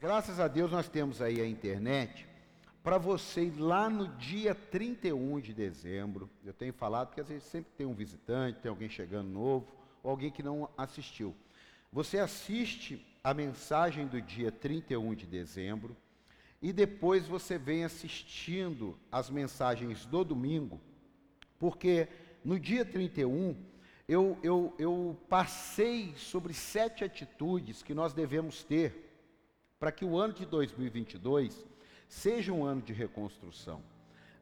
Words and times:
Graças 0.00 0.38
a 0.38 0.46
Deus 0.46 0.70
nós 0.70 0.88
temos 0.88 1.20
aí 1.20 1.40
a 1.40 1.46
internet 1.46 2.24
para 2.84 2.98
você 2.98 3.46
ir 3.46 3.58
lá 3.58 3.90
no 3.90 4.06
dia 4.16 4.54
31 4.54 5.40
de 5.40 5.52
dezembro. 5.52 6.30
Eu 6.44 6.52
tenho 6.52 6.72
falado 6.72 7.08
porque 7.08 7.20
às 7.20 7.28
vezes 7.28 7.42
sempre 7.42 7.72
tem 7.76 7.84
um 7.84 7.94
visitante, 7.94 8.60
tem 8.60 8.68
alguém 8.68 8.88
chegando 8.88 9.28
novo, 9.28 9.66
ou 10.00 10.12
alguém 10.12 10.30
que 10.30 10.40
não 10.40 10.70
assistiu. 10.78 11.34
Você 11.92 12.16
assiste 12.16 13.04
a 13.24 13.34
mensagem 13.34 14.06
do 14.06 14.22
dia 14.22 14.52
31 14.52 15.16
de 15.16 15.26
dezembro 15.26 15.96
e 16.62 16.72
depois 16.72 17.26
você 17.26 17.58
vem 17.58 17.82
assistindo 17.82 18.96
as 19.10 19.28
mensagens 19.28 20.06
do 20.06 20.22
domingo, 20.22 20.80
porque 21.58 22.06
no 22.44 22.56
dia 22.56 22.84
31 22.84 23.56
eu, 24.06 24.38
eu, 24.44 24.72
eu 24.78 25.18
passei 25.28 26.14
sobre 26.14 26.54
sete 26.54 27.02
atitudes 27.02 27.82
que 27.82 27.92
nós 27.92 28.14
devemos 28.14 28.62
ter 28.62 29.07
para 29.78 29.92
que 29.92 30.04
o 30.04 30.18
ano 30.18 30.32
de 30.32 30.44
2022 30.44 31.64
seja 32.08 32.52
um 32.52 32.64
ano 32.64 32.82
de 32.82 32.92
reconstrução. 32.92 33.80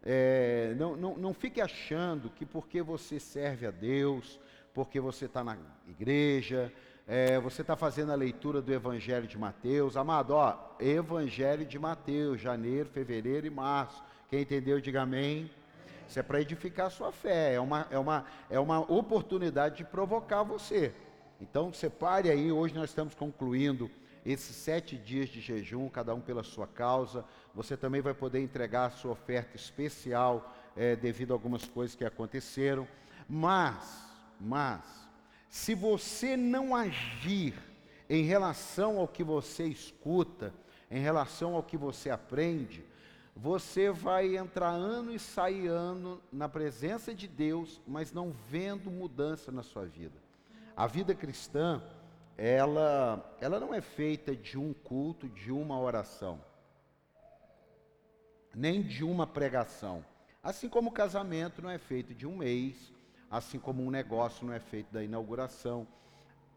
É, 0.02 0.74
não, 0.78 0.96
não, 0.96 1.16
não 1.16 1.34
fique 1.34 1.60
achando 1.60 2.30
que 2.30 2.46
porque 2.46 2.80
você 2.80 3.20
serve 3.20 3.66
a 3.66 3.70
Deus, 3.70 4.40
porque 4.72 5.00
você 5.00 5.26
está 5.26 5.44
na 5.44 5.58
igreja, 5.88 6.72
é, 7.06 7.38
você 7.38 7.60
está 7.62 7.76
fazendo 7.76 8.12
a 8.12 8.14
leitura 8.14 8.62
do 8.62 8.72
Evangelho 8.72 9.26
de 9.26 9.36
Mateus, 9.36 9.96
amado, 9.96 10.30
ó, 10.30 10.56
Evangelho 10.80 11.66
de 11.66 11.78
Mateus, 11.78 12.40
janeiro, 12.40 12.88
fevereiro 12.88 13.46
e 13.46 13.50
março. 13.50 14.02
Quem 14.30 14.40
entendeu, 14.40 14.80
diga 14.80 15.02
amém. 15.02 15.50
Isso 16.08 16.18
é 16.18 16.22
para 16.22 16.40
edificar 16.40 16.86
a 16.86 16.90
sua 16.90 17.10
fé, 17.10 17.54
é 17.54 17.60
uma, 17.60 17.86
é, 17.90 17.98
uma, 17.98 18.24
é 18.48 18.60
uma 18.60 18.80
oportunidade 18.80 19.78
de 19.78 19.84
provocar 19.84 20.44
você. 20.44 20.94
Então, 21.40 21.72
separe 21.72 22.30
aí, 22.30 22.50
hoje 22.50 22.74
nós 22.74 22.90
estamos 22.90 23.14
concluindo 23.14 23.90
esses 24.32 24.56
sete 24.56 24.96
dias 24.96 25.28
de 25.28 25.40
jejum, 25.40 25.88
cada 25.88 26.12
um 26.14 26.20
pela 26.20 26.42
sua 26.42 26.66
causa. 26.66 27.24
Você 27.54 27.76
também 27.76 28.00
vai 28.00 28.12
poder 28.12 28.40
entregar 28.40 28.86
a 28.86 28.90
sua 28.90 29.12
oferta 29.12 29.54
especial 29.54 30.52
é, 30.76 30.96
devido 30.96 31.30
a 31.30 31.34
algumas 31.34 31.64
coisas 31.64 31.94
que 31.94 32.04
aconteceram. 32.04 32.88
Mas, 33.28 34.04
mas, 34.40 34.82
se 35.48 35.74
você 35.74 36.36
não 36.36 36.74
agir 36.74 37.54
em 38.10 38.24
relação 38.24 38.98
ao 38.98 39.06
que 39.06 39.22
você 39.22 39.64
escuta, 39.64 40.52
em 40.90 41.00
relação 41.00 41.54
ao 41.54 41.62
que 41.62 41.76
você 41.76 42.10
aprende, 42.10 42.84
você 43.34 43.90
vai 43.90 44.36
entrar 44.36 44.70
ano 44.70 45.12
e 45.12 45.18
sair 45.18 45.68
ano 45.68 46.20
na 46.32 46.48
presença 46.48 47.14
de 47.14 47.28
Deus, 47.28 47.80
mas 47.86 48.12
não 48.12 48.34
vendo 48.48 48.90
mudança 48.90 49.52
na 49.52 49.62
sua 49.62 49.84
vida. 49.84 50.14
A 50.76 50.86
vida 50.86 51.14
cristã, 51.14 51.82
ela, 52.36 53.36
ela 53.40 53.58
não 53.58 53.72
é 53.72 53.80
feita 53.80 54.36
de 54.36 54.58
um 54.58 54.74
culto, 54.74 55.28
de 55.28 55.50
uma 55.50 55.78
oração, 55.80 56.40
nem 58.54 58.82
de 58.82 59.02
uma 59.04 59.26
pregação. 59.26 60.04
Assim 60.42 60.68
como 60.68 60.90
o 60.90 60.92
casamento 60.92 61.62
não 61.62 61.70
é 61.70 61.78
feito 61.78 62.14
de 62.14 62.26
um 62.26 62.36
mês, 62.36 62.92
assim 63.30 63.58
como 63.58 63.82
um 63.82 63.90
negócio 63.90 64.46
não 64.46 64.52
é 64.52 64.60
feito 64.60 64.92
da 64.92 65.02
inauguração. 65.02 65.86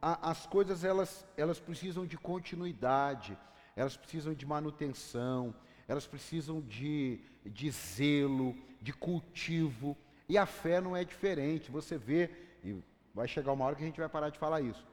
A, 0.02 0.30
as 0.30 0.46
coisas 0.46 0.84
elas, 0.84 1.26
elas 1.36 1.60
precisam 1.60 2.06
de 2.06 2.18
continuidade, 2.18 3.38
elas 3.76 3.96
precisam 3.96 4.34
de 4.34 4.46
manutenção, 4.46 5.56
elas 5.88 6.06
precisam 6.06 6.62
de, 6.62 7.22
de 7.46 7.72
zelo, 7.72 8.56
de 8.82 8.94
cultivo. 8.94 9.98
E 10.28 10.38
a 10.38 10.46
fé 10.46 10.80
não 10.80 10.96
é 10.96 11.04
diferente. 11.04 11.72
Você 11.72 11.98
vê, 11.98 12.30
e 12.64 12.84
vai 13.14 13.28
chegar 13.28 13.54
uma 13.54 13.66
hora 13.66 13.76
que 13.76 13.84
a 13.84 13.86
gente 13.86 14.00
vai 14.00 14.10
parar 14.10 14.30
de 14.30 14.38
falar 14.38 14.62
isso. 14.62 14.86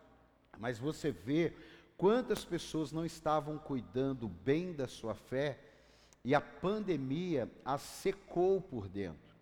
Mas 0.59 0.79
você 0.79 1.11
vê 1.11 1.53
quantas 1.97 2.45
pessoas 2.45 2.93
não 2.93 3.05
estavam 3.05 3.59
cuidando 3.59 4.29
bem 4.29 4.73
da 4.73 4.87
sua 4.87 5.15
fé 5.15 5.59
e 6.25 6.35
a 6.35 6.41
pandemia 6.41 7.51
a 7.65 7.79
secou 7.79 8.61
por 8.61 8.89
dentro, 8.89 9.37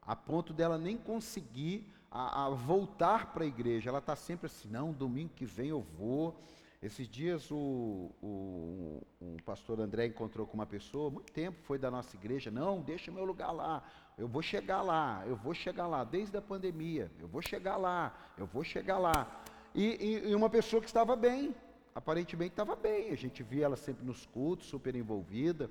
a 0.00 0.16
ponto 0.16 0.52
dela 0.52 0.78
nem 0.78 0.96
conseguir 0.96 1.92
a, 2.10 2.46
a 2.46 2.50
voltar 2.50 3.32
para 3.32 3.44
a 3.44 3.46
igreja. 3.46 3.90
Ela 3.90 3.98
está 3.98 4.16
sempre 4.16 4.46
assim, 4.46 4.68
não, 4.68 4.92
domingo 4.92 5.32
que 5.34 5.44
vem 5.44 5.68
eu 5.68 5.82
vou. 5.82 6.40
Esses 6.82 7.08
dias 7.08 7.50
o, 7.50 8.10
o, 8.22 9.02
o, 9.20 9.36
pastor 9.44 9.80
André 9.80 10.06
encontrou 10.06 10.46
com 10.46 10.54
uma 10.54 10.66
pessoa, 10.66 11.10
muito 11.10 11.32
tempo 11.32 11.58
foi 11.62 11.78
da 11.78 11.90
nossa 11.90 12.14
igreja, 12.16 12.50
não, 12.50 12.80
deixa 12.80 13.10
meu 13.10 13.24
lugar 13.24 13.50
lá, 13.50 13.82
eu 14.16 14.28
vou 14.28 14.42
chegar 14.42 14.82
lá, 14.82 15.24
eu 15.26 15.36
vou 15.36 15.52
chegar 15.54 15.86
lá, 15.86 16.04
desde 16.04 16.36
a 16.36 16.42
pandemia, 16.42 17.10
eu 17.18 17.26
vou 17.26 17.42
chegar 17.42 17.76
lá, 17.76 18.14
eu 18.38 18.46
vou 18.46 18.62
chegar 18.62 18.98
lá. 18.98 19.42
E, 19.76 19.82
e, 20.00 20.30
e 20.30 20.34
uma 20.34 20.48
pessoa 20.48 20.80
que 20.80 20.86
estava 20.86 21.14
bem, 21.14 21.54
aparentemente 21.94 22.52
estava 22.52 22.74
bem. 22.74 23.10
A 23.10 23.14
gente 23.14 23.42
via 23.42 23.66
ela 23.66 23.76
sempre 23.76 24.06
nos 24.06 24.24
cultos, 24.24 24.68
super 24.68 24.96
envolvida, 24.96 25.70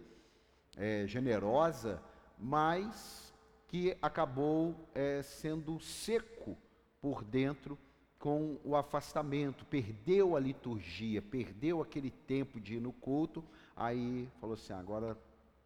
é, 0.78 1.08
generosa, 1.08 2.00
mas 2.38 3.34
que 3.68 3.98
acabou 4.00 4.76
é, 4.94 5.24
sendo 5.24 5.80
seco 5.80 6.56
por 7.02 7.24
dentro 7.24 7.80
com 8.20 8.60
o 8.64 8.76
afastamento, 8.76 9.66
perdeu 9.66 10.36
a 10.36 10.40
liturgia, 10.40 11.20
perdeu 11.20 11.82
aquele 11.82 12.12
tempo 12.12 12.60
de 12.60 12.76
ir 12.76 12.80
no 12.80 12.94
culto, 12.94 13.44
aí 13.76 14.30
falou 14.40 14.54
assim: 14.54 14.74
agora 14.74 15.18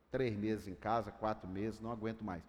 três 0.10 0.34
meses 0.34 0.66
em 0.66 0.76
casa, 0.76 1.12
quatro 1.12 1.46
meses, 1.46 1.82
não 1.82 1.92
aguento 1.92 2.24
mais. 2.24 2.42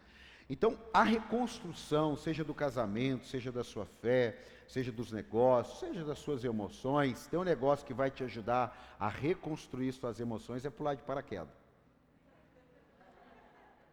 Então, 0.52 0.76
a 0.92 1.04
reconstrução, 1.04 2.16
seja 2.16 2.42
do 2.42 2.52
casamento, 2.52 3.24
seja 3.24 3.52
da 3.52 3.62
sua 3.62 3.86
fé, 3.86 4.36
seja 4.66 4.90
dos 4.90 5.12
negócios, 5.12 5.78
seja 5.78 6.04
das 6.04 6.18
suas 6.18 6.42
emoções, 6.42 7.28
tem 7.28 7.38
um 7.38 7.44
negócio 7.44 7.86
que 7.86 7.94
vai 7.94 8.10
te 8.10 8.24
ajudar 8.24 8.96
a 8.98 9.08
reconstruir 9.08 9.92
suas 9.92 10.18
emoções, 10.18 10.64
é 10.64 10.70
pular 10.70 10.94
de 10.94 11.04
paraquedas. 11.04 11.54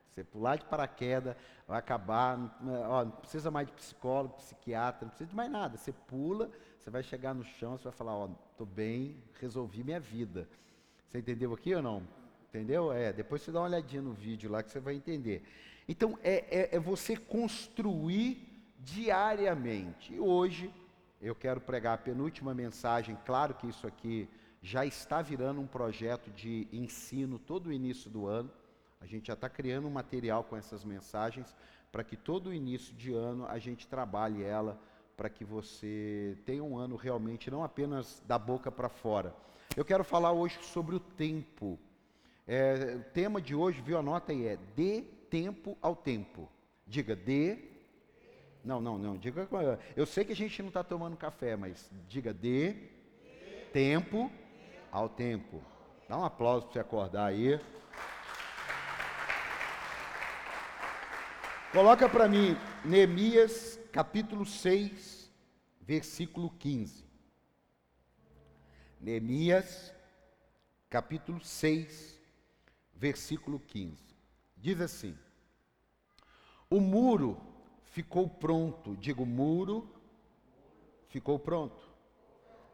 Você 0.10 0.24
pular 0.24 0.56
de 0.56 0.66
paraquedas, 0.66 1.36
vai 1.68 1.78
acabar, 1.78 2.60
ó, 2.90 3.06
não 3.06 3.12
precisa 3.12 3.52
mais 3.52 3.68
de 3.68 3.74
psicólogo, 3.74 4.38
psiquiatra, 4.38 5.02
não 5.06 5.10
precisa 5.10 5.30
de 5.30 5.36
mais 5.36 5.52
nada. 5.52 5.78
Você 5.78 5.92
pula, 5.92 6.50
você 6.80 6.90
vai 6.90 7.04
chegar 7.04 7.36
no 7.36 7.44
chão, 7.44 7.78
você 7.78 7.84
vai 7.84 7.94
falar, 7.94 8.16
ó, 8.16 8.30
estou 8.50 8.66
bem, 8.66 9.16
resolvi 9.40 9.84
minha 9.84 10.00
vida. 10.00 10.50
Você 11.08 11.20
entendeu 11.20 11.54
aqui 11.54 11.76
ou 11.76 11.84
não? 11.84 12.02
Entendeu? 12.50 12.92
É, 12.92 13.14
depois 13.14 13.44
você 13.44 13.52
dá 13.52 13.60
uma 13.60 13.68
olhadinha 13.68 14.02
no 14.02 14.14
vídeo 14.14 14.50
lá 14.50 14.64
que 14.64 14.72
você 14.72 14.80
vai 14.80 14.96
entender. 14.96 15.44
Então, 15.88 16.18
é, 16.22 16.46
é, 16.50 16.76
é 16.76 16.80
você 16.80 17.16
construir 17.16 18.48
diariamente. 18.80 20.14
E 20.14 20.20
hoje, 20.20 20.74
eu 21.22 21.34
quero 21.34 21.62
pregar 21.62 21.94
a 21.94 21.98
penúltima 21.98 22.54
mensagem. 22.54 23.18
Claro 23.26 23.54
que 23.54 23.68
isso 23.68 23.88
aqui 23.88 24.30
já 24.62 24.86
está 24.86 25.22
virando 25.22 25.62
um 25.62 25.68
projeto 25.68 26.30
de 26.32 26.68
ensino 26.72 27.40
todo 27.40 27.68
o 27.68 27.74
início 27.74 28.10
do 28.10 28.28
ano. 28.28 28.52
A 29.00 29.06
gente 29.06 29.28
já 29.28 29.34
está 29.34 29.50
criando 29.50 29.88
um 29.88 29.92
material 29.92 30.44
com 30.44 30.58
essas 30.58 30.84
mensagens 30.84 31.56
para 31.92 32.04
que 32.04 32.18
todo 32.18 32.48
o 32.48 32.54
início 32.54 32.94
de 32.96 33.14
ano 33.14 33.46
a 33.48 33.58
gente 33.58 33.88
trabalhe 33.88 34.44
ela 34.44 34.80
para 35.16 35.30
que 35.30 35.44
você 35.44 36.38
tenha 36.46 36.64
um 36.64 36.78
ano 36.78 36.96
realmente 36.96 37.50
não 37.50 37.64
apenas 37.64 38.22
da 38.28 38.38
boca 38.38 38.72
para 38.72 38.90
fora. 38.90 39.34
Eu 39.76 39.84
quero 39.84 40.04
falar 40.04 40.32
hoje 40.32 40.60
sobre 40.62 40.96
o 40.96 41.00
tempo. 41.00 41.80
É, 42.46 42.98
o 43.00 43.12
tema 43.12 43.42
de 43.42 43.56
hoje, 43.56 43.82
viu? 43.82 43.98
Anota 43.98 44.32
aí, 44.32 44.46
é 44.46 44.58
de 44.76 45.04
tempo 45.30 45.78
ao 45.82 45.96
tempo. 45.96 46.50
Diga, 46.86 47.16
dê. 47.16 47.58
Não, 48.64 48.82
não, 48.82 48.98
não. 48.98 49.18
Diga. 49.18 49.48
Eu 49.96 50.06
sei 50.06 50.26
que 50.26 50.32
a 50.32 50.36
gente 50.36 50.62
não 50.62 50.70
está 50.70 50.84
tomando 50.84 51.18
café, 51.18 51.56
mas 51.56 51.90
diga, 52.08 52.34
dê 52.34 52.76
tempo 53.72 54.32
ao 54.92 55.10
tempo. 55.10 55.64
Dá 56.08 56.18
um 56.18 56.26
aplauso 56.26 56.66
para 56.66 56.74
você 56.74 56.80
acordar 56.80 57.26
aí. 57.26 57.60
Coloca 61.72 62.08
para 62.08 62.28
mim 62.28 62.56
Neemias 62.84 63.78
capítulo 63.92 64.46
6, 64.46 65.32
versículo 65.82 66.50
15. 66.50 67.06
Neemias 69.00 69.94
capítulo 70.90 71.44
6, 71.44 72.20
versículo 72.96 73.60
15. 73.60 74.07
Diz 74.58 74.82
assim: 74.82 75.18
O 76.70 76.80
muro 76.80 77.40
ficou 77.84 78.28
pronto. 78.28 78.96
Digo, 78.98 79.26
muro 79.26 79.90
ficou 81.10 81.40
pronto. 81.40 81.88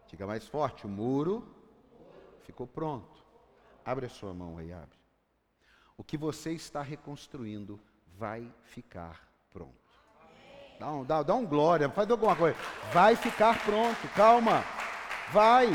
Diga 0.08 0.26
mais 0.26 0.48
forte: 0.48 0.86
o 0.86 0.90
muro 0.90 1.48
ficou 2.44 2.68
pronto. 2.68 3.24
Abre 3.86 4.06
a 4.06 4.10
sua 4.10 4.34
mão 4.34 4.58
aí, 4.58 4.72
abre. 4.72 4.98
O 5.98 6.04
que 6.04 6.18
você 6.18 6.52
está 6.54 6.82
reconstruindo 6.82 7.80
vai 8.18 8.52
ficar 8.64 9.28
pronto. 9.50 9.74
Dá 10.80 10.92
um, 10.92 11.06
dá, 11.06 11.24
dá 11.24 11.36
um 11.36 11.46
glória, 11.46 11.90
faz 11.90 12.10
alguma 12.10 12.36
coisa. 12.36 12.58
Vai 12.92 13.16
ficar 13.16 13.64
pronto, 13.64 14.08
calma. 14.16 14.64
Vai 15.32 15.68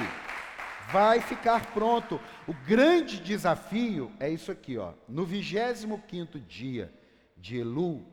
vai 0.93 1.21
ficar 1.21 1.73
pronto. 1.73 2.21
O 2.47 2.55
grande 2.67 3.21
desafio 3.21 4.11
é 4.19 4.31
isso 4.31 4.51
aqui, 4.51 4.79
ó. 4.79 4.95
No 5.09 5.25
25 5.25 6.39
dia 6.41 6.93
de 7.37 7.59
Elu, 7.59 8.05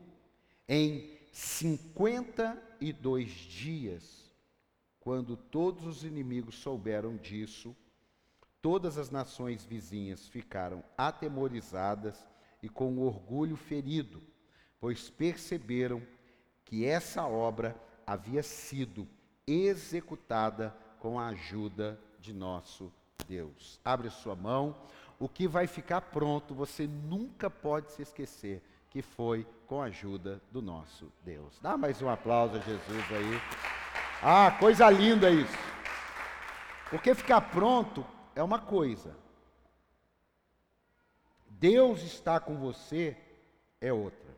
em 0.68 1.10
52 1.31 3.30
dias, 3.30 4.25
quando 5.00 5.38
todos 5.38 5.86
os 5.86 6.04
inimigos 6.04 6.56
souberam 6.56 7.16
disso, 7.18 7.75
todas 8.62 8.98
as 8.98 9.10
nações 9.10 9.63
vizinhas 9.63 10.28
ficaram 10.28 10.83
atemorizadas 10.98 12.25
e 12.62 12.69
com 12.69 13.00
orgulho 13.00 13.56
ferido, 13.56 14.21
pois 14.80 15.10
perceberam 15.10 16.01
que 16.63 16.86
essa 16.86 17.25
obra 17.25 17.75
havia 18.06 18.42
sido 18.42 19.07
executada 19.45 20.75
com 21.00 21.19
a 21.19 21.28
ajuda 21.28 22.00
de 22.25 22.33
nosso 22.33 22.92
Deus. 23.27 23.80
Abre 23.86 24.10
sua 24.10 24.36
mão. 24.36 24.75
O 25.19 25.30
que 25.30 25.48
vai 25.48 25.68
ficar 25.68 26.01
pronto, 26.01 26.54
você 26.54 26.86
nunca 26.88 27.50
pode 27.50 27.92
se 27.92 28.01
esquecer 28.01 28.62
que 28.89 29.01
foi 29.01 29.48
com 29.68 29.81
a 29.81 29.86
ajuda 29.86 30.42
do 30.51 30.62
nosso 30.62 31.12
Deus. 31.24 31.57
Dá 31.62 31.77
mais 31.77 32.01
um 32.01 32.10
aplauso 32.10 32.57
a 32.57 32.60
Jesus 32.60 33.12
aí. 33.12 33.42
Ah, 34.22 34.51
coisa 34.60 34.89
linda 34.89 35.30
isso. 35.30 35.57
Porque 36.89 37.13
ficar 37.13 37.42
pronto 37.42 38.06
é 38.36 38.44
uma 38.44 38.60
coisa. 38.60 39.16
Deus 41.48 42.01
está 42.01 42.39
com 42.39 42.57
você 42.57 43.18
é 43.80 43.94
outra. 43.94 44.36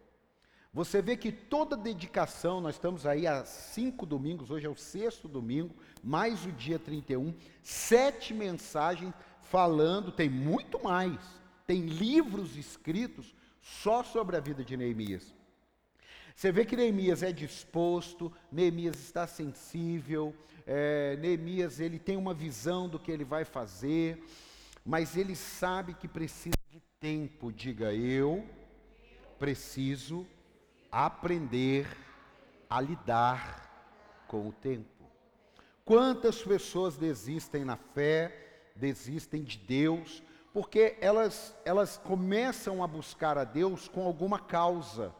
Você 0.77 1.01
vê 1.01 1.17
que 1.17 1.31
toda 1.31 1.75
dedicação, 1.75 2.61
nós 2.61 2.75
estamos 2.75 3.07
aí 3.07 3.25
há 3.25 3.43
cinco 3.43 4.05
domingos, 4.05 4.51
hoje 4.51 4.67
é 4.67 4.69
o 4.69 4.75
sexto 4.75 5.27
domingo, 5.27 5.75
mais 6.03 6.45
o 6.45 6.51
dia 6.51 6.77
31, 6.77 7.33
sete 7.63 8.31
mensagens 8.31 9.11
falando, 9.41 10.11
tem 10.11 10.29
muito 10.29 10.83
mais, 10.83 11.17
tem 11.65 11.81
livros 11.87 12.55
escritos 12.55 13.33
só 13.59 14.03
sobre 14.03 14.37
a 14.37 14.39
vida 14.39 14.63
de 14.63 14.77
Neemias. 14.77 15.33
Você 16.35 16.51
vê 16.51 16.63
que 16.63 16.75
Neemias 16.75 17.23
é 17.23 17.31
disposto, 17.31 18.31
Neemias 18.51 18.99
está 18.99 19.25
sensível, 19.25 20.31
é, 20.63 21.17
Neemias 21.17 21.79
ele 21.79 21.97
tem 21.97 22.15
uma 22.15 22.35
visão 22.35 22.87
do 22.87 22.99
que 22.99 23.11
ele 23.11 23.23
vai 23.23 23.45
fazer, 23.45 24.23
mas 24.85 25.17
ele 25.17 25.35
sabe 25.35 25.95
que 25.95 26.07
precisa 26.07 26.55
de 26.69 26.79
tempo. 26.99 27.51
Diga 27.51 27.91
eu 27.95 28.45
preciso 29.39 30.27
aprender 30.91 31.87
a 32.69 32.81
lidar 32.81 34.23
com 34.27 34.47
o 34.47 34.51
tempo. 34.51 34.85
Quantas 35.85 36.43
pessoas 36.43 36.97
desistem 36.97 37.63
na 37.63 37.77
fé, 37.77 38.71
desistem 38.75 39.43
de 39.43 39.57
Deus, 39.57 40.21
porque 40.53 40.97
elas, 40.99 41.55
elas 41.63 41.97
começam 41.97 42.83
a 42.83 42.87
buscar 42.87 43.37
a 43.37 43.43
Deus 43.43 43.87
com 43.87 44.05
alguma 44.05 44.39
causa, 44.39 45.13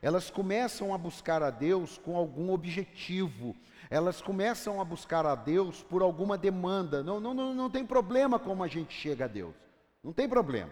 elas 0.00 0.30
começam 0.30 0.92
a 0.92 0.98
buscar 0.98 1.42
a 1.42 1.50
Deus 1.50 1.98
com 1.98 2.16
algum 2.16 2.52
objetivo, 2.52 3.56
elas 3.90 4.20
começam 4.20 4.80
a 4.80 4.84
buscar 4.84 5.24
a 5.24 5.34
Deus 5.34 5.82
por 5.82 6.02
alguma 6.02 6.36
demanda. 6.36 7.02
Não, 7.02 7.18
não, 7.18 7.32
não, 7.32 7.54
não 7.54 7.70
tem 7.70 7.84
problema 7.84 8.38
como 8.38 8.62
a 8.62 8.68
gente 8.68 8.92
chega 8.92 9.24
a 9.24 9.28
Deus, 9.28 9.54
não 10.02 10.12
tem 10.12 10.28
problema. 10.28 10.70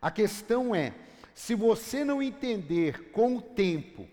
A 0.00 0.10
questão 0.10 0.74
é, 0.74 0.94
se 1.34 1.54
você 1.54 2.04
não 2.04 2.22
entender 2.22 3.10
com 3.10 3.36
o 3.36 3.42
tempo 3.42 4.08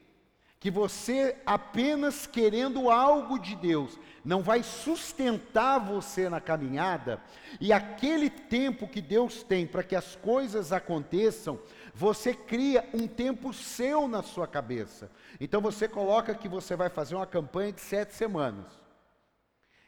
que 0.60 0.70
você 0.70 1.36
apenas 1.44 2.28
querendo 2.28 2.90
algo 2.90 3.40
de 3.40 3.56
Deus 3.56 4.00
não 4.24 4.44
vai 4.44 4.62
sustentar 4.62 5.80
você 5.80 6.30
na 6.30 6.40
caminhada, 6.40 7.20
e 7.60 7.74
aquele 7.74 8.30
tempo 8.30 8.88
que 8.88 9.02
Deus 9.02 9.42
tem 9.42 9.66
para 9.66 9.82
que 9.82 9.96
as 9.96 10.16
coisas 10.16 10.72
aconteçam, 10.72 11.60
você 11.96 12.32
cria 12.32 12.88
um 12.94 13.08
tempo 13.08 13.52
seu 13.52 14.08
na 14.08 14.22
sua 14.22 14.46
cabeça. 14.46 15.10
Então 15.40 15.62
você 15.62 15.88
coloca 15.88 16.36
que 16.36 16.48
você 16.48 16.76
vai 16.76 16.90
fazer 16.90 17.16
uma 17.16 17.26
campanha 17.26 17.72
de 17.72 17.82
sete 17.82 18.14
semanas. 18.14 18.72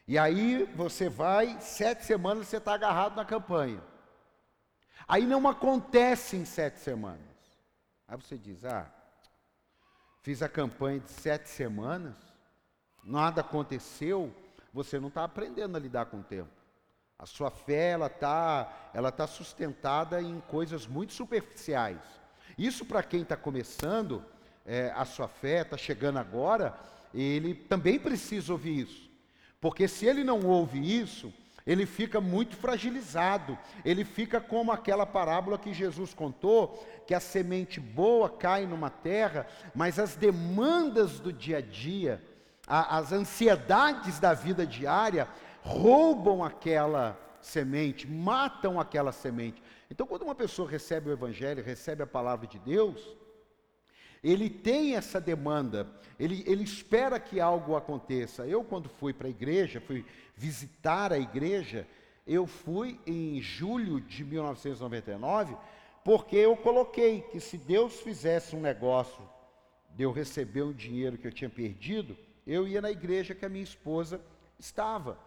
E 0.08 0.18
aí 0.18 0.68
você 0.74 1.08
vai, 1.08 1.56
sete 1.60 2.04
semanas 2.04 2.48
você 2.48 2.56
está 2.56 2.74
agarrado 2.74 3.14
na 3.14 3.24
campanha. 3.24 3.80
Aí 5.06 5.26
não 5.26 5.46
acontece 5.48 6.36
em 6.36 6.44
sete 6.44 6.80
semanas. 6.80 7.20
Aí 8.08 8.16
você 8.16 8.36
diz: 8.36 8.64
ah, 8.64 8.90
fiz 10.22 10.42
a 10.42 10.48
campanha 10.48 11.00
de 11.00 11.10
sete 11.10 11.48
semanas, 11.48 12.16
nada 13.02 13.40
aconteceu, 13.40 14.34
você 14.72 14.98
não 14.98 15.08
está 15.08 15.24
aprendendo 15.24 15.76
a 15.76 15.80
lidar 15.80 16.06
com 16.06 16.18
o 16.18 16.24
tempo. 16.24 16.50
A 17.18 17.26
sua 17.26 17.50
fé 17.50 17.90
ela 17.90 18.06
está 18.06 18.90
ela 18.92 19.12
tá 19.12 19.26
sustentada 19.26 20.20
em 20.20 20.40
coisas 20.40 20.86
muito 20.86 21.12
superficiais. 21.12 22.00
Isso 22.56 22.84
para 22.84 23.02
quem 23.02 23.22
está 23.22 23.36
começando 23.36 24.24
é, 24.64 24.92
a 24.94 25.04
sua 25.04 25.28
fé, 25.28 25.62
está 25.62 25.76
chegando 25.76 26.18
agora, 26.18 26.74
ele 27.12 27.54
também 27.54 27.98
precisa 27.98 28.52
ouvir 28.52 28.80
isso. 28.80 29.10
Porque 29.60 29.88
se 29.88 30.06
ele 30.06 30.24
não 30.24 30.40
ouve 30.46 30.78
isso, 30.78 31.32
ele 31.66 31.86
fica 31.86 32.20
muito 32.20 32.56
fragilizado. 32.56 33.58
Ele 33.84 34.04
fica 34.04 34.40
como 34.40 34.70
aquela 34.70 35.06
parábola 35.06 35.58
que 35.58 35.72
Jesus 35.72 36.12
contou, 36.12 36.86
que 37.06 37.14
a 37.14 37.20
semente 37.20 37.80
boa 37.80 38.28
cai 38.28 38.66
numa 38.66 38.90
terra, 38.90 39.46
mas 39.74 39.98
as 39.98 40.14
demandas 40.14 41.18
do 41.18 41.32
dia 41.32 41.58
a 41.58 41.62
dia, 41.62 42.22
a, 42.66 42.98
as 42.98 43.12
ansiedades 43.12 44.18
da 44.18 44.34
vida 44.34 44.66
diária, 44.66 45.26
roubam 45.62 46.44
aquela 46.44 47.18
semente, 47.40 48.06
matam 48.06 48.78
aquela 48.78 49.12
semente. 49.12 49.62
Então, 49.90 50.06
quando 50.06 50.22
uma 50.22 50.34
pessoa 50.34 50.68
recebe 50.68 51.08
o 51.08 51.12
Evangelho, 51.12 51.64
recebe 51.64 52.02
a 52.02 52.06
palavra 52.06 52.46
de 52.46 52.58
Deus, 52.58 53.16
ele 54.24 54.48
tem 54.48 54.96
essa 54.96 55.20
demanda, 55.20 55.86
ele, 56.18 56.42
ele 56.46 56.64
espera 56.64 57.20
que 57.20 57.40
algo 57.40 57.76
aconteça. 57.76 58.46
Eu, 58.46 58.64
quando 58.64 58.88
fui 58.88 59.12
para 59.12 59.26
a 59.26 59.30
igreja, 59.30 59.82
fui 59.82 60.02
visitar 60.34 61.12
a 61.12 61.18
igreja, 61.18 61.86
eu 62.26 62.46
fui 62.46 62.98
em 63.06 63.42
julho 63.42 64.00
de 64.00 64.24
1999, 64.24 65.54
porque 66.02 66.36
eu 66.36 66.56
coloquei 66.56 67.20
que 67.20 67.38
se 67.38 67.58
Deus 67.58 68.00
fizesse 68.00 68.56
um 68.56 68.60
negócio 68.60 69.22
de 69.94 70.04
eu 70.04 70.10
receber 70.10 70.62
o 70.62 70.72
dinheiro 70.72 71.18
que 71.18 71.26
eu 71.26 71.32
tinha 71.32 71.50
perdido, 71.50 72.16
eu 72.46 72.66
ia 72.66 72.80
na 72.80 72.90
igreja 72.90 73.34
que 73.34 73.44
a 73.44 73.48
minha 73.48 73.62
esposa 73.62 74.22
estava. 74.58 75.18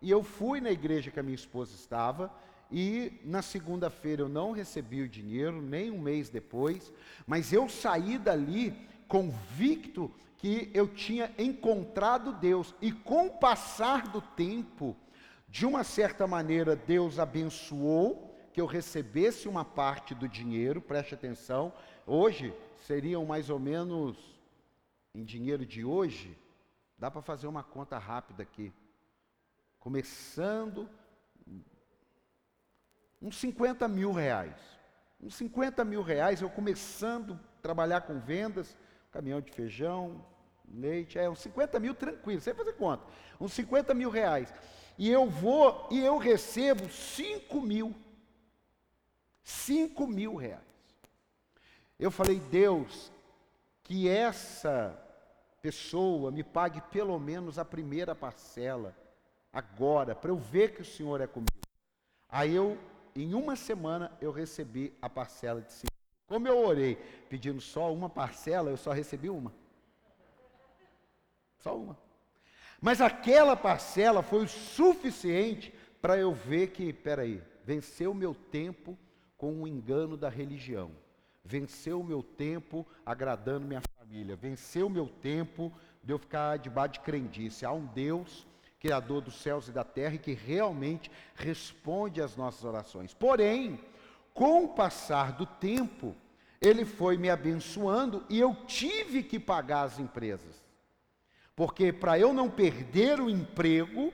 E 0.00 0.10
eu 0.10 0.22
fui 0.22 0.62
na 0.62 0.70
igreja 0.70 1.10
que 1.10 1.20
a 1.20 1.22
minha 1.22 1.34
esposa 1.34 1.74
estava, 1.74 2.32
e 2.70 3.20
na 3.24 3.42
segunda-feira 3.42 4.22
eu 4.22 4.28
não 4.28 4.52
recebi 4.52 5.02
o 5.02 5.08
dinheiro, 5.08 5.62
nem 5.62 5.90
um 5.90 6.00
mês 6.00 6.28
depois, 6.28 6.92
mas 7.26 7.52
eu 7.52 7.68
saí 7.68 8.18
dali 8.18 8.74
convicto 9.06 10.12
que 10.36 10.70
eu 10.74 10.88
tinha 10.88 11.32
encontrado 11.38 12.32
Deus, 12.32 12.74
e 12.80 12.92
com 12.92 13.26
o 13.26 13.38
passar 13.38 14.08
do 14.08 14.20
tempo, 14.20 14.96
de 15.48 15.64
uma 15.64 15.84
certa 15.84 16.26
maneira, 16.26 16.76
Deus 16.76 17.18
abençoou 17.18 18.36
que 18.52 18.60
eu 18.60 18.66
recebesse 18.66 19.48
uma 19.48 19.64
parte 19.64 20.14
do 20.14 20.28
dinheiro, 20.28 20.80
preste 20.80 21.14
atenção, 21.14 21.72
hoje 22.06 22.54
seriam 22.86 23.24
mais 23.24 23.48
ou 23.48 23.58
menos, 23.58 24.16
em 25.14 25.24
dinheiro 25.24 25.64
de 25.64 25.84
hoje, 25.84 26.36
dá 26.98 27.10
para 27.10 27.22
fazer 27.22 27.46
uma 27.46 27.62
conta 27.62 27.98
rápida 27.98 28.42
aqui, 28.42 28.72
começando 29.78 30.88
uns 33.20 33.36
50 33.38 33.86
mil 33.88 34.12
reais. 34.12 34.54
Uns 35.20 35.34
50 35.36 35.84
mil 35.84 36.02
reais, 36.02 36.42
eu 36.42 36.50
começando 36.50 37.34
a 37.58 37.62
trabalhar 37.62 38.02
com 38.02 38.20
vendas, 38.20 38.76
caminhão 39.10 39.40
de 39.40 39.50
feijão, 39.50 40.24
leite, 40.72 41.18
é 41.18 41.28
uns 41.28 41.40
50 41.40 41.80
mil 41.80 41.94
tranquilo, 41.94 42.40
sem 42.40 42.54
fazer 42.54 42.74
conta. 42.74 43.04
Uns 43.40 43.52
50 43.52 43.94
mil 43.94 44.10
reais. 44.10 44.52
E 44.98 45.10
eu 45.10 45.28
vou 45.28 45.88
e 45.90 46.00
eu 46.00 46.18
recebo 46.18 46.88
5 46.88 47.60
mil. 47.60 47.94
5 49.42 50.06
mil 50.06 50.34
reais. 50.34 50.62
Eu 51.98 52.10
falei, 52.10 52.40
Deus, 52.40 53.10
que 53.82 54.08
essa 54.08 54.98
pessoa 55.62 56.30
me 56.30 56.42
pague 56.42 56.80
pelo 56.92 57.18
menos 57.18 57.58
a 57.58 57.64
primeira 57.64 58.14
parcela, 58.14 58.94
agora, 59.52 60.14
para 60.14 60.30
eu 60.30 60.36
ver 60.36 60.74
que 60.74 60.82
o 60.82 60.84
Senhor 60.84 61.20
é 61.20 61.26
comigo. 61.26 61.50
Aí 62.28 62.54
eu 62.54 62.76
em 63.22 63.34
uma 63.34 63.56
semana 63.56 64.12
eu 64.20 64.30
recebi 64.30 64.92
a 65.00 65.08
parcela 65.08 65.60
de 65.60 65.72
cinco. 65.72 65.92
Como 66.26 66.46
eu 66.46 66.58
orei 66.58 66.96
pedindo 67.28 67.60
só 67.60 67.92
uma 67.92 68.10
parcela, 68.10 68.70
eu 68.70 68.76
só 68.76 68.92
recebi 68.92 69.30
uma. 69.30 69.52
Só 71.58 71.76
uma. 71.76 71.96
Mas 72.80 73.00
aquela 73.00 73.56
parcela 73.56 74.22
foi 74.22 74.44
o 74.44 74.48
suficiente 74.48 75.72
para 76.00 76.18
eu 76.18 76.32
ver 76.32 76.68
que, 76.68 76.92
peraí, 76.92 77.42
venceu 77.64 78.12
meu 78.12 78.34
tempo 78.34 78.98
com 79.36 79.62
o 79.62 79.68
engano 79.68 80.16
da 80.16 80.28
religião. 80.28 80.90
Venceu 81.44 82.02
meu 82.02 82.22
tempo 82.22 82.86
agradando 83.04 83.66
minha 83.66 83.82
família. 83.98 84.36
Venceu 84.36 84.90
meu 84.90 85.08
tempo 85.08 85.72
de 86.02 86.12
eu 86.12 86.18
ficar 86.18 86.58
debaixo 86.58 86.94
de 86.94 87.00
crendice. 87.00 87.64
Há 87.64 87.72
um 87.72 87.86
Deus 87.86 88.46
Criador 88.78 89.22
dos 89.22 89.36
céus 89.40 89.68
e 89.68 89.72
da 89.72 89.84
terra 89.84 90.14
e 90.14 90.18
que 90.18 90.32
realmente 90.32 91.10
responde 91.34 92.20
às 92.20 92.36
nossas 92.36 92.64
orações. 92.64 93.14
Porém, 93.14 93.80
com 94.34 94.64
o 94.64 94.68
passar 94.68 95.32
do 95.32 95.46
tempo, 95.46 96.14
ele 96.60 96.84
foi 96.84 97.16
me 97.16 97.30
abençoando 97.30 98.24
e 98.28 98.38
eu 98.38 98.54
tive 98.66 99.22
que 99.22 99.38
pagar 99.38 99.82
as 99.82 99.98
empresas. 99.98 100.62
Porque 101.54 101.92
para 101.92 102.18
eu 102.18 102.34
não 102.34 102.50
perder 102.50 103.18
o 103.18 103.30
emprego, 103.30 104.12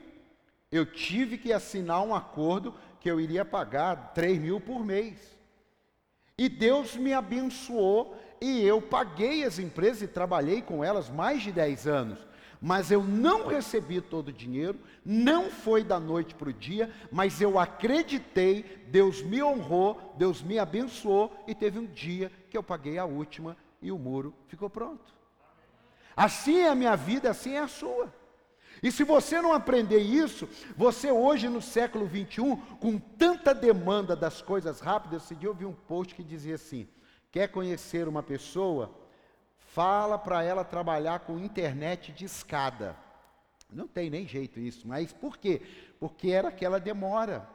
eu 0.71 0.87
tive 0.87 1.37
que 1.37 1.53
assinar 1.53 2.03
um 2.03 2.15
acordo 2.15 2.75
que 3.01 3.11
eu 3.11 3.21
iria 3.21 3.45
pagar 3.45 4.13
3 4.15 4.39
mil 4.39 4.61
por 4.61 4.85
mês. 4.85 5.37
E 6.39 6.49
Deus 6.49 6.97
me 6.97 7.13
abençoou 7.13 8.17
e 8.41 8.63
eu 8.63 8.81
paguei 8.81 9.45
as 9.45 9.59
empresas 9.59 10.03
e 10.03 10.09
trabalhei 10.09 10.63
com 10.63 10.83
elas 10.83 11.11
mais 11.11 11.43
de 11.43 11.53
10 11.53 11.87
anos. 11.87 12.19
Mas 12.65 12.93
eu 12.93 13.03
não 13.03 13.49
recebi 13.49 14.01
todo 14.01 14.29
o 14.29 14.33
dinheiro, 14.33 14.79
não 15.05 15.51
foi 15.51 15.83
da 15.83 15.99
noite 15.99 16.33
para 16.33 16.49
o 16.49 16.53
dia, 16.53 16.89
mas 17.11 17.41
eu 17.41 17.59
acreditei, 17.59 18.85
Deus 18.87 19.21
me 19.21 19.43
honrou, 19.43 20.15
Deus 20.17 20.41
me 20.41 20.61
abençoou 20.61 21.37
e 21.49 21.57
teve 21.57 21.81
um 21.81 21.87
dia 21.87 22.31
que 22.49 22.57
eu 22.57 22.63
paguei 22.63 22.99
a 22.99 23.05
última 23.05 23.57
e 23.83 23.91
o 23.91 23.99
muro 23.99 24.33
ficou 24.47 24.71
pronto. 24.71 25.13
Assim 26.17 26.59
é 26.59 26.69
a 26.69 26.75
minha 26.77 26.95
vida, 26.95 27.31
assim 27.31 27.55
é 27.55 27.59
a 27.59 27.67
sua. 27.67 28.15
E 28.81 28.93
se 28.93 29.03
você 29.03 29.43
não 29.43 29.53
aprender 29.53 29.99
isso, 29.99 30.49
você 30.77 31.11
hoje 31.11 31.49
no 31.49 31.61
século 31.61 32.07
21, 32.07 32.57
com 32.77 32.97
tanta 32.97 33.53
demanda 33.53 34.15
das 34.15 34.41
coisas 34.41 34.79
rápidas, 34.79 35.25
esse 35.25 35.35
dia 35.35 35.49
eu 35.49 35.55
vi 35.55 35.65
um 35.65 35.73
post 35.73 36.15
que 36.15 36.23
dizia 36.23 36.55
assim: 36.55 36.87
quer 37.33 37.49
conhecer 37.49 38.07
uma 38.07 38.23
pessoa? 38.23 39.02
Fala 39.73 40.19
para 40.19 40.45
ela 40.45 40.65
trabalhar 40.65 41.21
com 41.21 41.39
internet 41.39 42.13
de 42.13 42.27
escada. 42.27 42.95
Não 43.73 43.89
tem 43.89 44.11
nem 44.11 44.29
jeito 44.29 44.61
isso, 44.61 44.87
mas 44.87 45.15
por 45.15 45.39
quê? 45.39 45.63
Porque 45.99 46.29
era 46.29 46.49
aquela 46.49 46.79
demora. 46.79 47.49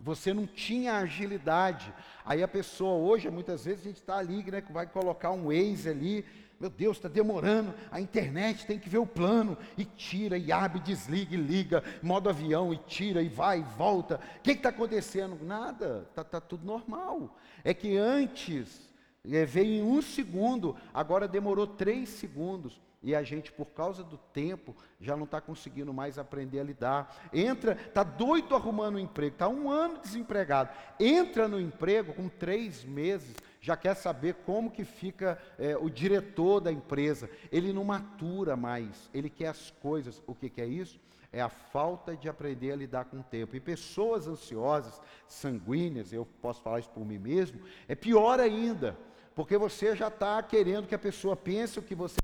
Você 0.00 0.32
não 0.32 0.46
tinha 0.46 0.94
agilidade. 0.94 1.92
Aí 2.24 2.42
a 2.42 2.48
pessoa 2.48 2.94
hoje, 2.94 3.28
muitas 3.28 3.66
vezes 3.66 3.82
a 3.82 3.88
gente 3.88 3.98
está 3.98 4.16
ali, 4.16 4.42
né, 4.50 4.62
vai 4.70 4.86
colocar 4.86 5.32
um 5.32 5.48
Waze 5.48 5.90
ali, 5.90 6.24
meu 6.58 6.70
Deus, 6.70 6.96
está 6.96 7.10
demorando, 7.10 7.74
a 7.90 8.00
internet 8.00 8.66
tem 8.66 8.78
que 8.78 8.88
ver 8.88 8.96
o 8.96 9.06
plano, 9.06 9.58
e 9.76 9.84
tira, 9.84 10.38
e 10.38 10.50
abre, 10.50 10.80
desliga, 10.80 11.34
e 11.34 11.38
liga, 11.38 11.84
modo 12.02 12.30
avião, 12.30 12.72
e 12.72 12.78
tira, 12.78 13.20
e 13.20 13.28
vai, 13.28 13.58
e 13.58 13.76
volta. 13.76 14.18
O 14.38 14.40
que 14.40 14.52
está 14.52 14.70
acontecendo? 14.70 15.38
Nada, 15.44 16.06
está 16.08 16.24
tá 16.24 16.40
tudo 16.40 16.64
normal. 16.64 17.36
É 17.62 17.74
que 17.74 17.98
antes 17.98 18.93
veio 19.24 19.74
em 19.74 19.82
um 19.82 20.02
segundo, 20.02 20.76
agora 20.92 21.26
demorou 21.26 21.66
três 21.66 22.08
segundos. 22.10 22.80
E 23.04 23.14
a 23.14 23.22
gente, 23.22 23.52
por 23.52 23.66
causa 23.66 24.02
do 24.02 24.16
tempo, 24.16 24.74
já 24.98 25.14
não 25.14 25.24
está 25.24 25.38
conseguindo 25.38 25.92
mais 25.92 26.18
aprender 26.18 26.60
a 26.60 26.64
lidar. 26.64 27.28
Entra, 27.34 27.72
está 27.72 28.02
doido 28.02 28.54
arrumando 28.54 28.96
um 28.96 28.98
emprego, 28.98 29.34
está 29.34 29.46
um 29.46 29.70
ano 29.70 29.98
desempregado. 29.98 30.70
Entra 30.98 31.46
no 31.46 31.60
emprego 31.60 32.14
com 32.14 32.30
três 32.30 32.82
meses, 32.82 33.36
já 33.60 33.76
quer 33.76 33.94
saber 33.94 34.36
como 34.46 34.70
que 34.70 34.84
fica 34.84 35.38
é, 35.58 35.76
o 35.76 35.90
diretor 35.90 36.60
da 36.60 36.72
empresa. 36.72 37.28
Ele 37.52 37.74
não 37.74 37.84
matura 37.84 38.56
mais, 38.56 39.10
ele 39.12 39.28
quer 39.28 39.48
as 39.48 39.70
coisas. 39.70 40.22
O 40.26 40.34
que, 40.34 40.48
que 40.48 40.62
é 40.62 40.66
isso? 40.66 40.98
É 41.30 41.42
a 41.42 41.50
falta 41.50 42.16
de 42.16 42.26
aprender 42.26 42.72
a 42.72 42.76
lidar 42.76 43.04
com 43.04 43.18
o 43.18 43.22
tempo. 43.22 43.54
E 43.54 43.60
pessoas 43.60 44.26
ansiosas, 44.26 44.98
sanguíneas, 45.28 46.10
eu 46.10 46.24
posso 46.40 46.62
falar 46.62 46.78
isso 46.78 46.90
por 46.90 47.04
mim 47.04 47.18
mesmo, 47.18 47.60
é 47.86 47.94
pior 47.94 48.40
ainda, 48.40 48.96
porque 49.34 49.58
você 49.58 49.96
já 49.96 50.08
está 50.08 50.42
querendo 50.42 50.86
que 50.86 50.94
a 50.94 50.98
pessoa 50.98 51.36
pense 51.36 51.78
o 51.78 51.82
que 51.82 51.94
você 51.94 52.16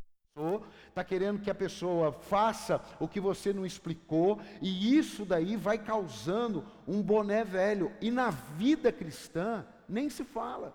está 0.89 1.05
querendo 1.05 1.41
que 1.41 1.51
a 1.51 1.55
pessoa 1.55 2.13
faça 2.13 2.81
o 2.99 3.09
que 3.09 3.21
você 3.21 3.53
não 3.53 3.67
explicou, 3.67 4.41
e 4.61 4.97
isso 4.97 5.25
daí 5.25 5.57
vai 5.57 5.79
causando 5.79 6.65
um 6.87 7.03
boné 7.03 7.45
velho. 7.45 7.93
E 8.01 8.11
na 8.11 8.31
vida 8.31 8.93
cristã, 8.93 9.67
nem 9.89 10.09
se 10.09 10.25
fala. 10.25 10.75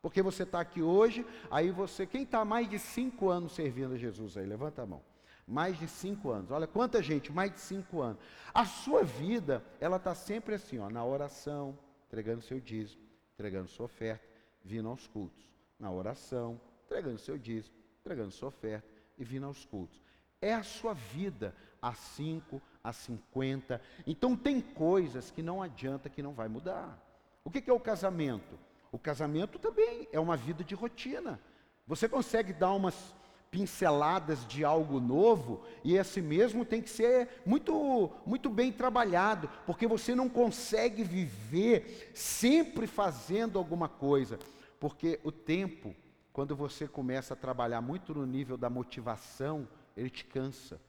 Porque 0.00 0.20
você 0.20 0.42
está 0.42 0.60
aqui 0.60 0.82
hoje, 0.82 1.24
aí 1.50 1.70
você, 1.70 2.06
quem 2.06 2.24
está 2.24 2.44
mais 2.44 2.68
de 2.68 2.78
cinco 2.78 3.28
anos 3.28 3.52
servindo 3.52 3.94
a 3.94 3.98
Jesus 3.98 4.36
aí? 4.36 4.44
Levanta 4.44 4.82
a 4.82 4.86
mão. 4.86 5.02
Mais 5.46 5.78
de 5.78 5.88
cinco 5.88 6.30
anos. 6.30 6.50
Olha 6.50 6.66
quanta 6.66 7.02
gente, 7.02 7.32
mais 7.32 7.52
de 7.52 7.60
cinco 7.60 8.00
anos. 8.00 8.18
A 8.52 8.64
sua 8.64 9.04
vida, 9.04 9.64
ela 9.80 9.96
está 9.96 10.14
sempre 10.14 10.54
assim, 10.56 10.78
ó, 10.78 10.90
na 10.90 11.04
oração, 11.04 11.78
entregando 12.06 12.42
seu 12.42 12.58
dízimo, 12.60 13.02
entregando 13.34 13.68
sua 13.68 13.86
oferta, 13.86 14.26
vindo 14.64 14.88
aos 14.88 15.06
cultos. 15.06 15.51
Na 15.82 15.90
oração, 15.90 16.60
entregando 16.84 17.18
seu 17.18 17.36
dízimo, 17.36 17.74
entregando 18.00 18.30
sua 18.30 18.50
oferta 18.50 18.86
e 19.18 19.24
vindo 19.24 19.46
aos 19.46 19.64
cultos. 19.64 20.00
É 20.40 20.54
a 20.54 20.62
sua 20.62 20.94
vida, 20.94 21.52
a 21.82 21.92
5, 21.92 22.62
a 22.84 22.92
50. 22.92 23.80
Então 24.06 24.36
tem 24.36 24.60
coisas 24.60 25.32
que 25.32 25.42
não 25.42 25.60
adianta 25.60 26.08
que 26.08 26.22
não 26.22 26.34
vai 26.34 26.46
mudar. 26.46 26.96
O 27.42 27.50
que, 27.50 27.60
que 27.60 27.68
é 27.68 27.72
o 27.72 27.80
casamento? 27.80 28.56
O 28.92 28.98
casamento 28.98 29.58
também 29.58 30.06
é 30.12 30.20
uma 30.20 30.36
vida 30.36 30.62
de 30.62 30.76
rotina. 30.76 31.40
Você 31.84 32.08
consegue 32.08 32.52
dar 32.52 32.74
umas 32.74 33.12
pinceladas 33.50 34.46
de 34.46 34.64
algo 34.64 35.00
novo 35.00 35.64
e 35.82 35.96
esse 35.96 36.22
mesmo 36.22 36.64
tem 36.64 36.80
que 36.80 36.88
ser 36.88 37.42
muito 37.44 38.08
muito 38.24 38.48
bem 38.48 38.70
trabalhado, 38.70 39.50
porque 39.66 39.88
você 39.88 40.14
não 40.14 40.28
consegue 40.28 41.02
viver 41.02 42.12
sempre 42.14 42.86
fazendo 42.86 43.58
alguma 43.58 43.88
coisa, 43.88 44.38
porque 44.82 45.20
o 45.22 45.30
tempo 45.30 45.94
quando 46.32 46.56
você 46.56 46.88
começa 46.88 47.34
a 47.34 47.36
trabalhar 47.36 47.80
muito 47.80 48.12
no 48.12 48.26
nível 48.26 48.56
da 48.56 48.68
motivação, 48.68 49.68
ele 49.96 50.10
te 50.10 50.24
cansa. 50.24 50.80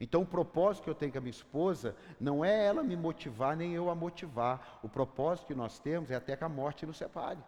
Então, 0.00 0.22
o 0.22 0.26
propósito 0.26 0.84
que 0.84 0.88
eu 0.88 0.94
tenho 0.94 1.12
com 1.12 1.18
a 1.18 1.20
minha 1.20 1.30
esposa 1.30 1.94
não 2.18 2.42
é 2.42 2.64
ela 2.64 2.82
me 2.82 2.96
motivar, 2.96 3.54
nem 3.54 3.74
eu 3.74 3.90
a 3.90 3.94
motivar. 3.94 4.80
O 4.82 4.88
propósito 4.88 5.48
que 5.48 5.54
nós 5.54 5.78
temos 5.78 6.10
é 6.10 6.14
até 6.14 6.34
que 6.34 6.44
a 6.44 6.48
morte 6.48 6.86
nos 6.86 6.96
separe. 6.96 7.40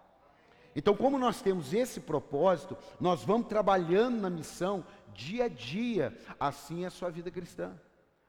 Então, 0.77 0.95
como 0.95 1.19
nós 1.19 1.41
temos 1.41 1.73
esse 1.73 2.01
propósito, 2.01 2.77
nós 3.01 3.25
vamos 3.25 3.49
trabalhando 3.49 4.21
na 4.21 4.29
missão 4.29 4.85
dia 5.15 5.45
a 5.45 5.49
dia. 5.49 6.15
Assim 6.39 6.85
é 6.85 6.89
a 6.89 6.91
sua 6.91 7.09
vida 7.09 7.31
cristã. 7.31 7.73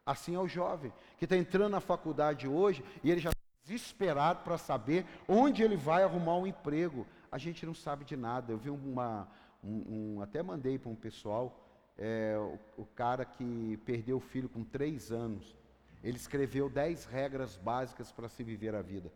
Assim 0.06 0.34
é 0.34 0.40
o 0.40 0.48
jovem 0.48 0.94
que 1.18 1.26
está 1.26 1.36
entrando 1.36 1.72
na 1.72 1.82
faculdade 1.82 2.48
hoje 2.48 2.86
e 3.04 3.12
ele 3.12 3.20
já 3.20 3.32
está 3.32 3.42
desesperado 3.66 4.44
para 4.44 4.58
saber 4.58 5.06
onde 5.28 5.62
ele 5.62 5.76
vai 5.76 6.04
arrumar 6.04 6.38
um 6.38 6.48
emprego 6.48 7.06
a 7.32 7.38
gente 7.38 7.66
não 7.66 7.74
sabe 7.74 8.06
de 8.06 8.16
nada. 8.16 8.52
Eu 8.52 8.58
vi 8.58 8.70
uma, 8.70 9.28
um, 9.64 10.16
um 10.18 10.22
até 10.22 10.42
mandei 10.42 10.78
para 10.78 10.90
um 10.90 10.96
pessoal, 10.96 11.66
é, 11.98 12.36
o, 12.38 12.82
o, 12.82 12.86
cara 12.86 13.26
que 13.26 13.78
perdeu 13.86 14.18
o 14.18 14.20
filho 14.22 14.50
com 14.50 14.64
três 14.64 15.12
anos, 15.12 15.56
ele 16.04 16.18
escreveu 16.18 16.70
dez 16.70 17.06
regras 17.06 17.58
básicas 17.58 18.12
para 18.12 18.28
se 18.28 18.44
viver 18.44 18.76
a 18.76 18.82
vida. 18.82 19.12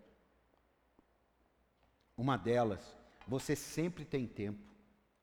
Uma 2.17 2.37
delas, 2.37 2.97
você 3.27 3.55
sempre 3.55 4.03
tem 4.03 4.27
tempo. 4.27 4.67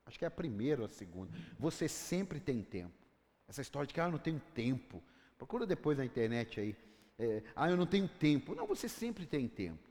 Acho 0.07 0.19
que 0.19 0.25
é 0.25 0.29
a 0.29 0.31
primeira 0.31 0.83
ou 0.83 0.87
a 0.87 0.89
segunda. 0.89 1.33
Você 1.59 1.89
sempre 1.89 2.39
tem 2.39 2.63
tempo. 2.63 2.95
Essa 3.49 3.61
história 3.61 3.87
de 3.87 3.93
que 3.93 4.01
ah, 4.01 4.05
eu 4.05 4.13
não 4.13 4.19
tenho 4.19 4.41
tempo. 4.55 5.03
Procura 5.37 5.67
depois 5.67 5.99
na 5.99 6.05
internet 6.05 6.61
aí. 6.61 6.77
É, 7.19 7.43
ah, 7.55 7.69
eu 7.69 7.77
não 7.77 7.87
tenho 7.87 8.09
tempo. 8.09 8.55
Não, 8.55 8.67
você 8.67 8.89
sempre 8.89 9.27
tem 9.27 9.49
tempo. 9.49 9.83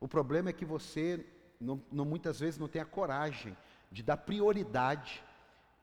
O 0.00 0.06
problema 0.06 0.50
é 0.50 0.52
que 0.52 0.64
você 0.64 1.24
não, 1.60 1.82
não, 1.90 2.04
muitas 2.04 2.40
vezes 2.40 2.58
não 2.58 2.68
tem 2.68 2.82
a 2.82 2.86
coragem 2.86 3.56
de 3.90 4.02
dar 4.02 4.16
prioridade 4.16 5.22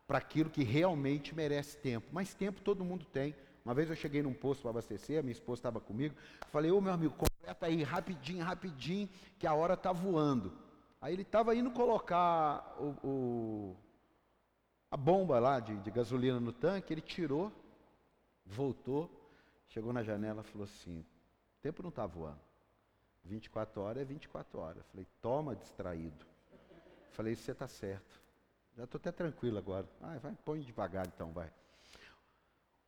para 0.08 0.18
aquilo 0.18 0.50
que 0.50 0.64
realmente 0.64 1.34
merece 1.34 1.78
tempo. 1.78 2.08
Mas 2.12 2.34
tempo 2.34 2.62
todo 2.62 2.84
mundo 2.84 3.06
tem. 3.06 3.36
Uma 3.64 3.74
vez 3.74 3.90
eu 3.90 3.96
cheguei 3.96 4.22
num 4.22 4.34
posto 4.34 4.62
para 4.62 4.72
abastecer, 4.72 5.24
minha 5.24 5.32
esposa 5.32 5.60
estava 5.60 5.80
comigo, 5.80 6.16
falei, 6.50 6.72
ô 6.72 6.82
meu 6.82 6.92
amigo, 6.92 7.14
completa 7.14 7.68
aí 7.68 7.84
rapidinho, 7.84 8.44
rapidinho, 8.44 9.08
que 9.38 9.46
a 9.46 9.54
hora 9.54 9.76
está 9.76 9.92
voando. 9.92 10.52
Aí 11.00 11.14
ele 11.14 11.22
estava 11.22 11.56
indo 11.56 11.72
colocar 11.72 12.76
o, 12.80 13.08
o, 13.08 13.78
a 14.90 14.98
bomba 14.98 15.40
lá 15.40 15.60
de, 15.60 15.78
de 15.78 15.92
gasolina 15.92 16.40
no 16.40 16.52
tanque, 16.52 16.94
ele 16.94 17.02
tirou, 17.02 17.52
voltou, 18.46 19.10
chegou 19.70 19.94
na 19.94 20.04
janela 20.04 20.42
e 20.42 20.52
falou 20.52 20.66
assim, 20.66 21.00
o 21.00 21.62
tempo 21.62 21.82
não 21.82 21.90
está 21.90 22.06
voando. 22.06 22.51
24 23.26 23.82
horas 23.82 24.02
é 24.02 24.06
24 24.06 24.60
horas. 24.60 24.86
Falei, 24.88 25.08
toma 25.22 25.56
distraído. 25.56 26.26
Falei, 27.12 27.36
você 27.36 27.52
está 27.52 27.68
certo. 27.68 28.22
Já 28.76 28.86
estou 28.86 29.00
até 29.00 29.12
tranquilo 29.12 29.58
agora. 29.58 29.88
Ah, 30.02 30.18
vai, 30.18 30.36
põe 30.46 30.62
devagar 30.62 31.06
então, 31.08 31.32
vai. 31.32 31.52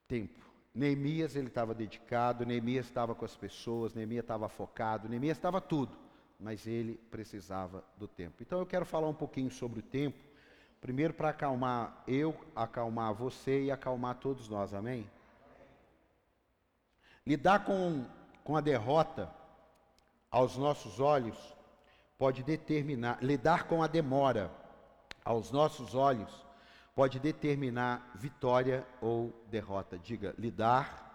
Tempo. 0.07 0.53
Neemias, 0.73 1.35
ele 1.35 1.47
estava 1.47 1.73
dedicado, 1.75 2.45
Neemias 2.45 2.87
estava 2.87 3.13
com 3.13 3.23
as 3.23 3.35
pessoas, 3.35 3.93
Neemias 3.93 4.23
estava 4.23 4.49
focado, 4.49 5.07
Neemias 5.07 5.37
estava 5.37 5.61
tudo, 5.61 5.95
mas 6.39 6.65
ele 6.65 6.95
precisava 7.11 7.83
do 7.95 8.07
tempo. 8.07 8.41
Então 8.41 8.57
eu 8.57 8.65
quero 8.65 8.83
falar 8.83 9.07
um 9.07 9.13
pouquinho 9.13 9.51
sobre 9.51 9.81
o 9.81 9.83
tempo, 9.83 10.17
primeiro 10.81 11.13
para 11.13 11.29
acalmar 11.29 12.03
eu, 12.07 12.35
acalmar 12.55 13.13
você 13.13 13.65
e 13.65 13.71
acalmar 13.71 14.15
todos 14.15 14.49
nós, 14.49 14.73
amém? 14.73 15.07
Lidar 17.25 17.63
com, 17.65 18.03
com 18.43 18.57
a 18.57 18.61
derrota 18.61 19.31
aos 20.33 20.57
nossos 20.57 20.99
olhos, 20.99 21.37
pode 22.17 22.41
determinar, 22.41 23.19
lidar 23.21 23.65
com 23.67 23.83
a 23.83 23.87
demora, 23.87 24.51
aos 25.23 25.51
nossos 25.51 25.93
olhos, 25.93 26.43
pode 26.95 27.19
determinar 27.19 28.11
vitória 28.15 28.83
ou 28.99 29.31
derrota. 29.51 29.95
Diga, 29.99 30.33
lidar 30.35 31.11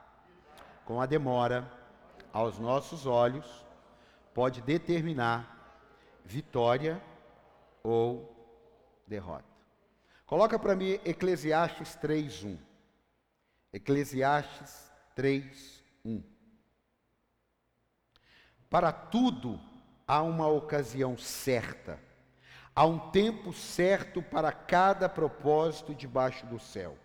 com 0.85 1.01
a 1.01 1.07
demora, 1.07 1.69
aos 2.33 2.61
nossos 2.61 3.07
olhos, 3.07 3.67
pode 4.33 4.63
determinar 4.63 5.83
vitória 6.25 7.03
ou 7.83 8.33
derrota. 9.05 9.45
Coloca 10.27 10.59
para 10.61 10.77
mim 10.77 10.93
Eclesiastes 11.05 11.97
3:1. 11.97 12.57
Eclesiastes 13.73 14.93
3:1. 15.17 16.38
Para 18.71 18.93
tudo 18.93 19.59
há 20.07 20.23
uma 20.23 20.47
ocasião 20.47 21.17
certa. 21.17 21.99
Há 22.75 22.85
um 22.87 22.99
tempo 23.11 23.53
certo 23.53 24.23
para 24.23 24.53
cada 24.53 25.09
propósito 25.09 25.95
debaixo 25.95 26.47
do 26.47 26.59
céu. 26.59 26.97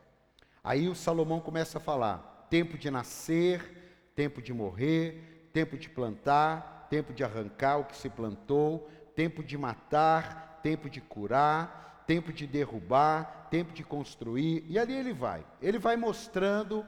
Aí 0.63 0.88
o 0.88 0.96
Salomão 0.96 1.39
começa 1.39 1.77
a 1.77 1.82
falar: 1.82 2.48
tempo 2.50 2.77
de 2.77 2.91
nascer, 2.91 4.12
tempo 4.13 4.41
de 4.41 4.53
morrer, 4.53 5.50
tempo 5.53 5.77
de 5.77 5.89
plantar, 5.89 6.88
tempo 6.89 7.13
de 7.13 7.24
arrancar 7.24 7.77
o 7.77 7.86
que 7.86 7.96
se 7.96 8.10
plantou, 8.10 8.89
tempo 9.15 9.43
de 9.43 9.58
matar, 9.58 10.60
tempo 10.62 10.89
de 10.89 11.00
curar, 11.00 12.03
tempo 12.05 12.34
de 12.34 12.46
derrubar, 12.46 13.48
tempo 13.50 13.74
de 13.74 13.84
construir, 13.84 14.65
e 14.67 14.77
ali 14.77 14.93
ele 14.93 15.13
vai. 15.13 15.46
Ele 15.62 15.79
vai 15.79 15.96
mostrando 15.96 16.86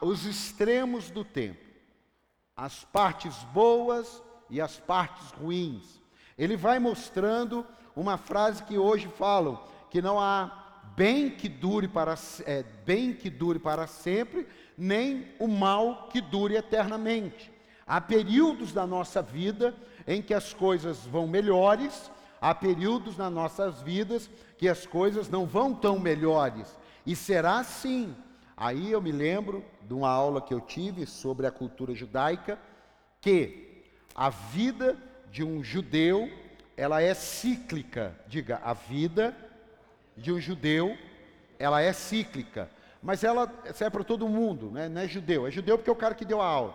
os 0.00 0.24
extremos 0.24 1.10
do 1.10 1.24
tempo 1.24 1.67
as 2.58 2.82
partes 2.82 3.36
boas 3.54 4.20
e 4.50 4.60
as 4.60 4.80
partes 4.80 5.30
ruins. 5.30 6.02
Ele 6.36 6.56
vai 6.56 6.80
mostrando 6.80 7.64
uma 7.94 8.18
frase 8.18 8.64
que 8.64 8.76
hoje 8.76 9.06
falam 9.16 9.62
que 9.88 10.02
não 10.02 10.18
há 10.18 10.82
bem 10.96 11.30
que 11.30 11.48
dure 11.48 11.86
para 11.86 12.16
é, 12.44 12.64
bem 12.84 13.14
que 13.14 13.30
dure 13.30 13.60
para 13.60 13.86
sempre, 13.86 14.48
nem 14.76 15.28
o 15.38 15.46
mal 15.46 16.08
que 16.08 16.20
dure 16.20 16.56
eternamente. 16.56 17.52
Há 17.86 18.00
períodos 18.00 18.72
da 18.72 18.84
nossa 18.84 19.22
vida 19.22 19.72
em 20.04 20.20
que 20.20 20.34
as 20.34 20.52
coisas 20.52 21.06
vão 21.06 21.28
melhores, 21.28 22.10
há 22.40 22.52
períodos 22.52 23.16
nas 23.16 23.32
nossas 23.32 23.80
vidas 23.82 24.28
que 24.58 24.68
as 24.68 24.84
coisas 24.84 25.28
não 25.30 25.46
vão 25.46 25.72
tão 25.72 25.96
melhores. 25.96 26.76
E 27.06 27.14
será 27.14 27.60
assim. 27.60 28.16
Aí 28.60 28.90
eu 28.90 29.00
me 29.00 29.12
lembro 29.12 29.64
de 29.82 29.94
uma 29.94 30.10
aula 30.10 30.42
que 30.42 30.52
eu 30.52 30.60
tive 30.60 31.06
sobre 31.06 31.46
a 31.46 31.50
cultura 31.50 31.94
judaica, 31.94 32.58
que 33.20 33.84
a 34.12 34.30
vida 34.30 34.96
de 35.30 35.44
um 35.44 35.62
judeu, 35.62 36.28
ela 36.76 37.00
é 37.00 37.14
cíclica. 37.14 38.18
Diga, 38.26 38.60
a 38.64 38.72
vida 38.72 39.36
de 40.16 40.32
um 40.32 40.40
judeu, 40.40 40.98
ela 41.56 41.80
é 41.80 41.92
cíclica. 41.92 42.68
Mas 43.00 43.22
ela 43.22 43.48
serve 43.72 43.90
para 43.92 44.02
todo 44.02 44.28
mundo, 44.28 44.72
né? 44.72 44.88
não 44.88 45.02
é 45.02 45.06
judeu. 45.06 45.46
É 45.46 45.52
judeu 45.52 45.78
porque 45.78 45.90
é 45.90 45.92
o 45.92 45.96
cara 45.96 46.16
que 46.16 46.24
deu 46.24 46.42
a 46.42 46.46
aula. 46.46 46.74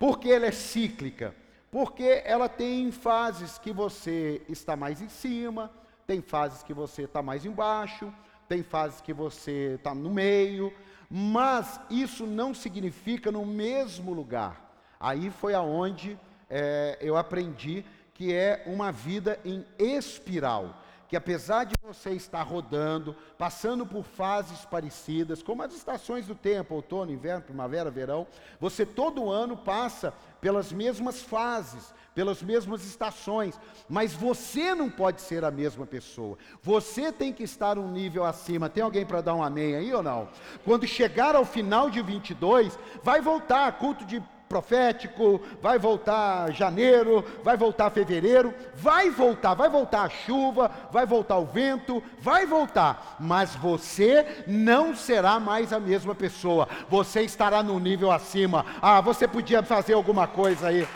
Por 0.00 0.18
que 0.18 0.32
ela 0.32 0.46
é 0.46 0.50
cíclica? 0.50 1.32
Porque 1.70 2.20
ela 2.24 2.48
tem 2.48 2.90
fases 2.90 3.58
que 3.58 3.72
você 3.72 4.42
está 4.48 4.74
mais 4.74 5.00
em 5.00 5.08
cima, 5.08 5.70
tem 6.04 6.20
fases 6.20 6.64
que 6.64 6.74
você 6.74 7.02
está 7.02 7.22
mais 7.22 7.44
embaixo, 7.44 8.12
tem 8.48 8.64
fases 8.64 9.00
que 9.00 9.12
você 9.12 9.74
está 9.76 9.94
no 9.94 10.10
meio, 10.10 10.72
mas 11.10 11.80
isso 11.90 12.26
não 12.26 12.54
significa 12.54 13.30
no 13.30 13.44
mesmo 13.44 14.12
lugar. 14.12 14.66
Aí 14.98 15.30
foi 15.30 15.54
aonde 15.54 16.18
é, 16.48 16.98
eu 17.00 17.16
aprendi 17.16 17.84
que 18.14 18.32
é 18.32 18.62
uma 18.66 18.90
vida 18.90 19.38
em 19.44 19.64
espiral. 19.78 20.82
Que 21.08 21.16
apesar 21.16 21.64
de 21.64 21.74
você 21.80 22.10
estar 22.10 22.42
rodando, 22.42 23.14
passando 23.38 23.86
por 23.86 24.02
fases 24.02 24.64
parecidas, 24.64 25.42
como 25.42 25.62
as 25.62 25.72
estações 25.72 26.26
do 26.26 26.34
tempo, 26.34 26.74
outono, 26.74 27.12
inverno, 27.12 27.42
primavera, 27.42 27.90
verão, 27.90 28.26
você 28.58 28.84
todo 28.84 29.30
ano 29.30 29.56
passa 29.56 30.12
pelas 30.46 30.70
mesmas 30.72 31.20
fases, 31.20 31.92
pelas 32.14 32.40
mesmas 32.40 32.84
estações, 32.84 33.58
mas 33.88 34.12
você 34.12 34.76
não 34.76 34.88
pode 34.88 35.20
ser 35.20 35.44
a 35.44 35.50
mesma 35.50 35.84
pessoa. 35.84 36.38
Você 36.62 37.10
tem 37.10 37.32
que 37.32 37.42
estar 37.42 37.76
um 37.76 37.90
nível 37.90 38.24
acima. 38.24 38.68
Tem 38.68 38.84
alguém 38.84 39.04
para 39.04 39.20
dar 39.20 39.34
um 39.34 39.42
amém 39.42 39.74
aí 39.74 39.92
ou 39.92 40.04
não? 40.04 40.28
Quando 40.64 40.86
chegar 40.86 41.34
ao 41.34 41.44
final 41.44 41.90
de 41.90 42.00
22, 42.00 42.78
vai 43.02 43.20
voltar 43.20 43.72
culto 43.72 44.04
de 44.04 44.22
profético, 44.48 45.40
vai 45.60 45.78
voltar 45.78 46.52
janeiro, 46.52 47.24
vai 47.42 47.56
voltar 47.56 47.90
fevereiro, 47.90 48.54
vai 48.74 49.10
voltar, 49.10 49.54
vai 49.54 49.68
voltar 49.68 50.02
a 50.02 50.08
chuva, 50.08 50.70
vai 50.90 51.04
voltar 51.04 51.38
o 51.38 51.46
vento, 51.46 52.02
vai 52.20 52.46
voltar, 52.46 53.16
mas 53.18 53.54
você 53.54 54.44
não 54.46 54.94
será 54.94 55.40
mais 55.40 55.72
a 55.72 55.80
mesma 55.80 56.14
pessoa, 56.14 56.68
você 56.88 57.22
estará 57.22 57.62
no 57.62 57.78
nível 57.78 58.10
acima. 58.10 58.64
Ah, 58.80 59.00
você 59.00 59.26
podia 59.26 59.62
fazer 59.62 59.94
alguma 59.94 60.26
coisa 60.26 60.68
aí. 60.68 60.86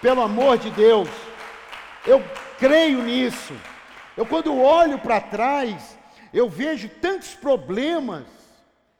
Pelo 0.00 0.22
amor 0.22 0.58
de 0.58 0.70
Deus, 0.70 1.08
eu 2.06 2.22
creio 2.58 3.02
nisso. 3.02 3.54
Eu, 4.16 4.24
quando 4.24 4.56
olho 4.56 4.98
para 4.98 5.20
trás, 5.20 5.98
eu 6.32 6.48
vejo 6.48 6.88
tantos 6.88 7.34
problemas 7.34 8.24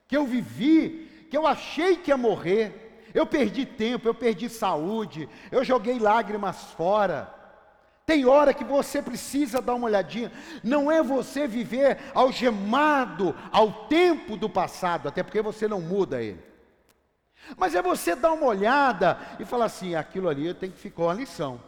que 0.09 0.17
eu 0.17 0.27
vivi, 0.27 1.27
que 1.31 1.37
eu 1.37 1.47
achei 1.47 1.97
que 1.97 2.11
ia 2.11 2.17
morrer. 2.17 2.86
Eu 3.17 3.25
perdi 3.27 3.65
tempo, 3.65 4.07
eu 4.07 4.13
perdi 4.13 4.47
saúde, 4.47 5.27
eu 5.51 5.65
joguei 5.65 5.99
lágrimas 5.99 6.65
fora. 6.73 7.33
Tem 8.05 8.27
hora 8.27 8.53
que 8.53 8.63
você 8.63 9.01
precisa 9.01 9.63
dar 9.63 9.75
uma 9.75 9.87
olhadinha. 9.87 10.31
Não 10.63 10.93
é 10.93 11.03
você 11.03 11.49
viver 11.49 11.99
algemado 12.13 13.35
ao 13.51 13.87
tempo 13.87 14.37
do 14.37 14.51
passado, 14.51 15.09
até 15.09 15.23
porque 15.23 15.41
você 15.41 15.67
não 15.67 15.81
muda 15.81 16.23
ele. 16.23 16.45
Mas 17.57 17.75
é 17.75 17.81
você 17.81 18.15
dar 18.15 18.33
uma 18.33 18.49
olhada 18.49 19.19
e 19.41 19.47
falar 19.47 19.65
assim: 19.65 19.95
aquilo 19.95 20.29
ali 20.29 20.53
tenho 20.53 20.75
que 20.75 20.79
ficar 20.79 21.05
uma 21.05 21.15
lição. 21.15 21.59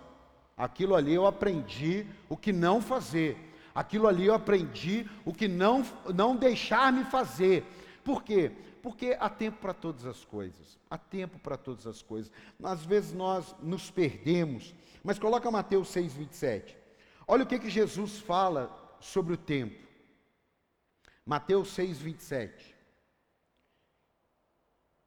Aquilo 0.55 0.95
ali 0.95 1.15
eu 1.15 1.27
aprendi 1.27 2.05
o 2.29 2.37
que 2.37 2.53
não 2.53 2.83
fazer. 2.83 3.55
Aquilo 3.75 4.07
ali 4.07 4.27
eu 4.27 4.35
aprendi 4.35 5.09
o 5.25 5.33
que 5.33 5.49
não, 5.49 5.83
não 6.15 6.37
deixar 6.37 6.93
me 6.93 7.05
fazer. 7.05 7.65
Por 8.05 8.23
quê? 8.23 8.53
Porque 8.89 9.15
há 9.21 9.29
tempo 9.29 9.59
para 9.59 9.75
todas 9.75 10.07
as 10.07 10.25
coisas. 10.25 10.79
Há 10.89 10.97
tempo 10.97 11.39
para 11.39 11.59
todas 11.59 11.87
as 11.87 12.01
coisas. 12.01 12.33
Às 12.65 12.87
vezes 12.87 13.13
nós 13.13 13.55
nos 13.61 13.91
perdemos. 13.91 14.75
Mas 15.05 15.19
coloca 15.19 15.51
Mateus 15.51 15.89
6, 15.89 16.15
27. 16.15 16.75
Olha 17.27 17.45
o 17.45 17.47
que, 17.47 17.59
que 17.59 17.69
Jesus 17.69 18.19
fala 18.19 18.75
sobre 18.99 19.35
o 19.35 19.37
tempo. 19.37 19.87
Mateus 21.27 21.69
6, 21.75 21.99
27. 21.99 22.75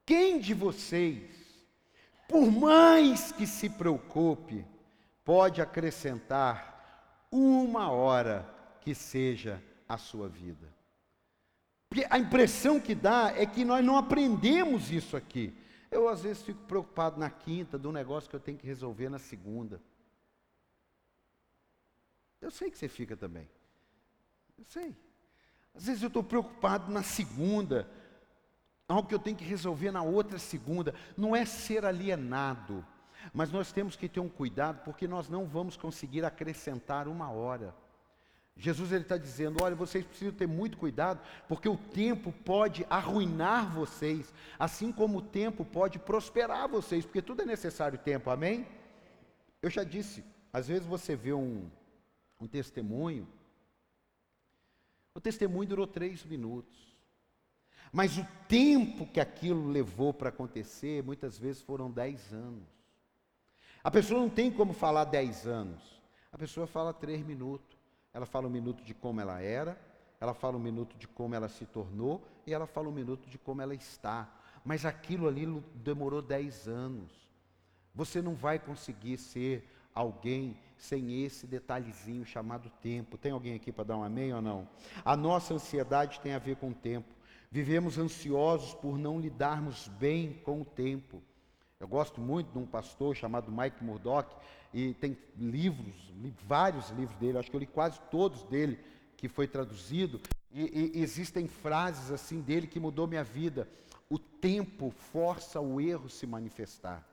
Quem 0.06 0.38
de 0.38 0.54
vocês, 0.54 1.34
por 2.28 2.52
mais 2.52 3.32
que 3.32 3.48
se 3.48 3.68
preocupe, 3.68 4.64
pode 5.24 5.60
acrescentar 5.60 7.26
uma 7.32 7.90
hora 7.90 8.48
que 8.80 8.94
seja 8.94 9.60
a 9.88 9.98
sua 9.98 10.28
vida? 10.28 10.72
Porque 11.92 12.06
a 12.08 12.18
impressão 12.18 12.80
que 12.80 12.94
dá 12.94 13.34
é 13.36 13.44
que 13.44 13.66
nós 13.66 13.84
não 13.84 13.98
aprendemos 13.98 14.90
isso 14.90 15.14
aqui. 15.14 15.54
Eu 15.90 16.08
às 16.08 16.22
vezes 16.22 16.42
fico 16.42 16.64
preocupado 16.64 17.20
na 17.20 17.28
quinta 17.28 17.78
do 17.78 17.92
negócio 17.92 18.30
que 18.30 18.34
eu 18.34 18.40
tenho 18.40 18.56
que 18.56 18.66
resolver 18.66 19.10
na 19.10 19.18
segunda. 19.18 19.78
Eu 22.40 22.50
sei 22.50 22.70
que 22.70 22.78
você 22.78 22.88
fica 22.88 23.14
também. 23.14 23.46
Eu 24.56 24.64
sei. 24.64 24.96
Às 25.74 25.84
vezes 25.84 26.00
eu 26.00 26.06
estou 26.06 26.24
preocupado 26.24 26.90
na 26.90 27.02
segunda 27.02 27.86
algo 28.88 29.06
que 29.06 29.14
eu 29.14 29.18
tenho 29.18 29.36
que 29.36 29.44
resolver 29.44 29.90
na 29.90 30.02
outra 30.02 30.38
segunda. 30.38 30.94
Não 31.14 31.36
é 31.36 31.44
ser 31.44 31.84
alienado, 31.84 32.82
mas 33.34 33.52
nós 33.52 33.70
temos 33.70 33.96
que 33.96 34.08
ter 34.08 34.20
um 34.20 34.30
cuidado, 34.30 34.82
porque 34.82 35.06
nós 35.06 35.28
não 35.28 35.44
vamos 35.46 35.76
conseguir 35.76 36.24
acrescentar 36.24 37.06
uma 37.06 37.30
hora. 37.30 37.74
Jesus 38.56 38.92
está 38.92 39.16
dizendo: 39.16 39.62
olha, 39.62 39.74
vocês 39.74 40.04
precisam 40.04 40.34
ter 40.34 40.46
muito 40.46 40.76
cuidado, 40.76 41.20
porque 41.48 41.68
o 41.68 41.76
tempo 41.76 42.32
pode 42.44 42.86
arruinar 42.88 43.72
vocês, 43.72 44.32
assim 44.58 44.92
como 44.92 45.18
o 45.18 45.22
tempo 45.22 45.64
pode 45.64 45.98
prosperar 45.98 46.68
vocês, 46.68 47.04
porque 47.04 47.22
tudo 47.22 47.42
é 47.42 47.46
necessário 47.46 47.98
tempo, 47.98 48.30
amém? 48.30 48.66
Eu 49.60 49.70
já 49.70 49.84
disse, 49.84 50.24
às 50.52 50.68
vezes 50.68 50.86
você 50.86 51.16
vê 51.16 51.32
um, 51.32 51.70
um 52.40 52.46
testemunho, 52.46 53.26
o 55.14 55.20
testemunho 55.20 55.68
durou 55.68 55.86
três 55.86 56.24
minutos. 56.24 56.92
Mas 57.92 58.16
o 58.16 58.26
tempo 58.48 59.06
que 59.06 59.20
aquilo 59.20 59.68
levou 59.68 60.14
para 60.14 60.30
acontecer, 60.30 61.02
muitas 61.02 61.38
vezes 61.38 61.60
foram 61.60 61.90
dez 61.90 62.32
anos. 62.32 62.64
A 63.84 63.90
pessoa 63.90 64.18
não 64.18 64.30
tem 64.30 64.50
como 64.50 64.72
falar 64.72 65.04
dez 65.04 65.46
anos. 65.46 66.00
A 66.32 66.38
pessoa 66.38 66.66
fala 66.66 66.94
três 66.94 67.22
minutos. 67.24 67.71
Ela 68.12 68.26
fala 68.26 68.46
um 68.46 68.50
minuto 68.50 68.82
de 68.82 68.94
como 68.94 69.20
ela 69.20 69.40
era, 69.40 69.80
ela 70.20 70.34
fala 70.34 70.56
um 70.56 70.60
minuto 70.60 70.96
de 70.96 71.08
como 71.08 71.34
ela 71.34 71.48
se 71.48 71.66
tornou, 71.66 72.22
e 72.46 72.52
ela 72.52 72.66
fala 72.66 72.88
um 72.88 72.92
minuto 72.92 73.28
de 73.28 73.38
como 73.38 73.62
ela 73.62 73.74
está. 73.74 74.32
Mas 74.64 74.84
aquilo 74.84 75.26
ali 75.26 75.46
demorou 75.74 76.22
dez 76.22 76.68
anos. 76.68 77.10
Você 77.94 78.22
não 78.22 78.34
vai 78.34 78.58
conseguir 78.58 79.18
ser 79.18 79.68
alguém 79.94 80.56
sem 80.76 81.24
esse 81.24 81.46
detalhezinho 81.46 82.24
chamado 82.24 82.70
tempo. 82.80 83.18
Tem 83.18 83.32
alguém 83.32 83.54
aqui 83.54 83.70
para 83.70 83.84
dar 83.84 83.96
um 83.96 84.04
amém 84.04 84.32
ou 84.32 84.40
não? 84.40 84.68
A 85.04 85.16
nossa 85.16 85.54
ansiedade 85.54 86.20
tem 86.20 86.32
a 86.32 86.38
ver 86.38 86.56
com 86.56 86.70
o 86.70 86.74
tempo. 86.74 87.14
Vivemos 87.50 87.98
ansiosos 87.98 88.74
por 88.74 88.98
não 88.98 89.20
lidarmos 89.20 89.88
bem 89.88 90.40
com 90.44 90.62
o 90.62 90.64
tempo. 90.64 91.22
Eu 91.82 91.88
gosto 91.88 92.20
muito 92.20 92.52
de 92.52 92.58
um 92.58 92.64
pastor 92.64 93.16
chamado 93.16 93.50
Mike 93.50 93.82
Murdock, 93.82 94.32
e 94.72 94.94
tem 94.94 95.18
livros, 95.36 96.12
li 96.14 96.32
vários 96.46 96.90
livros 96.90 97.18
dele, 97.18 97.38
acho 97.38 97.50
que 97.50 97.56
eu 97.56 97.60
li 97.60 97.66
quase 97.66 98.00
todos 98.08 98.44
dele, 98.44 98.78
que 99.16 99.28
foi 99.28 99.48
traduzido, 99.48 100.20
e, 100.52 100.92
e 100.94 101.02
existem 101.02 101.48
frases 101.48 102.12
assim 102.12 102.40
dele 102.40 102.68
que 102.68 102.78
mudou 102.78 103.08
minha 103.08 103.24
vida. 103.24 103.68
O 104.08 104.16
tempo 104.16 104.90
força 104.90 105.60
o 105.60 105.80
erro 105.80 106.08
se 106.08 106.24
manifestar. 106.24 107.04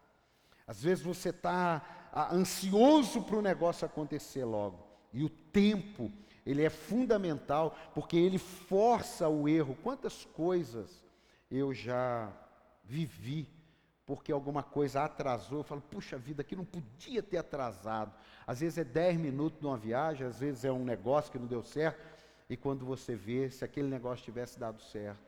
Às 0.68 0.84
vezes 0.84 1.04
você 1.04 1.30
está 1.30 2.30
ansioso 2.32 3.24
para 3.24 3.38
o 3.38 3.42
negócio 3.42 3.88
acontecer 3.88 4.46
logo. 4.46 4.86
E 5.12 5.24
o 5.24 5.30
tempo, 5.30 6.12
ele 6.46 6.62
é 6.62 6.70
fundamental, 6.70 7.76
porque 7.96 8.16
ele 8.16 8.38
força 8.38 9.28
o 9.28 9.50
erro. 9.50 9.76
Quantas 9.82 10.26
coisas 10.26 11.04
eu 11.50 11.74
já 11.74 12.32
vivi 12.84 13.50
porque 14.10 14.32
alguma 14.32 14.64
coisa 14.64 15.04
atrasou, 15.04 15.60
eu 15.60 15.64
falo, 15.64 15.82
puxa 15.82 16.18
vida, 16.18 16.42
aqui 16.42 16.56
não 16.56 16.66
podia 16.66 17.22
ter 17.22 17.38
atrasado. 17.38 18.12
Às 18.48 18.62
vezes 18.62 18.80
é 18.80 18.84
10 18.84 19.20
minutos 19.20 19.62
numa 19.62 19.78
viagem, 19.78 20.26
às 20.26 20.40
vezes 20.40 20.66
é 20.66 20.72
um 20.72 20.84
negócio 20.84 21.32
que 21.32 21.38
não 21.38 21.46
deu 21.46 21.62
certo, 21.62 22.04
e 22.50 22.58
quando 22.58 22.84
você 22.84 23.16
vê, 23.16 23.52
se 23.52 23.64
aquele 23.64 23.88
negócio 23.88 24.26
tivesse 24.26 24.58
dado 24.58 24.82
certo. 24.82 25.22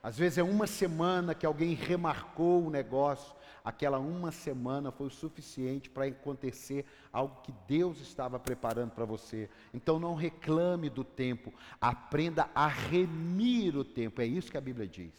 Às 0.00 0.16
vezes 0.16 0.38
é 0.38 0.42
uma 0.44 0.68
semana 0.68 1.34
que 1.34 1.44
alguém 1.44 1.74
remarcou 1.74 2.64
o 2.64 2.70
negócio, 2.70 3.34
aquela 3.64 3.98
uma 3.98 4.30
semana 4.30 4.92
foi 4.92 5.08
o 5.08 5.10
suficiente 5.10 5.90
para 5.90 6.04
acontecer 6.04 6.86
algo 7.12 7.42
que 7.42 7.52
Deus 7.66 8.00
estava 8.00 8.38
preparando 8.38 8.92
para 8.92 9.04
você. 9.04 9.50
Então 9.74 9.98
não 9.98 10.14
reclame 10.14 10.88
do 10.88 11.02
tempo, 11.02 11.52
aprenda 11.80 12.48
a 12.54 12.68
remir 12.68 13.76
o 13.76 13.84
tempo, 13.84 14.20
é 14.20 14.26
isso 14.26 14.48
que 14.48 14.58
a 14.58 14.60
Bíblia 14.60 14.86
diz. 14.86 15.12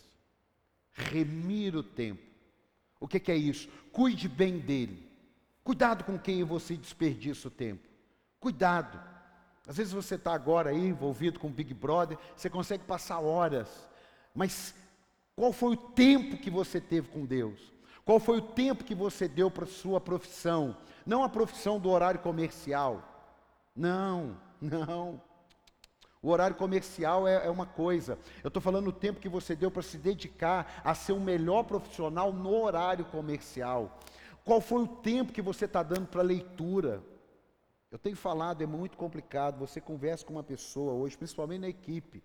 Remir 0.94 1.76
o 1.76 1.84
tempo. 1.84 2.32
O 3.04 3.08
que, 3.08 3.20
que 3.20 3.34
é 3.34 3.36
isso? 3.36 3.68
Cuide 3.92 4.30
bem 4.30 4.60
dele. 4.60 5.06
Cuidado 5.62 6.06
com 6.06 6.18
quem 6.18 6.42
você 6.46 6.78
desperdiça 6.78 7.50
o 7.50 7.52
tempo. 7.52 7.86
Cuidado. 8.40 8.98
Às 9.68 9.76
vezes 9.76 9.92
você 9.92 10.16
está 10.16 10.34
agora 10.34 10.70
aí 10.70 10.88
envolvido 10.88 11.38
com 11.38 11.48
o 11.48 11.50
Big 11.50 11.74
Brother, 11.74 12.18
você 12.34 12.50
consegue 12.50 12.86
passar 12.86 13.20
horas, 13.20 13.68
mas 14.34 14.74
qual 15.36 15.52
foi 15.52 15.74
o 15.74 15.78
tempo 15.78 16.38
que 16.38 16.50
você 16.50 16.80
teve 16.80 17.10
com 17.10 17.26
Deus? 17.26 17.74
Qual 18.06 18.22
foi 18.22 18.38
o 18.38 18.42
tempo 18.42 18.86
que 18.86 18.96
você 18.96 19.28
deu 19.28 19.52
para 19.52 19.66
a 19.66 19.68
sua 19.68 20.00
profissão? 20.00 20.78
Não 21.06 21.26
a 21.26 21.30
profissão 21.30 21.82
do 21.82 21.90
horário 21.90 22.22
comercial. 22.22 23.04
Não, 23.76 24.38
não. 24.62 25.22
O 26.24 26.30
horário 26.30 26.56
comercial 26.56 27.28
é, 27.28 27.46
é 27.46 27.50
uma 27.50 27.66
coisa. 27.66 28.18
Eu 28.42 28.48
estou 28.48 28.62
falando 28.62 28.88
o 28.88 28.94
tempo 28.94 29.20
que 29.20 29.28
você 29.28 29.58
deu 29.58 29.70
para 29.70 29.82
se 29.82 29.98
dedicar 29.98 30.82
a 30.82 30.96
ser 30.96 31.12
o 31.12 31.20
melhor 31.20 31.64
profissional 31.64 32.32
no 32.32 32.64
horário 32.64 33.04
comercial. 33.04 34.00
Qual 34.46 34.62
foi 34.62 34.84
o 34.84 34.88
tempo 34.88 35.34
que 35.34 35.42
você 35.42 35.66
está 35.66 35.84
dando 35.84 36.08
para 36.08 36.22
leitura? 36.22 37.04
Eu 37.92 38.00
tenho 38.00 38.16
falado, 38.16 38.62
é 38.62 38.66
muito 38.66 38.96
complicado. 38.96 39.60
Você 39.60 39.82
conversa 39.82 40.26
com 40.26 40.32
uma 40.32 40.44
pessoa 40.44 40.94
hoje, 40.94 41.18
principalmente 41.18 41.60
na 41.60 41.68
equipe, 41.68 42.24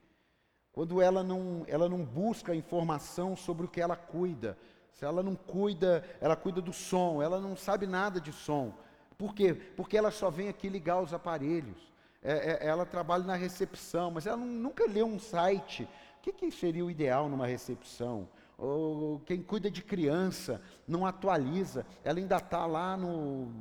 quando 0.71 1.03
ela 1.03 1.25
não, 1.25 1.65
ela 1.67 1.89
não 1.89 2.05
busca 2.05 2.55
informação 2.55 3.35
sobre 3.35 3.67
o 3.67 3.69
que 3.69 3.81
ela 3.81 3.97
cuida. 3.97 4.57
Se 4.93 5.05
ela 5.05 5.25
não 5.25 5.35
cuida, 5.35 6.05
ela 6.21 6.37
cuida 6.37 6.61
do 6.63 6.73
som, 6.73 7.21
ela 7.21 7.41
não 7.41 7.57
sabe 7.57 7.85
nada 7.85 8.21
de 8.21 8.33
som. 8.33 8.73
Por 9.17 9.35
quê? 9.35 9.55
Porque 9.55 9.99
ela 9.99 10.13
só 10.13 10.31
vem 10.31 10.49
aqui 10.49 10.69
ligar 10.69 11.03
os 11.03 11.13
aparelhos 11.13 11.98
é, 12.23 12.65
é, 12.65 12.67
ela 12.67 12.85
trabalha 12.85 13.25
na 13.25 13.35
recepção, 13.35 14.11
mas 14.11 14.27
ela 14.27 14.37
nunca 14.37 14.87
leu 14.87 15.07
um 15.07 15.19
site. 15.19 15.85
O 16.19 16.21
que, 16.23 16.33
que 16.33 16.51
seria 16.51 16.85
o 16.85 16.91
ideal 16.91 17.29
numa 17.29 17.47
recepção? 17.47 18.29
Ou 18.57 19.21
quem 19.21 19.41
cuida 19.41 19.71
de 19.71 19.83
criança 19.83 20.61
não 20.87 21.07
atualiza, 21.07 21.87
ela 22.03 22.19
ainda 22.19 22.37
está 22.39 22.67
lá 22.67 22.97
no 22.97 23.53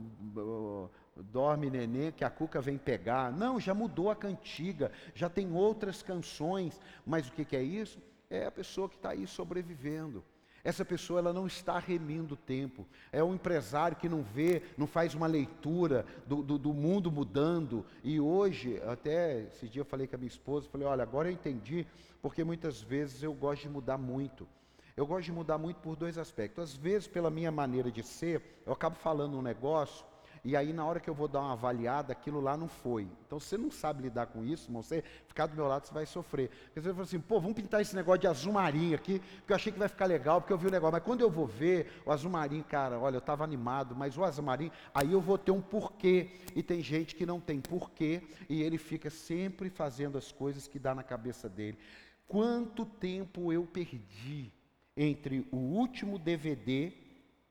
dorme 1.16 1.70
neném 1.70 2.12
que 2.12 2.24
a 2.24 2.30
cuca 2.30 2.60
vem 2.62 2.78
pegar. 2.78 3.32
Não, 3.32 3.60
já 3.60 3.74
mudou 3.74 4.10
a 4.10 4.16
cantiga, 4.16 4.92
já 5.14 5.30
tem 5.30 5.54
outras 5.54 6.02
canções, 6.02 6.80
mas 7.06 7.28
o 7.28 7.32
que, 7.32 7.46
que 7.46 7.56
é 7.56 7.62
isso? 7.62 8.00
É 8.30 8.46
a 8.46 8.52
pessoa 8.52 8.90
que 8.90 8.96
está 8.96 9.12
aí 9.12 9.26
sobrevivendo. 9.28 10.24
Essa 10.64 10.84
pessoa 10.84 11.20
ela 11.20 11.34
não 11.34 11.48
está 11.48 11.80
remindo 11.80 12.34
o 12.34 12.38
tempo. 12.38 12.86
É 13.12 13.24
um 13.24 13.34
empresário 13.36 13.98
que 13.98 14.10
não 14.10 14.22
vê, 14.22 14.62
não 14.78 14.88
faz 14.88 15.14
uma 15.14 15.28
leitura 15.28 16.06
do, 16.26 16.44
do, 16.44 16.58
do, 16.58 16.74
mundo 16.74 17.12
mudando. 17.12 17.86
E 18.04 18.20
hoje, 18.20 18.82
até 18.86 19.44
esse 19.44 19.68
dia 19.68 19.82
eu 19.82 19.86
falei 19.86 20.08
com 20.08 20.16
a 20.16 20.20
minha 20.20 20.28
esposa, 20.28 20.68
falei, 20.70 20.88
olha, 20.88 21.04
agora 21.04 21.30
eu 21.30 21.34
entendi, 21.34 21.86
porque 22.22 22.44
muitas 22.44 22.82
vezes 22.82 23.24
eu 23.24 23.34
gosto 23.34 23.64
de 23.64 23.70
mudar 23.70 23.98
muito. 23.98 24.48
Eu 24.96 25.06
gosto 25.06 25.26
de 25.26 25.32
mudar 25.32 25.58
muito 25.58 25.78
por 25.78 25.96
dois 25.96 26.18
aspectos. 26.18 26.64
Às 26.64 26.76
vezes, 26.76 27.08
pela 27.08 27.30
minha 27.30 27.52
maneira 27.52 27.92
de 27.92 28.02
ser, 28.02 28.42
eu 28.66 28.74
acabo 28.74 28.96
falando 28.96 29.38
um 29.38 29.42
negócio 29.44 30.04
e 30.48 30.56
aí 30.56 30.72
na 30.72 30.86
hora 30.86 30.98
que 30.98 31.10
eu 31.10 31.14
vou 31.14 31.28
dar 31.28 31.42
uma 31.42 31.52
avaliada, 31.52 32.14
aquilo 32.14 32.40
lá 32.40 32.56
não 32.56 32.70
foi. 32.70 33.06
Então, 33.26 33.38
você 33.38 33.58
não 33.58 33.70
sabe 33.70 34.04
lidar 34.04 34.28
com 34.28 34.46
isso, 34.46 34.70
irmão, 34.70 34.82
você 34.82 35.04
ficar 35.28 35.46
do 35.46 35.54
meu 35.54 35.68
lado, 35.68 35.86
você 35.86 35.94
vai 35.94 36.06
sofrer. 36.06 36.50
Porque 36.68 36.80
você 36.80 36.92
fala 36.92 37.04
assim, 37.04 37.20
pô, 37.20 37.38
vamos 37.42 37.58
pintar 37.58 37.82
esse 37.82 37.94
negócio 37.94 38.22
de 38.22 38.28
azul 38.28 38.54
marinho 38.54 38.96
aqui, 38.96 39.20
porque 39.20 39.52
eu 39.52 39.56
achei 39.58 39.74
que 39.74 39.78
vai 39.78 39.90
ficar 39.90 40.06
legal, 40.06 40.40
porque 40.40 40.54
eu 40.54 40.58
vi 40.58 40.68
o 40.68 40.72
negócio. 40.72 40.94
Mas 40.94 41.04
quando 41.04 41.20
eu 41.20 41.30
vou 41.30 41.46
ver 41.46 42.02
o 42.06 42.14
azul 42.14 42.32
marinho, 42.32 42.64
cara, 42.64 42.98
olha, 42.98 43.18
eu 43.18 43.20
estava 43.20 43.44
animado, 43.44 43.94
mas 43.94 44.18
o 44.18 44.24
azul 44.24 44.46
marinho, 44.46 44.72
aí 44.96 45.12
eu 45.12 45.20
vou 45.20 45.38
ter 45.38 45.52
um 45.52 45.60
porquê. 45.60 46.30
E 46.56 46.64
tem 46.64 46.82
gente 46.82 47.14
que 47.14 47.26
não 47.26 47.42
tem 47.42 47.60
porquê, 47.60 48.24
e 48.48 48.64
ele 48.64 48.78
fica 48.78 49.10
sempre 49.10 49.70
fazendo 49.70 50.18
as 50.18 50.32
coisas 50.32 50.66
que 50.66 50.80
dá 50.80 50.96
na 50.96 51.04
cabeça 51.04 51.50
dele. 51.50 51.78
Quanto 52.26 52.86
tempo 52.86 53.52
eu 53.52 53.66
perdi 53.66 54.54
entre 54.96 55.46
o 55.52 55.58
último 55.58 56.18
DVD 56.18 56.94